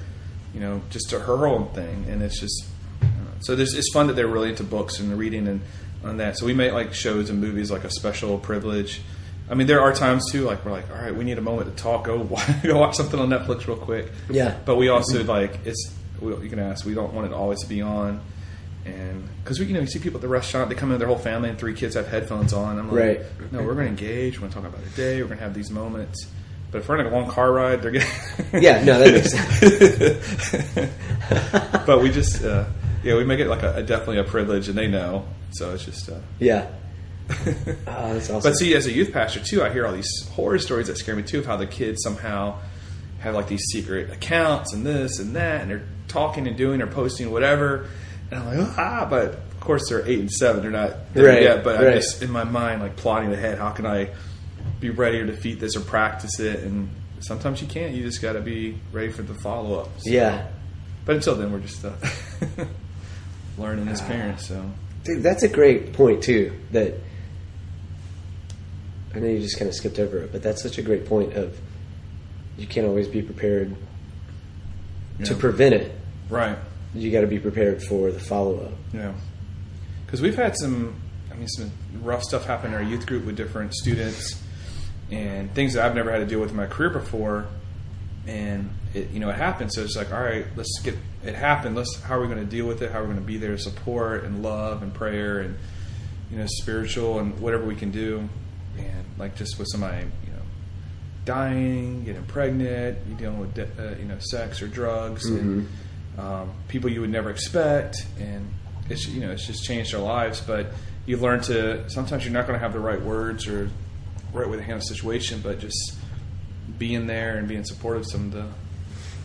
[0.55, 2.67] you know, just her own thing, and it's just
[3.03, 3.09] know.
[3.41, 3.57] so.
[3.57, 5.61] There's, it's fun that they're really into books and reading and
[6.05, 6.39] on that.
[6.39, 9.03] So we make like shows and movies like a special privilege.
[9.53, 11.77] I mean, there are times too, like we're like, all right, we need a moment
[11.77, 12.05] to talk.
[12.05, 12.25] Go,
[12.63, 14.11] go watch something on Netflix real quick.
[14.31, 14.57] Yeah.
[14.65, 15.93] But we also like it's.
[16.21, 16.87] We, you can ask.
[16.87, 18.21] We don't want it always to be on,
[18.87, 21.01] and because we, you know, you see people at the restaurant, they come in with
[21.01, 22.79] their whole family, and three kids have headphones on.
[22.79, 23.53] I'm like, Right.
[23.53, 24.37] no, we're going to engage.
[24.41, 25.21] We're going to talk about a day.
[25.21, 26.27] We're going to have these moments.
[26.71, 28.09] But if we're in a long car ride, they're getting.
[28.63, 29.33] Yeah, no, that makes
[31.71, 31.87] sense.
[31.87, 32.65] but we just, uh,
[33.05, 35.27] yeah, we make it like a, a definitely a privilege, and they know.
[35.53, 36.09] So it's just.
[36.09, 36.67] Uh, Yeah.
[37.31, 37.35] Oh,
[37.87, 38.51] that's awesome.
[38.51, 41.17] But see, as a youth pastor too, I hear all these horror stories that scare
[41.17, 42.59] me too of how the kids somehow
[43.21, 46.87] have like these secret accounts and this and that, and they're talking and doing or
[46.87, 47.87] posting whatever.
[48.31, 50.63] And I'm like, ah, but of course, they're eight and seven.
[50.63, 51.89] They're not there Right, yet, but right.
[51.89, 53.59] I'm just in my mind like plotting ahead.
[53.59, 54.11] How can I
[54.81, 56.61] be ready to defeat this or practice it?
[56.65, 57.95] And sometimes you can't.
[57.95, 59.89] You just got to be ready for the follow up.
[60.05, 60.49] Yeah.
[61.05, 61.93] But until then, we're just uh,
[63.59, 64.49] learning as parents.
[64.49, 64.65] So
[65.05, 66.53] Dude, that's a great point too.
[66.73, 66.95] That
[69.15, 71.35] I know you just kind of skipped over it, but that's such a great point
[71.35, 71.59] of
[72.57, 73.75] you can't always be prepared
[75.25, 75.93] to prevent it.
[76.29, 76.59] right,
[76.95, 78.73] You got to be prepared for the follow up.
[78.93, 79.13] yeah.
[80.05, 80.95] Because we've had some,
[81.31, 81.71] I mean, some
[82.03, 84.43] rough stuff happen in our youth group with different students
[85.11, 87.47] and things that I've never had to deal with in my career before.
[88.27, 89.73] And it, you know, it happened.
[89.73, 91.77] So it's like, all right, let's get it happened.
[91.77, 92.91] Let's how are we going to deal with it?
[92.91, 95.57] How are we going to be there to support and love and prayer and
[96.31, 98.29] you know, spiritual and whatever we can do.
[99.23, 100.43] Like just with somebody, you know,
[101.25, 105.69] dying, getting pregnant, you dealing with uh, you know sex or drugs and
[106.19, 108.53] um, people you would never expect, and
[108.91, 110.41] it's you know it's just changed their lives.
[110.41, 110.73] But
[111.07, 113.71] you learn to sometimes you're not going to have the right words or
[114.33, 115.95] right way to handle the situation, but just
[116.79, 118.05] being there and being supportive.
[118.07, 118.47] Some of the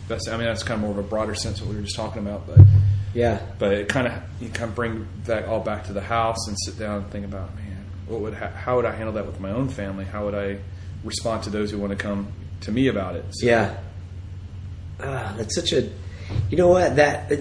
[0.08, 0.28] best.
[0.28, 1.96] I mean, that's kind of more of a broader sense of what we were just
[1.96, 2.60] talking about, but
[3.14, 3.40] Yeah.
[3.58, 6.56] but it kind of you kind of bring that all back to the house and
[6.64, 7.64] sit down and think about man
[8.08, 10.58] what would ha- how would I handle that with my own family how would I
[11.04, 12.32] respond to those who want to come
[12.62, 13.76] to me about it so, Yeah.
[15.00, 15.88] Ah, that's such a.
[16.50, 17.32] You know what that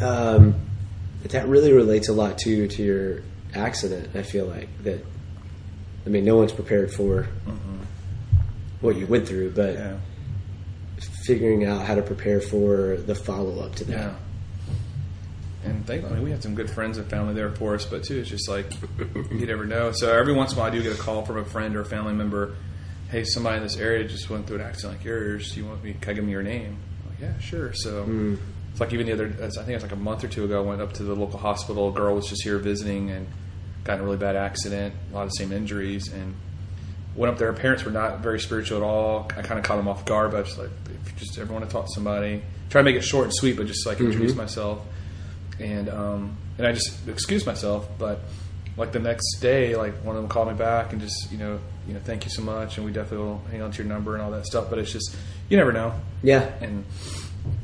[0.00, 0.54] um,
[1.24, 3.22] that really relates a lot to to your
[3.54, 4.14] accident.
[4.14, 5.04] I feel like that.
[6.06, 7.26] I mean, no one's prepared for
[8.80, 9.96] what you went through, but yeah
[11.24, 13.92] figuring out how to prepare for the follow up to that.
[13.92, 14.14] yeah
[15.64, 18.04] and thank, I mean, we have some good friends and family there for us, but
[18.04, 18.72] too, it's just like
[19.14, 19.92] you never know.
[19.92, 21.80] So every once in a while, I do get a call from a friend or
[21.80, 22.56] a family member.
[23.10, 25.52] Hey, somebody in this area just went through an accident like yours.
[25.52, 25.94] Do you want me?
[26.00, 26.78] Can I give me your name?
[27.02, 27.72] I'm like, yeah, sure.
[27.74, 28.38] So mm.
[28.70, 29.26] it's like even the other.
[29.26, 30.62] I think it was like a month or two ago.
[30.62, 31.88] I went up to the local hospital.
[31.88, 33.26] A girl was just here visiting and
[33.84, 34.94] got in a really bad accident.
[35.10, 36.34] A lot of the same injuries and
[37.16, 37.52] went up there.
[37.52, 39.28] Her parents were not very spiritual at all.
[39.36, 40.70] I kind of caught them off guard, but I was like,
[41.04, 43.34] if you just ever want to talk to somebody, try to make it short and
[43.34, 44.40] sweet, but just like introduce mm-hmm.
[44.40, 44.80] myself.
[45.60, 48.20] And um, and I just excused myself, but
[48.76, 51.58] like the next day, like one of them called me back and just you know
[51.86, 54.14] you know thank you so much, and we definitely will hang on to your number
[54.14, 54.70] and all that stuff.
[54.70, 55.14] But it's just
[55.48, 55.92] you never know,
[56.22, 56.50] Yeah.
[56.60, 56.84] and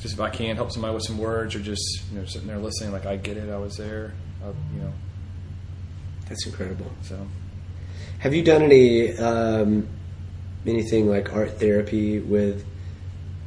[0.01, 1.83] just if I can help somebody with some words or just
[2.13, 4.13] you know sitting there listening, like I get it, I was there,
[4.45, 4.93] uh, you know.
[6.29, 6.91] That's incredible.
[7.03, 7.27] So
[8.19, 9.87] Have you done any um,
[10.67, 12.65] anything like art therapy with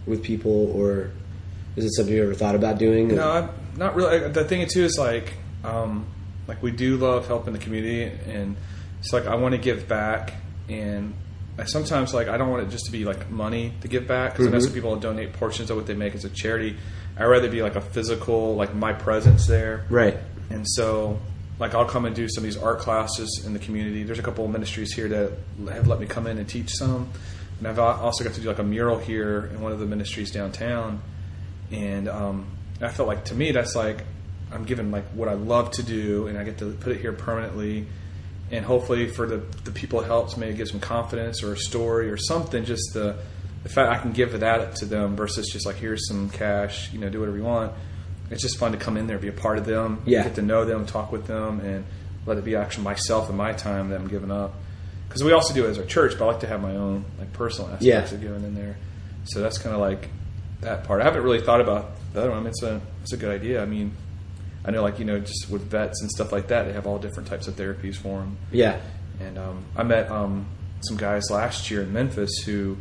[0.08, 1.12] with people, or
[1.76, 3.10] is it something you ever thought about doing?
[3.10, 4.30] No, not really.
[4.30, 6.06] The thing too is like, um,
[6.48, 8.56] like we do love helping the community, and
[9.00, 10.34] it's like I want to give back,
[10.68, 11.14] and
[11.58, 14.34] I sometimes like I don't want it just to be like money to give back
[14.34, 16.78] because I know some people donate portions of what they make as a charity.
[17.18, 20.18] I'd rather be like a physical, like my presence there, Right.
[20.50, 21.20] and so,
[21.60, 24.04] like, I'll come and do some of these art classes in the community.
[24.04, 25.32] There's a couple of ministries here that
[25.74, 27.10] have let me come in and teach some.
[27.58, 30.32] And I've also got to do like a mural here in one of the ministries
[30.32, 31.02] downtown.
[31.72, 32.46] And um,
[32.82, 34.04] I felt like to me, that's like
[34.52, 37.14] I'm given like what I love to do, and I get to put it here
[37.14, 37.86] permanently.
[38.52, 42.10] And hopefully, for the, the people it helps, maybe give some confidence or a story
[42.10, 42.66] or something.
[42.66, 43.18] Just the
[43.64, 47.00] the fact I can give that to them versus just like here's some cash, you
[47.00, 47.74] know, do whatever you want
[48.32, 50.22] it's just fun to come in there, be a part of them, Yeah.
[50.24, 51.84] get to know them, talk with them, and
[52.28, 54.54] let it be actually myself and my time that I'm giving up.
[55.08, 57.06] Because we also do it as our church, but I like to have my own
[57.18, 58.04] like personal aspects Yeah.
[58.04, 58.78] of giving in there.
[59.24, 60.10] So that's kind of like
[60.62, 61.02] that part.
[61.02, 62.40] I haven't really thought about the other one.
[62.40, 63.62] I mean, it's a it's a good idea.
[63.62, 63.92] I mean,
[64.66, 67.00] I know like you know just with vets and stuff like that, they have all
[67.00, 68.38] different types of therapies for them.
[68.52, 68.80] Yeah.
[69.20, 70.46] And um, I met um,
[70.82, 72.78] some guys last year in Memphis who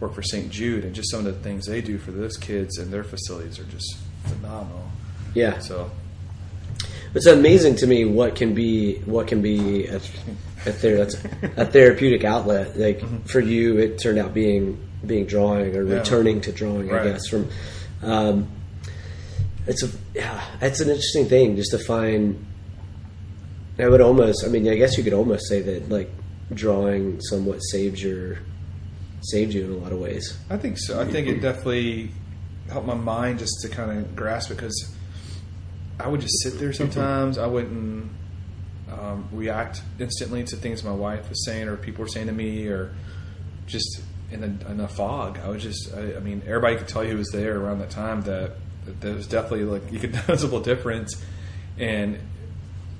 [0.00, 0.50] work for St.
[0.50, 3.58] Jude, and just some of the things they do for those kids and their facilities
[3.58, 4.90] are just phenomenal.
[5.34, 5.58] Yeah.
[5.58, 5.90] So
[7.14, 11.08] It's amazing to me what can be what can be a, a, ther-
[11.56, 12.78] a therapeutic outlet.
[12.78, 15.92] Like for you, it turned out being being drawing or Mm-hmm.
[15.92, 15.98] Yeah.
[15.98, 16.92] returning to drawing.
[16.92, 17.48] I guess from
[18.02, 18.48] um,
[19.66, 22.44] it's a yeah, it's an interesting thing just to find.
[23.78, 26.08] I would almost, I mean, I guess you could almost say that like
[26.52, 28.38] drawing somewhat saved your
[29.22, 30.38] saved you in a lot of ways.
[30.50, 31.00] I think so.
[31.00, 32.10] I think it definitely
[32.70, 34.94] helped my mind just to kind of grasp it because
[35.98, 37.38] I would just sit there sometimes.
[37.38, 38.10] I wouldn't
[38.90, 42.66] um, react instantly to things my wife was saying or people were saying to me
[42.68, 42.94] or
[43.66, 44.00] just
[44.30, 45.38] in a, in a fog.
[45.38, 47.90] I was just, I, I mean, everybody could tell you who was there around that
[47.90, 48.56] time that, that
[49.00, 51.22] there was definitely like, you could noticeable difference.
[51.78, 52.18] And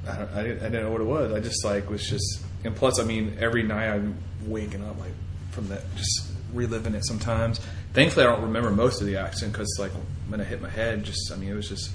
[0.08, 1.32] I, don't- I, didn't, I didn't know what it was.
[1.32, 4.16] I just like was just, and plus, I mean, every night I'm
[4.46, 5.12] waking up like
[5.50, 7.60] from that, just reliving it sometimes.
[7.92, 9.92] Thankfully, I don't remember most of the accident because like
[10.28, 11.90] when I hit my head, just I mean, it was just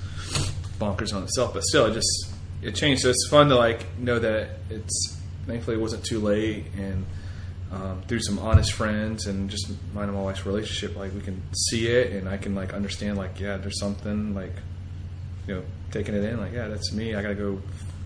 [0.79, 1.53] bonkers on itself.
[1.53, 3.01] But still, it just it changed.
[3.01, 7.05] So it's fun to like know that it's thankfully it wasn't too late and
[7.71, 11.41] um, through some honest friends and just mine and my wife's relationship, like we can
[11.55, 14.53] see it and I can like understand like yeah, there's something like
[15.47, 17.15] you know taking it in like yeah, that's me.
[17.15, 17.61] I got to go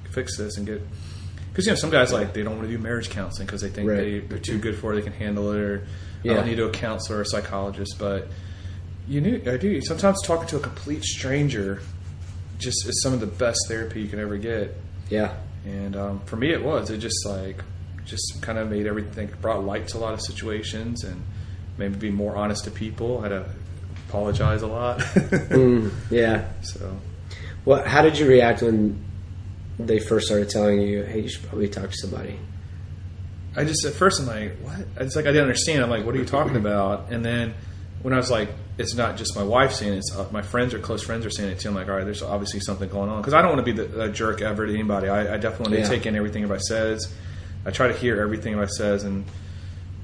[0.06, 0.82] f- fix this and get
[1.50, 3.70] because you know some guys like they don't want to do marriage counseling because they
[3.70, 3.98] think Right.
[3.98, 5.88] they they're too good for it, they can handle it, or
[6.24, 7.96] I don't need to a counselor or a psychologist.
[8.00, 8.28] But
[9.08, 11.82] you knew I do sometimes talking to a complete stranger
[12.60, 14.76] just is some of the best therapy you can ever get.
[15.10, 15.36] Yeah.
[15.66, 16.90] And um, for me, it was.
[16.90, 17.62] It just like
[18.06, 21.22] just kind of made everything brought light to a lot of situations and
[21.78, 23.20] maybe be more honest to people.
[23.20, 23.46] I had to
[24.10, 25.00] apologize a lot.
[25.54, 26.46] Mm, yeah.
[26.62, 26.98] so
[27.66, 29.04] Well, how did you react when
[29.80, 32.38] they first started telling you, "Hey, you should probably talk to somebody"?
[33.56, 34.80] I just at first I'm like, what?
[34.98, 35.84] It's like I didn't understand.
[35.84, 37.12] I'm like, what are you talking about?
[37.12, 37.54] And then
[38.02, 40.74] when I was like, it's not just my wife saying it, it's uh, my friends
[40.74, 41.70] or close friends are saying it too.
[41.70, 43.80] I'm like, all right, there's obviously something going on because I don't want to be
[43.84, 45.08] the, a jerk ever to anybody.
[45.08, 45.90] I, I definitely want Yeah.
[45.90, 47.14] to take in everything everybody says.
[47.66, 49.26] I try to hear everything everybody says and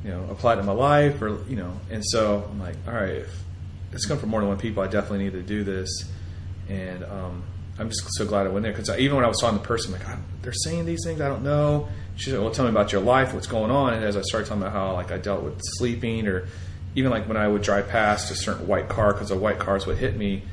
[0.04, 1.74] you know apply it to my life or you know.
[1.90, 3.44] And so I'm like, all right, if
[3.92, 5.90] it's coming from more than one people, I definitely need to do this.
[6.70, 7.44] And um,
[7.80, 9.68] I'm just so glad I went there because even when I was talking to the
[9.68, 11.88] person, I'm like, "God, they're saying these things I don't know.
[12.16, 13.94] She's like, well, tell me about your life, what's going on.
[13.94, 16.48] And as I started talking about how like I dealt with sleeping, or
[16.96, 19.86] even like when I would drive past a certain white car because the white cars
[19.86, 20.44] would hit me,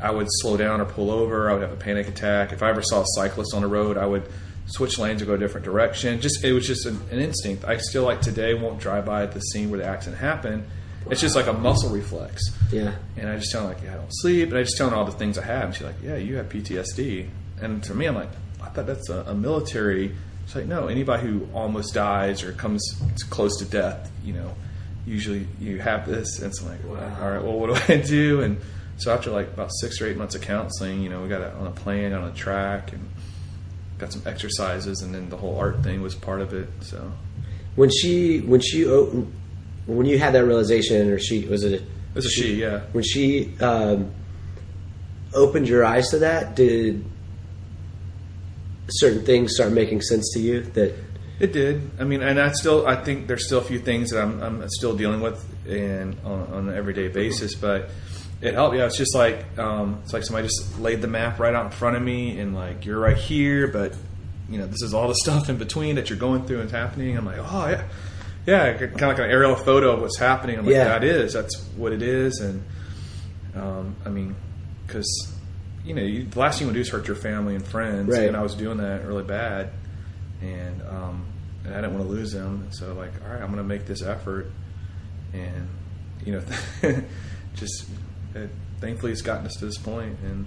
[0.00, 1.50] I would slow down or pull over.
[1.50, 2.52] I would have a panic attack.
[2.52, 4.28] If I ever saw a cyclist on the road, I would
[4.66, 6.20] switch lanes or go a different direction.
[6.20, 7.64] Just it was just an, an instinct.
[7.64, 10.66] I still like today won't drive by at the scene where the accident happened.
[11.10, 12.42] It's just like a muscle reflex.
[12.72, 12.94] Yeah.
[13.16, 14.48] And I just tell her like, yeah, I don't sleep.
[14.48, 15.64] And I just tell her all the things I have.
[15.64, 17.28] And she's like, yeah, you have PTSD.
[17.60, 18.30] And to me, I'm like,
[18.62, 20.14] I thought that's a, a military.
[20.46, 22.82] She's like, no, anybody who almost dies or comes
[23.28, 24.54] close to death, you know,
[25.06, 26.40] usually you have this.
[26.40, 28.40] And so I'm like, well, all right, well, what do I do?
[28.40, 28.58] And
[28.96, 31.66] so after like about six or eight months of counseling, you know, we got on
[31.66, 33.06] a plan, on a track, and
[34.04, 36.68] got some exercises, and then the whole art thing was part of it.
[36.80, 37.10] So
[37.74, 41.72] When she, when she, when you had that realization, or she was it?
[41.72, 41.82] it
[42.14, 42.80] was a she, yeah.
[42.92, 44.12] When she um,
[45.32, 47.04] opened your eyes to that, did
[48.88, 50.60] certain things start making sense to you?
[50.60, 50.94] That
[51.40, 51.90] It did.
[51.98, 54.68] I mean, and I still, I think there's still a few things that I'm, I'm
[54.68, 57.88] still dealing with and on, on an everyday basis, but
[58.40, 58.76] it helped.
[58.76, 61.70] Yeah, it's just like, um, it's like somebody just laid the map right out in
[61.72, 63.94] front of me, and like you're right here, but
[64.50, 66.72] you know, this is all the stuff in between that you're going through and it's
[66.72, 67.16] happening.
[67.16, 67.84] I'm like, oh yeah,
[68.46, 70.58] yeah, kind of like an aerial photo of what's happening.
[70.58, 70.84] I'm like, Yeah.
[70.84, 72.62] that is, that's what it is, and
[73.56, 74.34] um, I mean,
[74.86, 75.06] because
[75.84, 77.66] you know, you, the last thing you want to do is hurt your family and
[77.66, 78.26] friends, Right.
[78.28, 79.70] and I was doing that really bad,
[80.42, 81.26] and um,
[81.64, 82.68] and I didn't want to lose them.
[82.72, 84.50] So like, all right, I'm going to make this effort,
[85.32, 85.68] and
[86.24, 86.42] you know,
[87.54, 87.86] just
[88.34, 90.46] it, thankfully it's gotten us to this point, and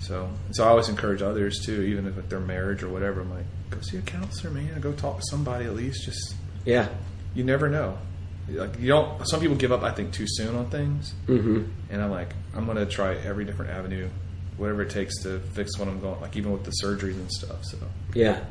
[0.00, 3.20] so so I always encourage others too, even if it's their marriage or whatever.
[3.20, 4.80] I'm like, go see a counselor, man.
[4.80, 6.04] Go talk to somebody at least.
[6.04, 6.88] Just yeah,
[7.34, 7.98] you never know.
[8.48, 9.26] Like you don't.
[9.26, 11.64] Some people give up, I think, too soon on things, mm-hmm.
[11.90, 14.08] and I'm like, I'm going to try every different avenue,
[14.56, 16.20] whatever it takes to fix what I'm going.
[16.20, 17.64] Like even with the surgeries and stuff.
[17.64, 17.78] So
[18.14, 18.44] yeah,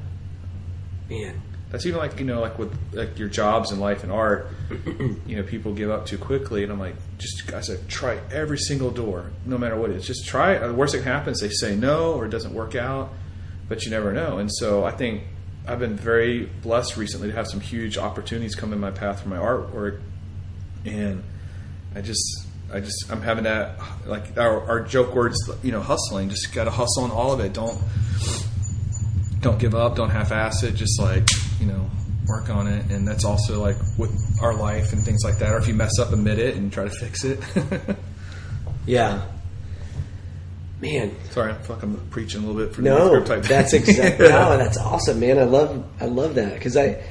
[1.09, 1.41] man,
[1.71, 4.47] that's even like you know like with like your jobs in life and art
[5.25, 8.57] you know people give up too quickly and i'm like just i said try every
[8.57, 10.05] single door no matter what it is.
[10.05, 10.65] Just try it.
[10.65, 13.11] The worst that happens they say no or it doesn't work out
[13.67, 14.37] but you never know.
[14.37, 15.23] And so i think
[15.67, 19.29] i've been very blessed recently to have some huge opportunities come in my path for
[19.29, 20.01] my artwork.
[20.85, 21.23] And
[21.95, 26.29] i just i just i'm having that like our, our joke words you know hustling
[26.29, 27.53] just gotta hustle on all of it.
[27.53, 27.81] Don't
[29.45, 30.73] don't give up, don't half-ass it.
[30.73, 31.29] Just like
[31.59, 31.89] you know,
[32.27, 35.53] work on it, and that's also like with our life and things like that.
[35.53, 37.39] Or if you mess up, admit it and try to fix it.
[38.87, 39.23] yeah,
[40.81, 41.15] man.
[41.29, 44.27] Sorry, I'm fucking preaching a little bit for the No, that's exactly.
[44.29, 45.37] no, that's awesome, man.
[45.37, 47.03] I love, I love that because I,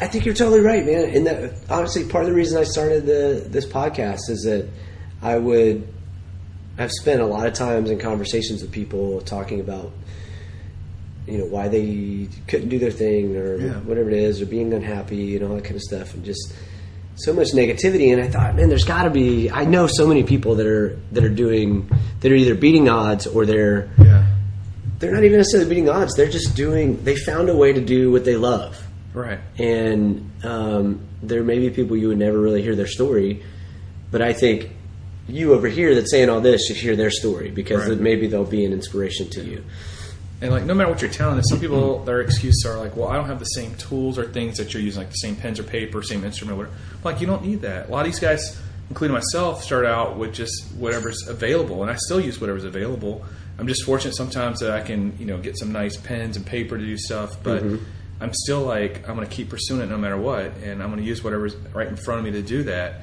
[0.00, 1.14] I think you're totally right, man.
[1.14, 4.66] And that honestly, part of the reason I started the this podcast is that
[5.20, 5.86] I would,
[6.78, 9.92] I've spent a lot of times in conversations with people talking about,
[11.26, 13.72] you know, why they couldn't do their thing or Yeah.
[13.80, 16.52] whatever it is, or being unhappy and all that kind of stuff, and just
[17.16, 18.12] so much negativity.
[18.12, 19.50] And I thought, man, there's got to be.
[19.50, 21.88] I know so many people that are that are doing
[22.20, 24.26] that are either beating odds or they're yeah,
[24.98, 26.14] they're not even necessarily beating odds.
[26.16, 27.02] They're just doing.
[27.04, 28.82] They found a way to do what they love,
[29.14, 29.38] right.
[29.58, 33.42] and um, there may be people you would never really hear their story,
[34.10, 34.70] but I think
[35.28, 38.00] you over here that's saying all this should hear their story because Right.
[38.00, 39.62] maybe they'll be an inspiration to you.
[40.42, 43.08] And like, no matter what your talent is, some people their excuses are like, "Well,
[43.08, 45.60] I don't have the same tools or things that you're using, like the same pens
[45.60, 47.88] or paper, same instrument, whatever." Like, you don't need that.
[47.88, 51.94] A lot of these guys, including myself, start out with just whatever's available, and I
[51.94, 53.24] still use whatever's available.
[53.56, 56.76] I'm just fortunate sometimes that I can you know get some nice pens and paper
[56.76, 57.62] to do stuff, but.
[57.62, 57.84] Mm-hmm.
[58.20, 61.02] I'm still like I'm going to keep pursuing it no matter what, and I'm going
[61.02, 63.02] to use whatever's right in front of me to do that.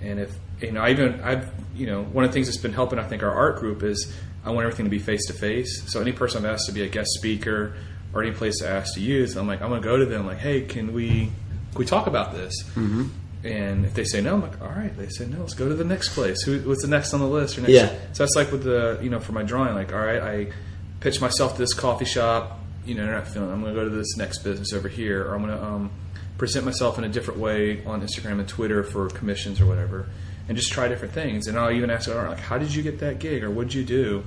[0.00, 2.72] And if you know, I even I've you know one of the things that's been
[2.72, 4.10] helping I think our art group is
[4.44, 5.90] I want everything to be face to face.
[5.90, 7.76] So any person I've asked to be a guest speaker
[8.12, 10.26] or any place I asked to use, I'm like I'm going to go to them
[10.26, 11.30] like, hey, can we
[11.72, 12.62] can we talk about this?
[12.74, 13.06] Mm-hmm.
[13.44, 14.96] And if they say no, I'm like, all right.
[14.96, 16.42] They say no, let's go to the next place.
[16.42, 17.58] Who, what's the next on the list?
[17.58, 17.72] Or next?
[17.72, 17.88] Yeah.
[18.12, 20.52] So that's like with the you know for my drawing, like all right, I
[21.00, 23.50] pitch myself to this coffee shop, you know, internet film.
[23.50, 25.90] I'm going to go to this next business over here, or I'm going to um,
[26.38, 30.08] present myself in a different way on Instagram and Twitter for commissions or whatever,
[30.48, 31.46] and just try different things.
[31.46, 33.84] And I'll even ask, right, like, how did you get that gig, or what'd you
[33.84, 34.24] do?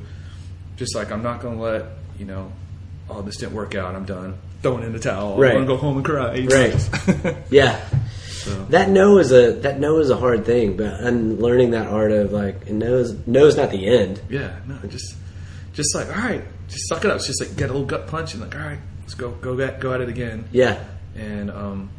[0.76, 1.86] Just like I'm not going to let
[2.20, 2.52] you know,
[3.10, 3.96] oh, this didn't work out.
[3.96, 4.38] I'm done.
[4.62, 5.38] Throwing in the towel.
[5.38, 5.56] Right.
[5.56, 6.40] I'm going to go home and cry.
[6.40, 7.36] Right.
[7.52, 7.84] Yeah.
[8.70, 12.12] That no is a that no is a hard thing, but and learning that art
[12.12, 14.22] of like and no is no is not the end.
[14.30, 15.16] Yeah, no, just
[15.74, 17.18] just like all right, just suck it up.
[17.18, 19.60] It's just like get a little gut punch and like all right, let's go go
[19.60, 20.48] at go at it again.
[20.52, 20.84] Yeah.
[21.16, 21.90] And um,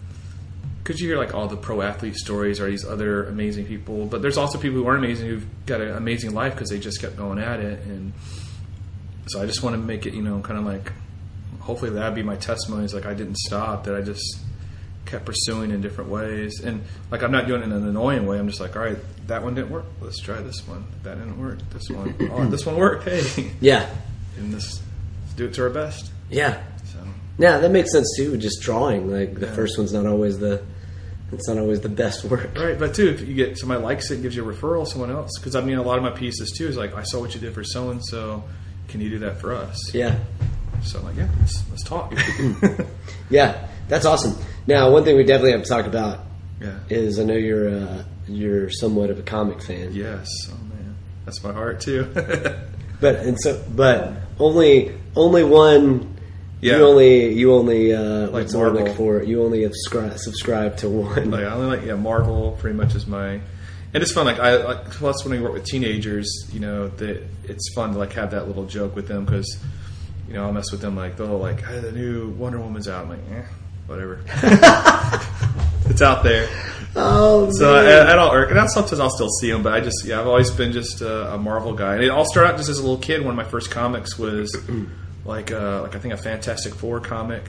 [0.88, 4.22] because you hear like all the pro athlete stories or these other amazing people, but
[4.22, 7.14] there's also people who aren't amazing who've got an amazing life because they just kept
[7.14, 7.80] going at it.
[7.84, 8.14] And
[9.26, 10.90] so I just want to make it, you know, kind of like
[11.60, 12.86] hopefully that'd be my testimony.
[12.86, 14.38] Is like I didn't stop, that I just
[15.04, 16.60] kept pursuing in different ways.
[16.64, 18.38] And like I'm not doing it in an annoying way.
[18.38, 19.84] I'm just like, all right, that one didn't work.
[20.00, 20.86] Let's try this one.
[21.02, 21.58] That didn't work.
[21.68, 22.14] This one.
[22.32, 23.04] Oh, this one worked.
[23.04, 23.86] Hey, Yeah.
[24.38, 24.80] and this
[25.22, 26.10] let's do it to our best.
[26.30, 26.62] Yeah.
[26.86, 26.98] So
[27.38, 28.38] Yeah, that makes sense too.
[28.38, 29.52] Just drawing, like the Yeah.
[29.54, 30.62] first one's not always the
[31.32, 32.56] it's not always the best work.
[32.56, 35.10] right, but too, if you get somebody likes it, and gives you a referral, someone
[35.10, 35.30] else.
[35.38, 37.40] Because I mean, a lot of my pieces too is like, I saw what you
[37.40, 38.44] did for so and so.
[38.88, 39.92] Can you do that for us?
[39.94, 40.18] Yeah.
[40.82, 42.14] So I'm like, yeah, let's, let's talk.
[43.30, 43.68] Yeah.
[43.88, 44.36] That's awesome.
[44.66, 46.20] Now, one thing we definitely have to talk about
[46.60, 46.78] yeah.
[46.88, 49.94] is I know you're uh, you're somewhat of a comic fan.
[49.94, 50.28] Yes.
[50.50, 52.12] Oh man, that's my heart too.
[53.00, 56.17] But and so but only only one
[56.60, 56.78] Yeah.
[56.78, 58.72] you only you only uh the Marvel.
[58.72, 61.30] looking for you only have subscribe, subscribe to one.
[61.30, 63.40] like I only like yeah, Marvel pretty much is my.
[63.94, 64.26] And it's fun.
[64.26, 67.98] Like I like plus when we work with teenagers, you know, that it's fun to
[67.98, 69.58] like have that little joke with them because,
[70.26, 73.04] you know, I'll mess with them like they'll like, hey, the new Wonder Woman's out.
[73.04, 73.44] I'm like, eh,
[73.86, 74.20] whatever.
[75.86, 76.48] it's out there.
[76.96, 80.04] oh So I, I don't irk, and sometimes I'll still see them, but I just
[80.04, 81.94] yeah, I've always been just a, a Marvel guy.
[81.94, 83.22] And it all started out just as a little kid.
[83.22, 84.54] One of my first comics was
[85.28, 87.48] like uh, like I think a Fantastic Four comic,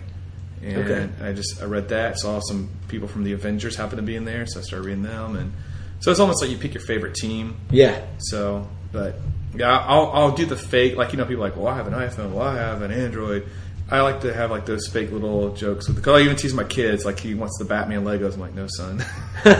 [0.61, 1.09] and Okay.
[1.23, 4.25] I just I read that, saw some people from the Avengers happen to be in
[4.25, 5.53] there, so I started reading them, and
[6.01, 7.55] so it's almost like you pick your favorite team.
[7.71, 8.01] yeah.
[8.19, 9.15] So, but
[9.55, 11.87] yeah, I'll I'll do the fake like you know people are like well I have
[11.87, 13.47] an iPhone, well I have an Android.
[13.91, 16.03] I like to have like those fake little jokes with the.
[16.03, 18.35] Cause I even tease my kids like he wants the Batman Legos.
[18.35, 19.03] I'm like, no, son,
[19.45, 19.51] you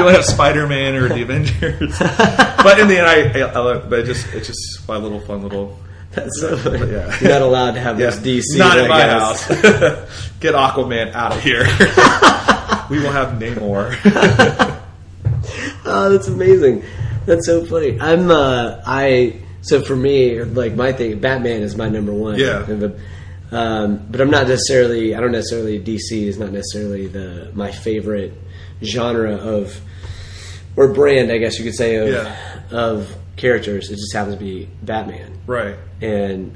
[0.00, 1.98] only have Spider Man or the Avengers.
[1.98, 5.20] but in the end, I, I, I love, but it just it's just my little
[5.20, 5.78] fun little.
[6.16, 7.16] That's so But yeah.
[7.20, 8.58] You're not allowed to have Yeah, those DC.
[8.58, 9.46] not in my house.
[10.40, 11.62] Get Aquaman out of here.
[12.90, 13.94] we will have Namor.
[15.88, 16.82] Oh, that's amazing.
[17.26, 18.00] That's so funny.
[18.00, 22.38] I'm uh I so for me like my thing Batman is my number one.
[22.38, 22.64] Yeah.
[22.68, 22.98] But,
[23.52, 28.32] um, but I'm not necessarily I don't necessarily DC is not necessarily the my favorite
[28.82, 29.80] genre of
[30.76, 32.36] or brand I guess you could say of Yeah.
[32.72, 33.90] of characters.
[33.90, 35.38] It just happens to be Batman.
[35.46, 35.76] right.
[36.02, 36.54] And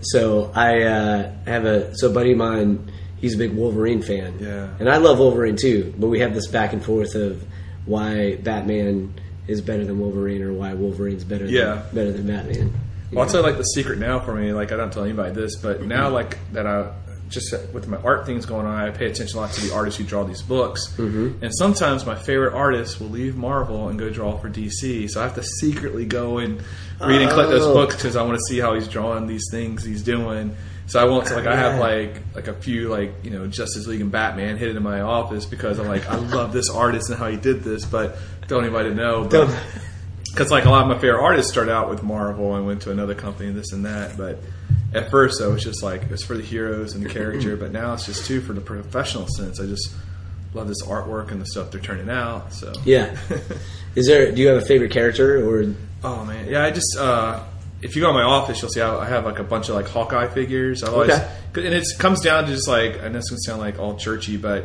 [0.00, 2.90] so I uh, have a so a buddy of mine.
[3.20, 4.38] He's a big Wolverine fan.
[4.40, 4.68] Yeah.
[4.80, 5.94] and I love Wolverine too.
[5.96, 7.44] But we have this back and forth of
[7.86, 9.14] why Batman
[9.46, 11.46] is better than Wolverine or why Wolverine's better.
[11.46, 11.82] Yeah.
[11.92, 12.72] than, better than Batman.
[13.12, 14.52] Well, I'll tell you like the secret now for me.
[14.52, 16.92] Like I don't tell anybody this, but now like that I
[17.32, 19.98] just with my art things going on, I pay attention a lot to the artists
[19.98, 20.86] who draw these books.
[20.96, 21.42] Mm-hmm.
[21.44, 25.10] And sometimes my favorite artists will leave Marvel and go draw for DC.
[25.10, 26.60] So I have to secretly go and
[27.00, 27.74] read and collect those Oh.
[27.74, 30.54] books because I want to see how he's drawing these things he's doing.
[30.86, 31.26] So I won't.
[31.26, 34.58] So like I have like like a few like you know Justice League and Batman
[34.58, 37.62] hidden in my office because I'm like I love this artist and how he did
[37.62, 38.16] this, but
[38.46, 39.24] don't anybody know.
[39.24, 39.48] But,
[40.24, 42.90] because like a lot of my favorite artists started out with Marvel and went to
[42.90, 44.16] another company and this and that.
[44.16, 44.40] But
[44.94, 47.56] at first, though, it's just like it's for the heroes and the character.
[47.56, 49.60] but now it's just too for the professional sense.
[49.60, 49.94] I just
[50.54, 52.52] love this artwork and the stuff they're turning out.
[52.52, 53.16] So Yeah.
[53.94, 54.32] Is there?
[54.32, 55.74] Do you have a favorite character or?
[56.04, 56.64] oh man, yeah.
[56.64, 57.42] I just uh,
[57.80, 59.74] if you go in my office, you'll see I I have like a bunch of
[59.74, 60.82] like Hawkeye figures.
[60.82, 61.66] I've always Okay.
[61.66, 64.36] and it comes down to just like I know it's gonna sound like all churchy,
[64.36, 64.64] but.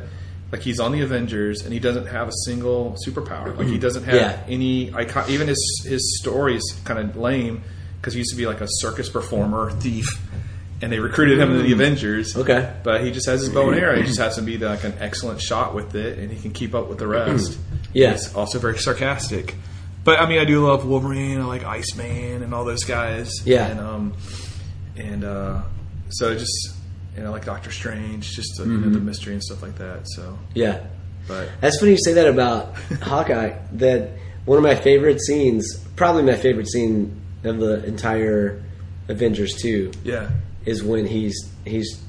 [0.49, 3.53] Like he's on the Avengers, and he doesn't have a single superpower.
[3.57, 4.39] Like he doesn't have Yeah.
[4.47, 5.29] any icon.
[5.29, 7.63] Even his his story is kind of lame
[7.99, 10.07] because he used to be like a circus performer, thief,
[10.81, 12.35] and they recruited him to the Avengers.
[12.37, 12.71] Okay.
[12.83, 13.95] but he just has his bow and arrow.
[13.97, 16.75] He just has to be like an excellent shot with it, and he can keep
[16.75, 17.57] up with the rest.
[17.93, 18.11] Yeah.
[18.11, 19.55] he's also very sarcastic.
[20.03, 21.39] but I mean, I do love Wolverine.
[21.41, 23.31] I like Iceman and all those guys.
[23.43, 23.65] Yeah.
[23.67, 24.13] and um,
[24.97, 25.61] and uh,
[26.09, 26.73] so I just
[27.15, 30.01] you know, like Doctor Strange, just the, you know, the mystery and stuff like that.
[30.09, 30.83] So, Yeah.
[31.27, 33.57] but That's funny you say that about Hawkeye.
[33.73, 34.11] That
[34.45, 38.61] one of my favorite scenes, probably my favorite scene of the entire
[39.07, 40.29] Avengers two, yeah,
[40.65, 41.35] is when he's
[41.65, 42.01] he's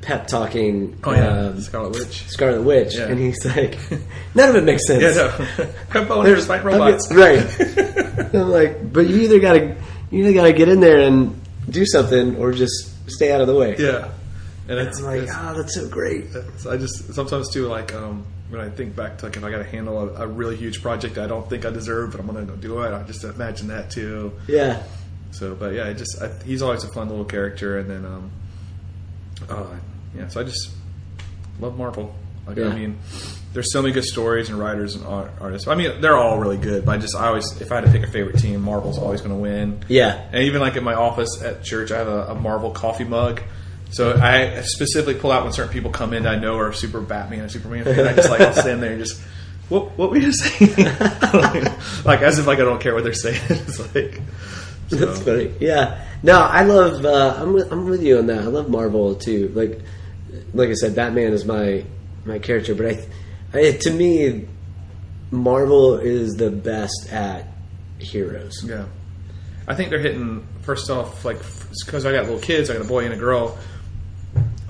[0.00, 2.24] pep talking oh yeah, um, Scarlet Witch.
[2.28, 3.08] Scarlet Witch, Yeah.
[3.08, 3.78] and he's like,
[4.34, 5.02] none of it makes sense.
[5.02, 5.28] Yeah, no,
[5.90, 7.12] have boners, fight robots.
[7.12, 7.44] right?
[8.34, 9.76] I'm like, but you either gotta
[10.10, 13.54] you either gotta get in there and do something, or just stay out of the
[13.54, 13.76] way.
[13.78, 14.08] Yeah,
[14.68, 16.24] and it's I'm like, it's- oh, that's so great.
[16.68, 19.58] I just sometimes too like um, when I think back to like if I got
[19.58, 22.44] to handle a, a really huge project I don't think I deserve, but I'm gonna
[22.44, 22.92] go do it.
[22.92, 24.32] I just imagine that too.
[24.46, 24.82] Yeah,
[25.30, 28.30] So, but yeah, I just I, he's always a fun little character, and then um,
[29.48, 29.66] uh,
[30.16, 30.28] yeah.
[30.28, 30.70] So I just
[31.60, 32.14] love Marvel.
[32.46, 32.68] Like Yeah.
[32.68, 32.98] I mean,
[33.52, 35.68] there's so many good stories and writers and art, artists.
[35.68, 37.90] I mean, they're all really good, but I just I always if I had to
[37.90, 39.84] pick a favorite team, Marvel's always going to win.
[39.88, 43.04] yeah, And even like in my office at church, I have a, a Marvel coffee
[43.04, 43.40] mug.
[43.92, 47.00] So I specifically pull out when certain people come in that I know are super
[47.00, 47.86] Batman and Superman.
[47.86, 49.20] And I just like I'll stand there and just
[49.68, 50.74] what what were you saying?
[52.04, 53.40] like as if like I don't care what they're saying.
[53.48, 54.20] it's like
[54.88, 55.54] so, That's funny.
[55.60, 56.04] Yeah.
[56.22, 57.04] No, I love.
[57.04, 58.40] Uh, I'm with, I'm with you on that.
[58.40, 59.48] I love Marvel too.
[59.54, 59.80] Like
[60.54, 61.84] like I said, Batman is my
[62.24, 64.46] my character, but I, I to me,
[65.30, 67.46] Marvel is the best at
[67.98, 68.64] heroes.
[68.64, 68.86] Yeah,
[69.66, 71.38] I think they're hitting first off like
[71.84, 73.58] because I got little kids, I got a boy and a girl.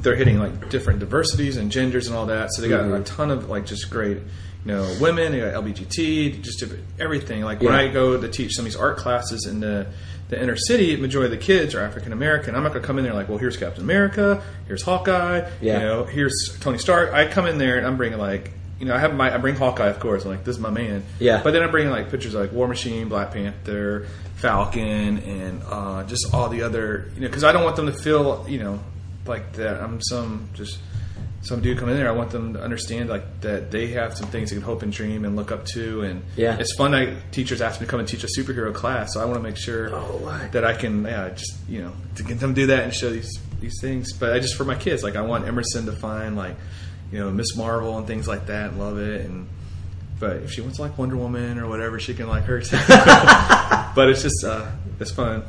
[0.02, 2.52] They're hitting like different diversities and genders and all that.
[2.52, 4.22] So they got a ton of like just great, you
[4.64, 5.32] know, women.
[5.32, 6.64] They got LBGT, just
[6.98, 7.42] everything.
[7.42, 9.86] Like when I go to teach some of these art classes in the
[10.28, 12.54] the inner city, majority of the kids are African American.
[12.54, 15.74] I'm not going to come in there like, well, here's Captain America, here's Hawkeye, Yeah.
[15.74, 17.12] you know, here's Tony Stark.
[17.12, 18.52] I come in there and I'm bringing like.
[18.80, 20.24] You know, I have my I bring Hawkeye, of course.
[20.24, 21.04] I'm like, this is my man.
[21.20, 21.40] Yeah.
[21.44, 26.02] But then I bring like pictures of, like War Machine, Black Panther, Falcon, and uh,
[26.02, 28.80] just all the other, you know, because I don't want them to feel, you know,
[29.26, 30.78] like that I'm some just
[31.42, 32.08] some dude coming in there.
[32.08, 34.92] I want them to understand like that they have some things they can hope and
[34.92, 36.56] dream and look up to, and Yeah.
[36.58, 36.92] it's fun.
[36.92, 39.42] That teachers ask me to come and teach a superhero class, so I want to
[39.42, 42.66] make sure Oh, that I can, yeah, just you know, to get them to do
[42.68, 44.12] that and show these these things.
[44.12, 46.54] But I just for my kids, like I want Emerson to find like,
[47.10, 49.48] you know, Miss Marvel and things like that, and love it and.
[50.20, 52.58] But if she wants like Wonder Woman or whatever, she can like her
[53.96, 54.70] but it's just uh,
[55.00, 55.42] it's fun.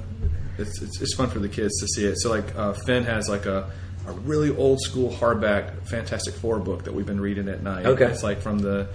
[0.58, 2.20] It's, it's it's fun for the kids to see it.
[2.20, 3.70] So like uh, Finn has like a,
[4.08, 7.86] a really old school hardback Fantastic Four book that we've been reading at night.
[7.86, 8.06] Okay.
[8.06, 8.88] it's like from the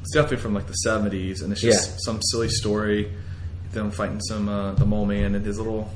[0.00, 1.96] it's definitely from like the seventies, and it's just Yeah.
[2.04, 3.12] some silly story.
[3.72, 5.90] Them fighting some uh, the mole man and his little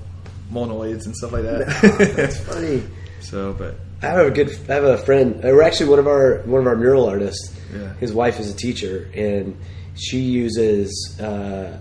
[0.53, 1.66] Moloids and stuff like that.
[2.16, 2.83] That's funny.
[3.21, 4.49] so, but I have a good.
[4.71, 5.45] I have a friend.
[5.45, 7.55] Or actually, one of our one of our mural artists.
[7.73, 7.93] Yeah.
[7.95, 9.57] His wife is a teacher, and
[9.95, 11.77] she uses uh,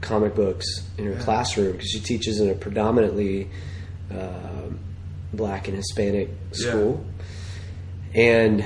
[0.00, 0.66] comic books
[0.98, 3.50] in her classroom because she teaches in a predominantly
[4.10, 4.78] um
[5.32, 7.04] black and Hispanic school.
[8.14, 8.64] And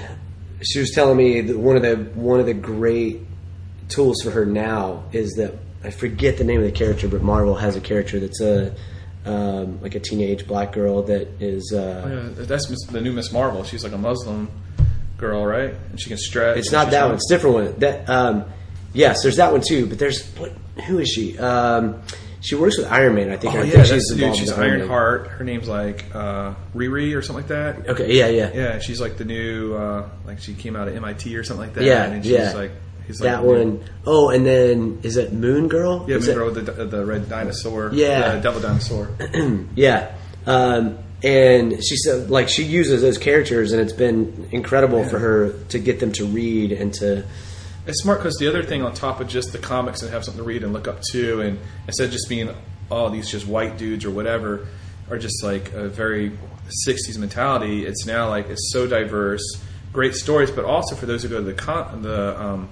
[0.62, 3.20] she was telling me that one of the one of the great
[3.88, 7.54] tools for her now is that I forget the name of the character, but Marvel
[7.54, 8.74] has a character that's a
[9.26, 11.72] um, like a teenage black girl that is.
[11.72, 13.64] Uh, yeah, that's Miss, the new Miss Marvel.
[13.64, 14.50] She's like a Muslim
[15.18, 15.74] girl, right?
[15.90, 16.58] And she can stretch.
[16.58, 17.14] It's not that one.
[17.14, 17.78] It's different one.
[17.80, 18.44] That um,
[18.94, 19.86] yes, there's that one too.
[19.86, 20.52] But there's what?
[20.86, 21.38] Who is she?
[21.38, 22.02] Um,
[22.40, 23.30] she works with Iron Man.
[23.30, 23.54] I think.
[23.54, 24.36] Oh I yeah, think that's dude.
[24.36, 24.80] She's Iron.
[24.80, 25.28] Ironheart.
[25.28, 27.88] Her name's like uh, Riri or something like that.
[27.88, 28.16] Okay.
[28.16, 28.28] Yeah.
[28.28, 28.50] Yeah.
[28.54, 31.74] Yeah, she's like the new, uh, like she came out of MIT or something like
[31.74, 31.84] that.
[31.84, 32.52] Yeah, and she's yeah.
[32.52, 32.72] like,
[33.06, 33.82] he's like That one.
[34.04, 36.04] Oh, and then is it Moon Girl?
[36.06, 37.90] Yeah, Is Moon it- Girl with the, the red dinosaur.
[37.94, 38.34] Yeah.
[38.36, 39.10] the devil dinosaur.
[39.74, 40.14] Yeah.
[40.46, 45.54] Um, and she said, like, she uses those characters, and it's been incredible for her
[45.68, 47.24] to get them to read and to.
[47.86, 50.42] It's smart because the other thing on top of just the comics and have something
[50.42, 52.54] to read and look up to, and instead of just being
[52.90, 54.68] all these just white dudes or whatever,
[55.10, 56.32] are just like a very
[56.88, 57.84] '60s mentality.
[57.84, 59.42] It's now like it's so diverse,
[59.92, 62.68] great stories, but also for those who go to the con- the um,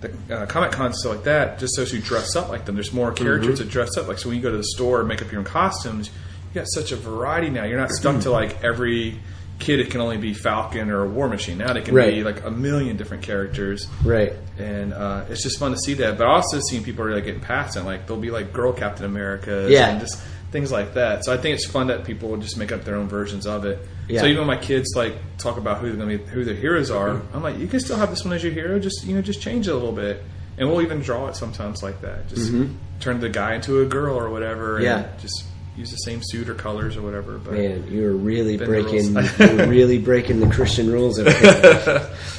[0.00, 2.76] the uh, comic cons stuff like that, just those who dress up like them.
[2.76, 4.18] There's more characters to dress up like.
[4.18, 6.68] So when you go to the store and make up your own costumes, you got
[6.68, 7.64] such a variety now.
[7.64, 9.18] You're not stuck to like every
[9.58, 9.80] kid.
[9.80, 11.58] It can only be Falcon or a War Machine.
[11.58, 12.14] Now they can Right.
[12.14, 14.32] be like a million different characters Right.
[14.58, 16.18] and uh, it's just fun to see that.
[16.18, 19.04] But also seeing people are like getting past it, like they'll be like girl Captain
[19.06, 19.88] America, Yeah.
[19.90, 20.18] and just
[20.52, 21.24] things like that.
[21.24, 23.64] So I think it's fun that people will just make up their own versions of
[23.64, 23.78] it.
[24.08, 24.20] Yeah.
[24.20, 26.90] So even when my kids like talk about who they're gonna be, who their heroes
[26.90, 29.22] are, I'm like, you can still have this one as your hero, just you know,
[29.22, 30.22] just change it a little bit,
[30.58, 32.28] and we'll even draw it sometimes like that.
[32.28, 32.52] Just
[33.00, 35.06] turn the guy into a girl or whatever, and Yeah.
[35.20, 35.44] just
[35.76, 37.38] use the same suit or colors or whatever.
[37.38, 39.14] But Man, you were really breaking.
[39.14, 41.18] you were really breaking the Christian rules.
[41.18, 41.26] Here.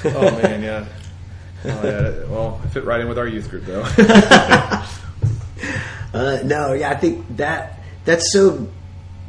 [0.05, 0.85] oh man, yeah.
[1.65, 2.25] Oh, yeah.
[2.29, 3.85] Well, I fit right in with our youth group though.
[6.13, 8.67] Uh, no, yeah, I think that that's so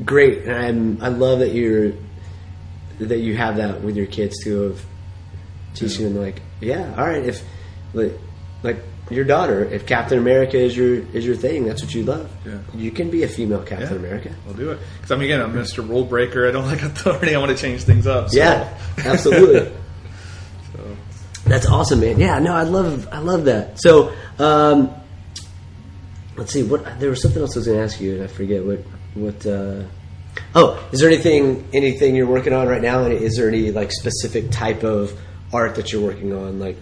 [0.05, 1.93] great, and I'm, I love that you're
[3.01, 4.85] that you have that with your kids too of
[5.75, 7.45] teaching them like, yeah, all right, if
[7.93, 8.19] like,
[8.63, 8.79] like
[9.11, 12.31] your daughter, if Captain America is your is your thing, that's what you love.
[12.47, 12.59] Yeah.
[12.75, 13.97] You can be a female Captain Yeah.
[13.97, 14.35] America.
[14.47, 14.79] We'll do it.
[14.97, 15.87] Because I mean, again, I'm Mr.
[15.89, 16.47] Rule Breaker.
[16.49, 17.35] I don't like authority.
[17.35, 18.31] I want to change things up.
[18.31, 19.73] So, Yeah, absolutely.
[20.75, 20.97] So,
[21.47, 22.19] That's awesome, man.
[22.21, 23.81] Yeah, no, I love I love that.
[23.81, 24.91] So, um,
[26.37, 26.63] let's see.
[26.63, 28.81] What there was something else I was going to ask you, and I forget what
[29.15, 29.47] what.
[29.47, 29.85] Uh,
[30.55, 33.05] oh, is there anything anything you're working on right now?
[33.05, 35.19] And is there any like specific type of
[35.53, 36.59] art that you're working on?
[36.61, 36.77] Like,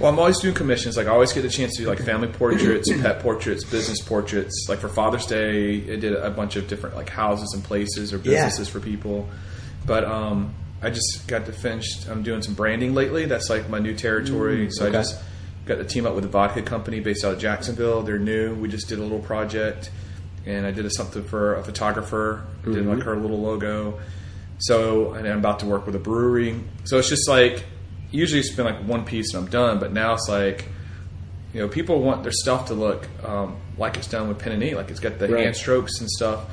[0.00, 0.96] well, I'm always doing commissions.
[0.96, 4.66] Like, I always get the chance to do like family portraits, pet portraits, business portraits.
[4.68, 8.16] Like for Father's Day, I did a bunch of different like houses and places or
[8.18, 8.44] Yeah.
[8.46, 9.28] businesses for people.
[9.86, 12.06] But um, I just got to finish.
[12.08, 13.26] I'm doing some branding lately.
[13.26, 14.68] That's like my new territory.
[14.70, 14.96] so okay.
[14.96, 15.20] I just
[15.66, 18.02] got to team up with a vodka company based out of Jacksonville.
[18.02, 18.54] They're new.
[18.54, 19.90] We just did a little project,
[20.46, 22.44] and I did a, something for a photographer.
[22.64, 24.00] Did like her little logo.
[24.58, 26.60] So and I'm about to work with a brewery.
[26.84, 27.64] So it's just like
[28.14, 30.66] usually it's been like one piece and I'm done, but now it's like
[31.52, 34.62] you know people want their stuff to look um, like it's done with pen and
[34.62, 35.44] ink, like it's got the Right.
[35.44, 36.44] hand strokes and stuff,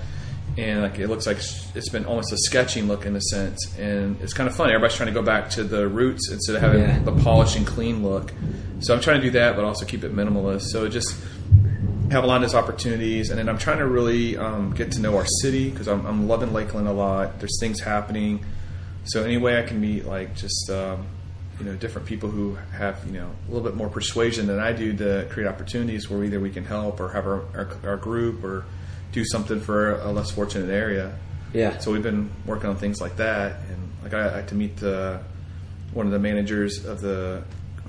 [0.57, 1.37] and like it looks like
[1.75, 4.73] it's been almost a sketching look in a sense, and it's kind of funny.
[4.73, 6.99] Everybody's trying to go back to the roots instead of having Yeah.
[6.99, 8.31] the polished and clean look.
[8.79, 10.63] So I'm trying to do that, but also keep it minimalist.
[10.71, 11.15] So it just
[12.11, 14.99] have a lot of those opportunities, and then I'm trying to really um, get to
[14.99, 17.39] know our city because I'm, I'm loving Lakeland a lot.
[17.39, 18.43] There's things happening,
[19.05, 21.05] so any way I can meet like just um,
[21.61, 24.73] you know different people who have you know a little bit more persuasion than I
[24.73, 28.43] do to create opportunities where either we can help or have our, our, our group
[28.43, 28.65] or
[29.11, 31.15] do something for a less fortunate area.
[31.53, 34.55] yeah, So we've been working on things like that, and like I, I had to
[34.55, 35.21] meet the
[35.93, 37.43] one of the managers of the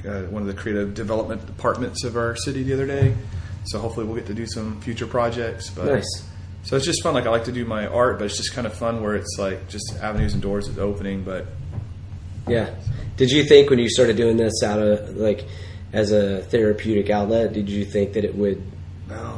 [0.06, 3.14] uh, one of the creative development departments of our city the other day.
[3.64, 5.70] So hopefully we'll get to do some future projects.
[5.70, 6.28] But Nice.
[6.64, 7.14] So it's just fun.
[7.14, 9.36] Like I like to do my art, but it's just kind of fun where it's
[9.38, 11.22] like just avenues and doors is opening.
[11.22, 11.46] But
[12.48, 12.74] yeah.
[13.16, 15.46] Did you think when you started doing this out of like
[15.92, 18.62] as a therapeutic outlet, did you think that it would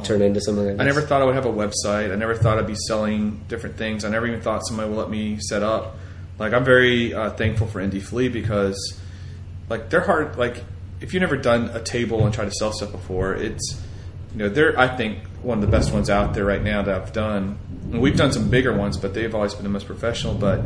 [0.03, 0.81] turn into something like this?
[0.81, 2.11] I never thought I would have a website.
[2.11, 4.05] I never thought I'd be selling different things.
[4.05, 5.97] I never even thought somebody would let me set up.
[6.37, 8.99] Like I'm very uh, thankful for Indie Flea because,
[9.69, 10.37] like, they're hard.
[10.37, 10.63] Like,
[11.01, 13.81] if you've never done a table and tried to sell stuff before, it's
[14.33, 17.01] you know they're I think one of the best ones out there right now that
[17.01, 17.57] I've done.
[17.91, 20.33] And we've done some bigger ones, but they've always been the most professional.
[20.33, 20.61] But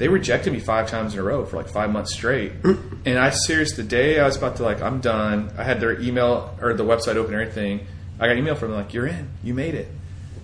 [0.00, 2.52] they rejected me five times in a row for like five months straight.
[3.04, 5.52] and I serious the day I was about to like I'm done.
[5.58, 7.86] I had their email or the website open and everything.
[8.18, 9.88] I got an email from them like you're in, you made it.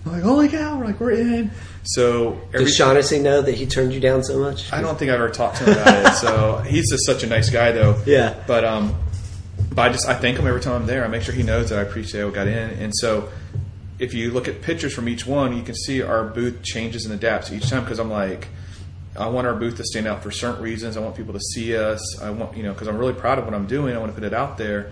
[0.05, 1.49] I'm like holy cow, we're like we're in.
[1.85, 4.71] So every Did Shaughnessy know that he turned you down so much?
[4.71, 6.13] I don't think I've ever talked to him about it.
[6.17, 7.99] So he's just such a nice guy, though.
[8.05, 8.35] Yeah.
[8.45, 8.95] But um,
[9.73, 11.03] but I just I thank him every time I'm there.
[11.03, 12.69] I make sure he knows that I appreciate what got in.
[12.79, 13.29] And so
[13.97, 17.13] if you look at pictures from each one, you can see our booth changes and
[17.15, 18.49] adapts each time because I'm like.
[19.17, 20.95] I want our booth to stand out for certain reasons.
[20.97, 22.21] I want people to see us.
[22.21, 23.95] I want you know because I'm really proud of what I'm doing.
[23.95, 24.91] I want to put it out there,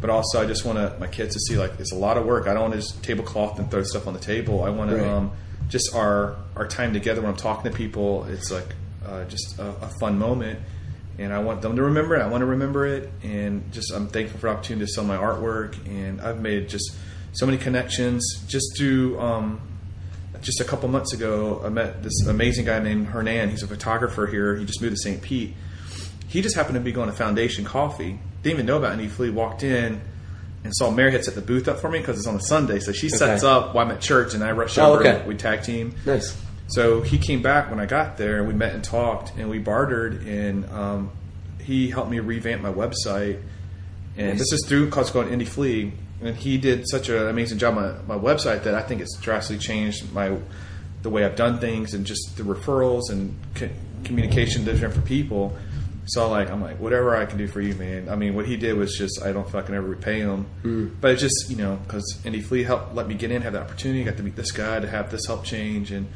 [0.00, 2.24] but also I just want to, my kids to see like it's a lot of
[2.24, 2.46] work.
[2.46, 4.62] I don't want to just tablecloth and throw stuff on the table.
[4.62, 4.98] I want Right.
[5.00, 5.32] to um,
[5.68, 8.24] just our our time together when I'm talking to people.
[8.24, 8.74] It's like
[9.06, 10.60] uh, just a, a fun moment,
[11.18, 12.20] and I want them to remember it.
[12.22, 15.16] I want to remember it, and just I'm thankful for the opportunity to sell my
[15.16, 15.74] artwork.
[15.86, 16.94] And I've made just
[17.32, 19.18] so many connections just through.
[19.20, 19.60] Um,
[20.44, 23.48] just a couple months ago, I met this amazing guy named Hernan.
[23.50, 24.54] He's a photographer here.
[24.56, 25.20] He just moved to St.
[25.20, 25.54] Pete.
[26.28, 28.18] He just happened to be going to Foundation Coffee.
[28.42, 29.30] Didn't even know about Indie Flea.
[29.30, 30.00] Walked in
[30.62, 32.78] and saw Mary had set the booth up for me because it's on a Sunday.
[32.80, 33.52] So she sets Okay.
[33.52, 35.00] up while I'm at church, and I rush Oh, over.
[35.00, 35.24] okay.
[35.26, 35.94] We tag team.
[36.06, 36.36] Nice.
[36.68, 39.58] So he came back when I got there, and we met and talked, and we
[39.58, 41.10] bartered, and um,
[41.60, 43.40] he helped me revamp my website.
[44.16, 45.92] And this is through cause and Indie Flea,
[46.24, 49.58] and he did such an amazing job on my, website that I think it's drastically
[49.58, 50.36] changed my
[51.02, 53.68] the way I've done things and just the referrals and co-
[54.04, 55.54] communication different for people.
[56.06, 58.08] So like I'm like whatever I can do for you, man.
[58.08, 60.94] I mean, what he did was just I don't fucking ever repay him, mm.
[61.00, 63.60] but it's just you know because Indie Flea helped let me get in, have the
[63.60, 66.08] opportunity, got to meet this guy, to have this help change, and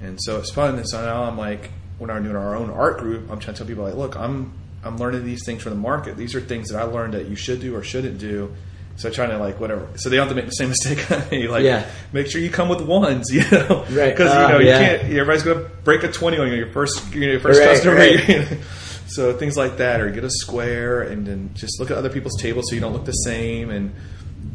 [0.00, 0.76] and so it's fun.
[0.76, 3.58] And so now I'm like, when I'm doing our own art group, I'm trying to
[3.58, 4.52] tell people like, look, I'm
[4.84, 6.16] I'm learning these things from the market.
[6.16, 8.54] These are things that I learned that you should do or shouldn't do.
[8.98, 9.88] So trying to like whatever.
[9.96, 11.46] So they don't have to make the same mistake on me.
[11.54, 11.86] Like, Yeah.
[12.12, 14.10] make sure you come with ones, you know, Right.
[14.10, 14.80] Because Uh, you know yeah.
[14.80, 15.02] you can't.
[15.04, 16.54] Everybody's going to break a twenty on you.
[16.54, 17.94] Your first, you know, your first Right, customer.
[17.94, 18.58] right.
[19.06, 22.36] so things like that, or get a square, and then just look at other people's
[22.40, 23.70] tables so you don't look the same.
[23.70, 23.92] And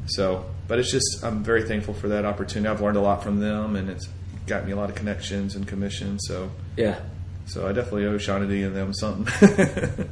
[0.08, 2.70] so, but it's just I'm very thankful for that opportunity.
[2.70, 4.08] I've learned a lot from them, and it's
[4.46, 6.26] got me a lot of connections and commissions.
[6.28, 7.00] So, Yeah.
[7.46, 10.10] so I definitely owe Shawnee and them something.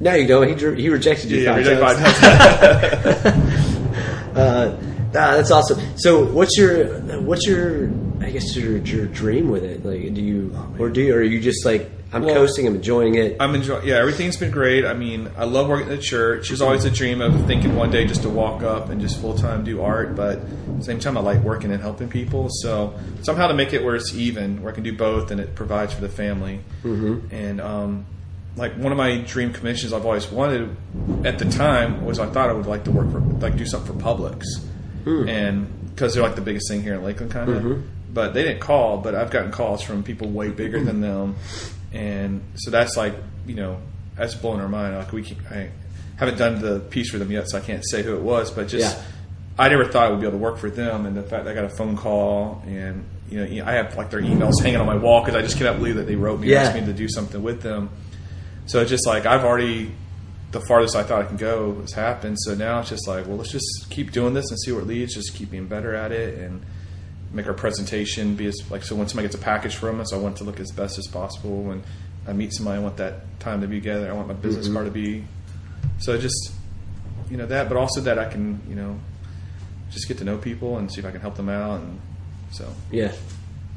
[0.00, 0.48] No, you don't.
[0.48, 2.18] He, dr- he rejected you Yeah, five reject times.
[2.18, 3.46] five times.
[4.30, 4.76] Uh,
[5.08, 5.80] ah, that's awesome.
[5.98, 6.86] So, what's your
[7.20, 7.90] what's your
[8.20, 9.84] I guess your your dream with it?
[9.84, 12.76] Like, do you or do you, or are you just like I'm Well, coasting, I'm
[12.76, 13.36] enjoying it?
[13.40, 13.86] I'm enjoying.
[13.88, 14.84] Yeah, everything's been great.
[14.84, 16.52] I mean, I love working at the church.
[16.52, 19.34] It's always a dream of thinking one day just to walk up and just full
[19.34, 20.14] time do art.
[20.14, 22.46] But at the same time, I like working and helping people.
[22.62, 25.56] So somehow to make it where it's even, where I can do both, and it
[25.56, 26.60] provides for the family.
[26.84, 27.34] Mm-hmm.
[27.34, 28.06] And um,
[28.56, 30.76] like one of my dream commissions I've always wanted
[31.24, 33.98] at the time was I thought I would like to work for like do something
[33.98, 34.44] for Publix,
[35.04, 35.28] hmm.
[35.28, 37.62] and because they're like the biggest thing here in Lakeland, kind of.
[37.62, 37.86] Mm-hmm.
[38.12, 38.98] But they didn't call.
[38.98, 41.36] But I've gotten calls from people way bigger than them,
[41.92, 43.14] and so that's like
[43.46, 43.78] you know
[44.16, 44.96] that's blowing our mind.
[44.96, 45.70] Like we can, I
[46.16, 48.50] haven't done the piece for them yet, so I can't say who it was.
[48.50, 49.04] But just Yeah.
[49.58, 51.52] I never thought I would be able to work for them, and the fact that
[51.52, 54.86] I got a phone call and you know I have like their emails hanging on
[54.86, 56.62] my wall because I just cannot believe that they wrote me and Yeah.
[56.62, 57.90] asked me to do something with them.
[58.66, 59.92] So it's just like I've already
[60.52, 62.36] the farthest I thought I can go has happened.
[62.40, 64.86] So now it's just like, well, let's just keep doing this and see where it
[64.86, 65.14] leads.
[65.14, 66.62] Just keep being better at it and
[67.32, 70.16] make our presentation be as like so when somebody gets a package from us, I
[70.16, 71.62] want it to look as best as possible.
[71.62, 71.82] When
[72.26, 74.10] I meet somebody, I want that time to be together.
[74.10, 74.74] I want my business mm-hmm.
[74.74, 75.24] card to be
[75.98, 76.52] so just
[77.30, 78.98] you know that, but also that I can you know
[79.90, 81.80] just get to know people and see if I can help them out.
[81.80, 82.00] And
[82.50, 83.12] so yeah,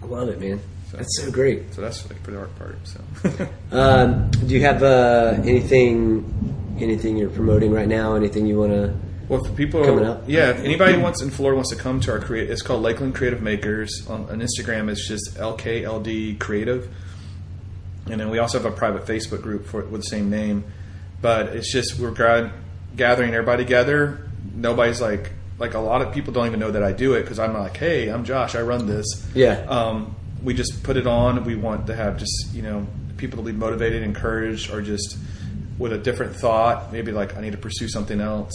[0.02, 0.60] I love it, man.
[0.94, 1.74] So- That's so great.
[1.74, 2.78] so that's like the art part.
[2.86, 3.50] So.
[3.72, 8.14] Um, do you have uh, anything anything you're promoting right now?
[8.16, 8.94] Anything you want to?
[9.30, 10.24] Well, for people Coming up?
[10.28, 10.50] yeah.
[10.52, 13.42] If anybody wants in Florida wants to come to our create, it's called Lakeland Creative
[13.42, 14.06] Makers.
[14.08, 16.88] On, on Instagram, it's just LKLD Creative,
[18.12, 20.64] and then we also have a private Facebook group for with the same name.
[21.22, 22.52] But it's just we're gra-
[22.96, 24.30] gathering everybody together.
[24.54, 27.40] Nobody's like like a lot of people don't even know that I do it because
[27.40, 29.06] I'm like, hey, I'm Josh, I run this.
[29.34, 29.62] Yeah.
[29.68, 31.44] Um, we just put it on.
[31.46, 32.86] We want to have just you know
[33.18, 35.18] people to be motivated, encouraged, or just
[35.78, 36.92] with a different thought.
[36.92, 38.52] Maybe like I need to pursue something else.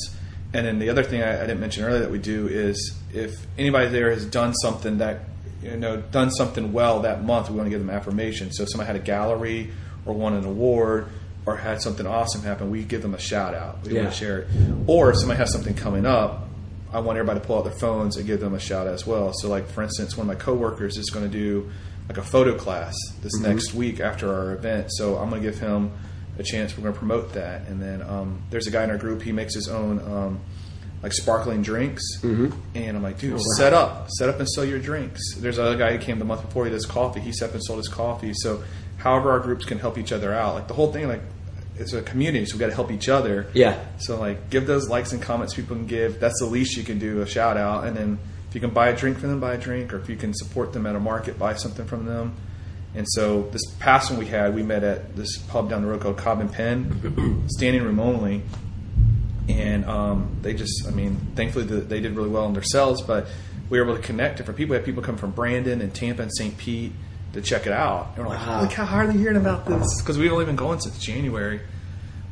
[0.55, 3.47] And then the other thing I, I didn't mention earlier that we do is if
[3.59, 5.21] anybody there has done something that
[5.63, 8.53] you know done something well that month, we want to give them affirmation.
[8.53, 9.71] So if somebody had a gallery
[10.07, 11.09] or won an award
[11.45, 13.83] or had something awesome happen, we give them a shout out.
[13.83, 14.03] We Yeah.
[14.03, 14.49] want to share it.
[14.87, 16.48] Or if somebody has something coming up,
[16.93, 19.07] I want everybody to pull out their phones and give them a shout out as
[19.07, 19.33] well.
[19.35, 21.71] So, like for instance, one of my coworkers is going to do
[22.09, 24.89] like a photo class this next week after our event.
[24.93, 25.93] So I'm going to give him
[26.39, 26.77] a chance.
[26.77, 29.23] We're going to promote that, and then um, there's a guy in our group.
[29.23, 30.41] He makes his own um,
[31.03, 32.03] like sparkling drinks,
[32.75, 35.21] and I'm like, dude, set up, set up and sell your drinks.
[35.37, 36.65] There's another guy who came the month before.
[36.65, 37.21] He does coffee.
[37.21, 38.33] He set up and sold his coffee.
[38.35, 38.63] So,
[38.97, 40.55] however, our groups can help each other out.
[40.55, 41.23] Like the whole thing, like
[41.79, 43.47] it's a community, so we got to help each other.
[43.55, 43.83] Yeah.
[43.99, 46.21] So like, give those likes and comments people can give.
[46.21, 47.21] That's the least you can do.
[47.21, 48.19] A shout out, and then
[48.49, 50.33] if you can buy a drink from them, buy a drink, or if you can
[50.35, 52.35] support them at a market, buy something from them.
[52.95, 56.01] And so this past one we had, we met at this pub down the road
[56.01, 58.43] called Cob and Pen, standing room only.
[59.49, 63.03] And um, they just, I mean, thankfully the, they did really well in their sales,
[63.03, 63.27] but
[63.71, 64.73] we were able to connect different people.
[64.73, 66.57] We had people come from Brandon and Tampa and St.
[66.57, 66.93] Pete
[67.41, 68.09] to check it out.
[68.17, 68.59] And we're like, Wow.
[68.59, 70.01] holy cow, how are they hearing about this?
[70.01, 71.61] Because we've only been going since January.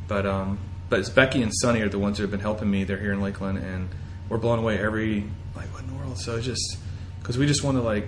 [0.07, 0.59] But um,
[0.89, 2.83] but it's Becky and Sonny are the ones who have been helping me.
[2.83, 3.89] They're here in Lakeland, and
[4.29, 5.25] we're blown away every
[5.55, 6.17] like what in the world.
[6.19, 6.77] So it's just
[7.19, 8.07] because we just want to like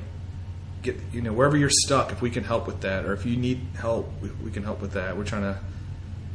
[0.81, 3.35] get you know wherever you're stuck, if we can help with that, or if you
[3.35, 5.17] need help, we, we can help with that.
[5.17, 5.59] We're trying to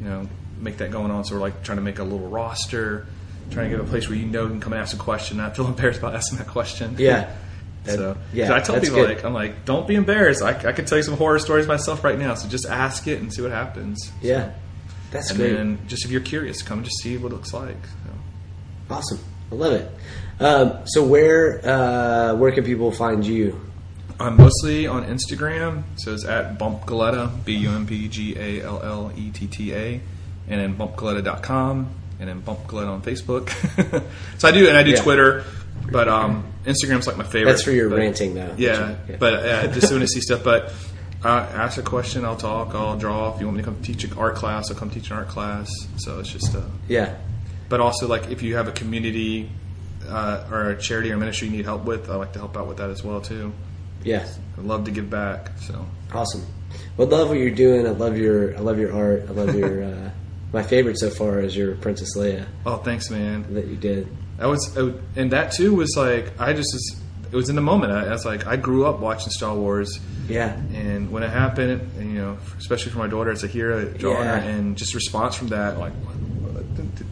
[0.01, 0.29] you know
[0.59, 1.25] make that going on.
[1.25, 3.07] So we're like trying to make a little roster,
[3.51, 5.39] trying to get a place where you know you can come and ask a question,
[5.39, 6.97] not feel embarrassed about asking that question.
[6.99, 7.35] Yeah.
[7.87, 9.09] So yeah, I tell people good.
[9.17, 10.43] like I'm like, don't be embarrassed.
[10.43, 12.35] I, I could tell you some horror stories myself right now.
[12.35, 14.11] So just ask it and see what happens.
[14.23, 14.53] Yeah.
[15.11, 15.53] That's And great.
[15.53, 17.77] then just if you're curious, come and just see what it looks like.
[17.85, 18.95] So.
[18.95, 19.19] Awesome.
[19.53, 19.91] I love it.
[20.41, 23.61] Um, so where uh, where can people find you?
[24.19, 28.63] I'm mostly on Instagram, so it's at Bump Galletta, B U M P G A
[28.65, 30.01] L L E T T A,
[30.49, 31.89] and then bumpgalletta.com,
[32.21, 33.51] and then Bump Galletta on Facebook.
[34.39, 35.03] so I do, and I do Yeah.
[35.03, 35.45] Twitter,
[35.91, 37.53] but um, Instagram's like my favorite.
[37.53, 38.55] That's for your but- ranting, though.
[38.57, 39.17] Yeah, Yeah.
[39.19, 40.73] but uh, just when I see stuff, but
[41.25, 43.35] uh, ask a question, I'll talk, I'll draw.
[43.35, 45.29] If you want me to come teach an art class, I'll come teach an art
[45.29, 45.71] class.
[45.97, 47.17] So it's just, uh, Yeah.
[47.69, 49.51] but also like if you have a community
[50.09, 52.67] uh, or a charity or ministry you need help with, I like to help out
[52.67, 53.53] with that as well too.
[54.03, 54.27] Yeah.
[54.59, 55.53] I'd love to give back.
[55.61, 56.47] So Awesome.
[56.97, 57.87] Well, I love what you're doing.
[57.87, 59.25] I love your I love your art.
[59.29, 60.11] I love your uh,
[60.53, 63.55] my favorite so far is your Princess Leia oh, thanks, man.
[63.55, 64.09] that you did.
[64.39, 67.01] That was, uh, and that too was like I just was,
[67.33, 67.93] it was in the moment.
[67.93, 70.01] I, I was like I grew up watching Star Wars.
[70.29, 70.55] Yeah.
[70.75, 74.25] And when it happened, and, you know, especially for my daughter, it's a hero drawing
[74.25, 74.39] Yeah.
[74.43, 75.93] and just response from that, like,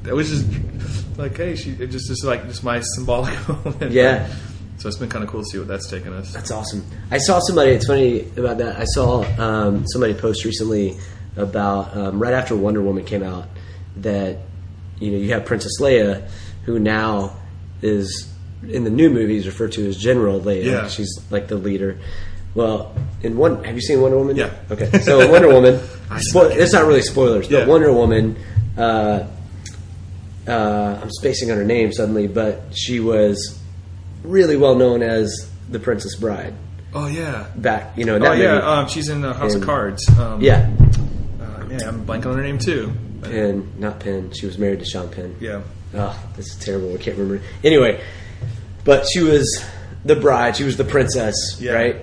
[0.06, 3.92] it was just like, hey, she, it just, just like, just my symbolic moment.
[3.92, 4.28] Yeah.
[4.78, 6.32] So it's been kind of cool to see what that's taken us.
[6.32, 6.84] That's awesome.
[7.10, 7.72] I saw somebody.
[7.72, 8.76] It's funny about that.
[8.80, 10.96] I saw um, somebody post recently
[11.36, 13.46] about um, right after Wonder Woman came out.
[13.98, 14.38] that
[14.98, 16.28] you know you have Princess Leia,
[16.64, 17.36] who now
[17.82, 18.32] is
[18.68, 20.64] in the new movies referred to as General Leia.
[20.64, 20.88] Yeah.
[20.88, 21.98] She's like the leader.
[22.54, 24.36] Well, in one, have you seen Wonder Woman?
[24.36, 24.50] Yeah.
[24.70, 25.76] Okay, so in Wonder Woman,
[26.10, 27.66] I spo- it's not really spoilers, but Yeah.
[27.66, 28.36] Wonder Woman.
[28.76, 29.26] Uh,
[30.46, 33.58] uh, I'm spacing on her name suddenly, but she was
[34.22, 36.54] really well known as the Princess Bride
[36.94, 37.46] Oh yeah.
[37.56, 38.56] back, you know, Oh yeah.
[38.58, 40.06] Um, she's in uh, House And- of Cards.
[40.18, 40.70] Um, yeah,
[41.40, 41.88] Uh, yeah.
[41.88, 42.92] I'm blanking on her name too.
[43.22, 44.30] Penn, not Penn.
[44.32, 45.36] She was married to Sean Penn.
[45.40, 45.62] yeah.
[45.94, 46.94] Oh, this is terrible.
[46.94, 47.44] I can't remember.
[47.62, 48.02] Anyway,
[48.84, 49.64] but she was
[50.04, 50.56] the bride.
[50.56, 51.72] She was the princess, Yeah.
[51.72, 51.96] right?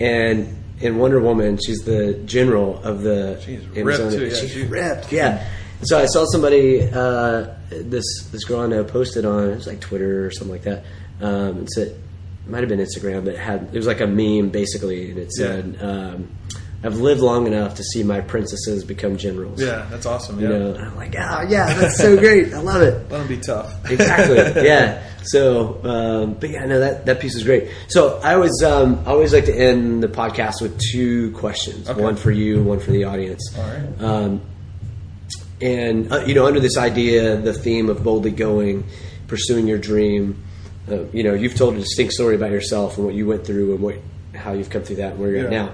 [0.00, 4.50] And in Wonder Woman, she's the general of the She's Amazon- ripped, too, yeah, she's
[4.50, 5.44] she- ripped, yeah.
[5.82, 9.80] So I saw somebody, uh, this this girl I know posted on it was like
[9.80, 10.84] Twitter or something like that.
[11.20, 11.96] Um, it said it
[12.50, 15.32] might have been Instagram, but it had it was like a meme basically, and it
[15.32, 16.28] said, um,
[16.84, 19.86] "I've lived long enough to see my princesses become generals." Yeah.
[19.90, 20.38] That's awesome.
[20.40, 20.58] You Yeah.
[20.58, 22.52] know, and I'm like, oh yeah, that's so great.
[22.54, 22.94] I love it.
[23.10, 23.72] Let them be tough.
[23.90, 24.64] Exactly.
[24.64, 25.02] yeah.
[25.24, 27.68] So, um, but yeah, no, that that piece is great.
[27.88, 31.88] So I always um, I always like to end the podcast with two questions.
[31.90, 32.00] Okay.
[32.00, 33.42] One for you, one for the audience.
[33.58, 34.02] All right.
[34.02, 34.40] Um,
[35.60, 38.84] and uh, you know, under this idea, the theme of boldly going,
[39.26, 40.42] pursuing your dream.
[40.88, 43.72] Uh, you know, you've told a distinct story about yourself and what you went through
[43.74, 43.96] and what
[44.36, 45.64] how you've come through that and where you're Yeah.
[45.64, 45.72] at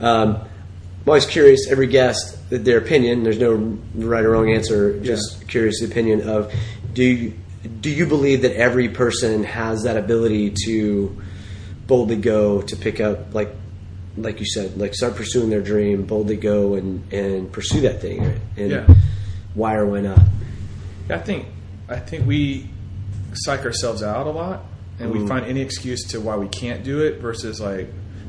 [0.00, 0.06] now.
[0.22, 1.68] Um, I'm always curious.
[1.70, 3.22] Every guest, their opinion.
[3.22, 4.98] There's no right or wrong answer.
[5.00, 6.52] Just curious opinion of
[6.92, 7.32] do you,
[7.80, 11.16] do you believe that every person has that ability to
[11.86, 13.50] boldly go to pick up like
[14.16, 18.38] like you said like start pursuing their dream boldly go and and pursue that thing
[18.56, 18.86] and Yeah.
[19.54, 20.20] why or why not
[21.08, 21.46] I think
[21.88, 22.68] I think we
[23.32, 24.64] psych ourselves out a lot,
[24.98, 27.20] and we find any excuse to why we can't do it.
[27.20, 27.88] Versus like,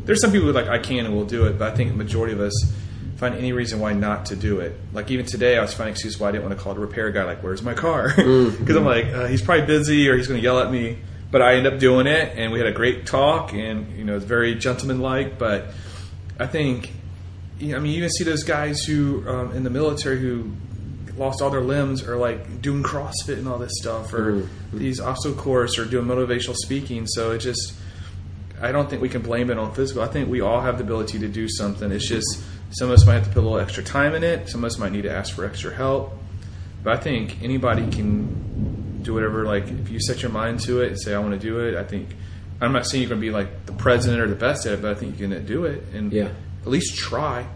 [0.09, 1.91] there's some people who are like I can and will do it, but I think
[1.91, 2.73] the majority of us
[3.17, 4.75] find any reason why not to do it.
[4.91, 7.11] Like even today, I was finding excuse why I didn't want to call the repair
[7.11, 7.25] guy.
[7.25, 8.11] Like, where's my car?
[8.17, 10.97] Because I'm like, uh, he's probably busy or he's going to yell at me.
[11.29, 14.15] But I end up doing it, and we had a great talk, and you know,
[14.15, 15.37] it's very gentlemanlike.
[15.37, 15.67] But
[16.39, 16.91] I think
[17.59, 20.53] you know, I mean, you even see those guys who um, in the military who
[21.17, 25.37] lost all their limbs are like doing CrossFit and all this stuff, or these obstacle
[25.37, 27.05] course, or doing motivational speaking.
[27.05, 27.75] So it just,
[28.61, 30.01] I don't think we can blame it on physical.
[30.01, 31.91] I think we all have the ability to do something.
[31.91, 34.49] It's just some of us might have to put a little extra time in it.
[34.49, 36.13] Some of us might need to ask for extra help.
[36.83, 39.45] But I think anybody can do whatever.
[39.45, 41.75] Like if you set your mind to it and say, "I want to do it,"
[41.75, 42.09] I think.
[42.61, 44.81] I'm not saying you're going to be like the president or the best at it,
[44.81, 46.27] but I think you can do it and Yeah.
[46.61, 47.47] at least try.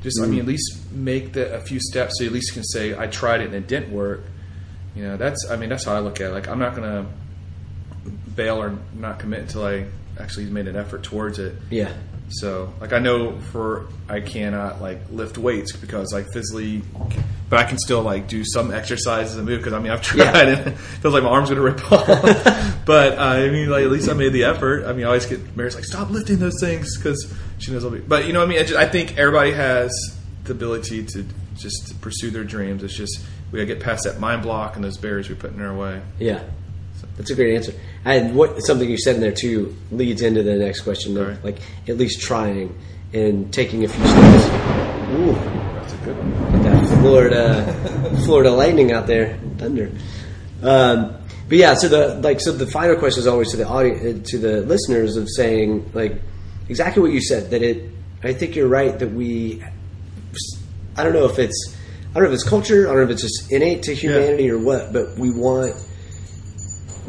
[0.00, 0.48] Just, I mean, at mm-hmm.
[0.50, 3.46] least make the a few steps so you at least can say, "I tried it
[3.46, 4.22] and it didn't work."
[4.94, 5.48] You know, that's.
[5.50, 6.34] I mean, that's how I look at it.
[6.34, 7.06] Like, I'm not going to
[8.34, 9.86] bail or not commit until I
[10.18, 11.54] actually he's made an effort towards it.
[11.70, 11.92] yeah
[12.30, 16.82] So, like, I know for I cannot like lift weights because like physically,
[17.48, 20.18] but I can still like do some exercises and move because I mean I've tried
[20.18, 20.38] Yeah.
[20.58, 22.06] and it feels like my arms gonna rip off.
[22.84, 24.84] but uh, I mean, like at least I made the effort.
[24.86, 27.90] I mean, I always get Mary's like, stop lifting those things because she knows I'll
[27.90, 27.98] be.
[28.00, 29.90] But you know, what I mean, I, just, I think everybody has
[30.44, 31.24] the ability to
[31.56, 32.82] just pursue their dreams.
[32.84, 33.20] It's just
[33.50, 36.02] we gotta get past that mind block and those barriers we put in our way.
[36.18, 36.42] yeah
[37.16, 37.72] that's a great answer
[38.04, 41.44] and what something you said in there too leads into the next question of Right.
[41.44, 41.58] like
[41.88, 42.76] at least trying
[43.12, 44.44] and taking a few steps
[45.10, 45.32] Ooh.
[45.32, 46.52] That's a good one.
[46.52, 49.90] Get that Florida Florida lightning out there, thunder.
[50.62, 51.16] Um,
[51.48, 54.38] but yeah, so the like so the final question is always to the audience, to
[54.38, 56.20] the listeners of saying like
[56.68, 57.90] exactly what you said that it.
[58.22, 59.62] I think you're right that we.
[60.96, 61.74] I don't know if it's
[62.10, 62.86] I don't know if it's culture.
[62.86, 65.74] I don't know if it's just innate to humanity or what, but we want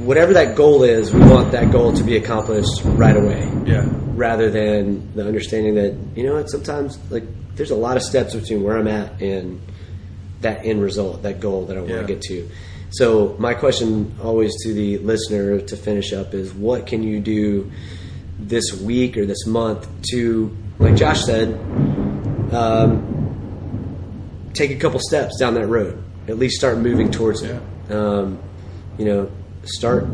[0.05, 1.13] whatever that goal is.
[1.13, 3.87] We want that goal to be accomplished right away Yeah.
[4.15, 7.23] rather than the understanding that you know what sometimes like
[7.55, 9.59] there's a lot of steps between where I'm at and
[10.41, 12.01] that end result, that goal that I want Yeah.
[12.01, 12.47] to get to.
[12.91, 17.69] So my question always to the listener to finish up is what can you do
[18.39, 21.49] this week or this month to, like Josh said,
[22.53, 23.03] um,
[24.53, 26.01] take a couple steps down that road.
[26.27, 27.59] At least start moving towards it.
[27.91, 28.39] Um,
[28.97, 29.29] you know,
[29.69, 30.05] start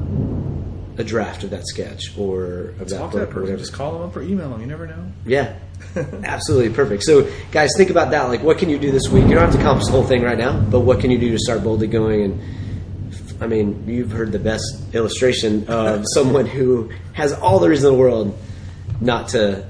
[0.98, 3.42] a draft of that sketch or of that Talk to that book or person.
[3.42, 3.58] whatever.
[3.60, 4.62] Just call them up or email them.
[4.62, 5.12] You never know.
[5.26, 5.58] Yeah,
[5.96, 7.04] absolutely perfect.
[7.04, 8.24] So, guys, think about that.
[8.30, 9.24] Like, what can you do this week?
[9.26, 11.32] You don't have to accomplish the whole thing right now, but what can you do
[11.32, 12.22] to start boldly going?
[12.24, 12.42] And
[13.44, 14.64] I mean, you've heard the best
[14.94, 18.38] illustration of someone who has all the reason in the world
[19.02, 19.66] not to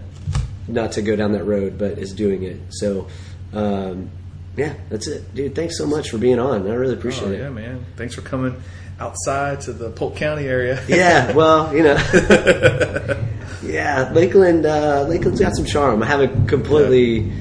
[0.67, 2.57] not to go down that road, but is doing it.
[2.69, 3.07] So,
[3.53, 4.09] um,
[4.57, 5.55] yeah, that's it, dude.
[5.55, 6.67] Thanks so much for being on.
[6.67, 7.39] I really appreciate Oh it.
[7.39, 7.85] yeah, man.
[7.97, 8.61] Thanks for coming
[8.99, 10.83] outside to the Polk County area.
[10.87, 11.95] Yeah, well, you know,
[13.63, 14.65] yeah, Lakeland.
[14.65, 16.01] Uh, Lakeland's got some charm.
[16.03, 17.31] I haven't completely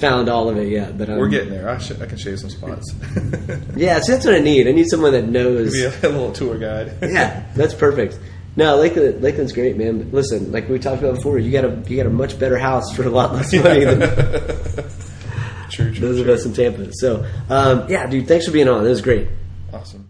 [0.00, 1.68] found all of it yet, but um, We're getting there.
[1.68, 2.92] I, sh- I can show you some spots.
[3.76, 4.00] yeah.
[4.00, 4.66] So that's what I need.
[4.66, 5.72] I need someone that knows.
[5.72, 6.96] Be a, little tour guide.
[7.02, 8.18] yeah, that's perfect.
[8.56, 10.10] No, Lakeland, Lakeland's great, man.
[10.12, 12.94] Listen, like we talked about before, you got a you got a much better house
[12.94, 14.00] for a lot less money than
[15.70, 16.88] true, true, those of us in Tampa.
[16.94, 18.86] So, um, yeah, dude, thanks for being on.
[18.86, 19.28] It was great.
[19.72, 20.05] Awesome.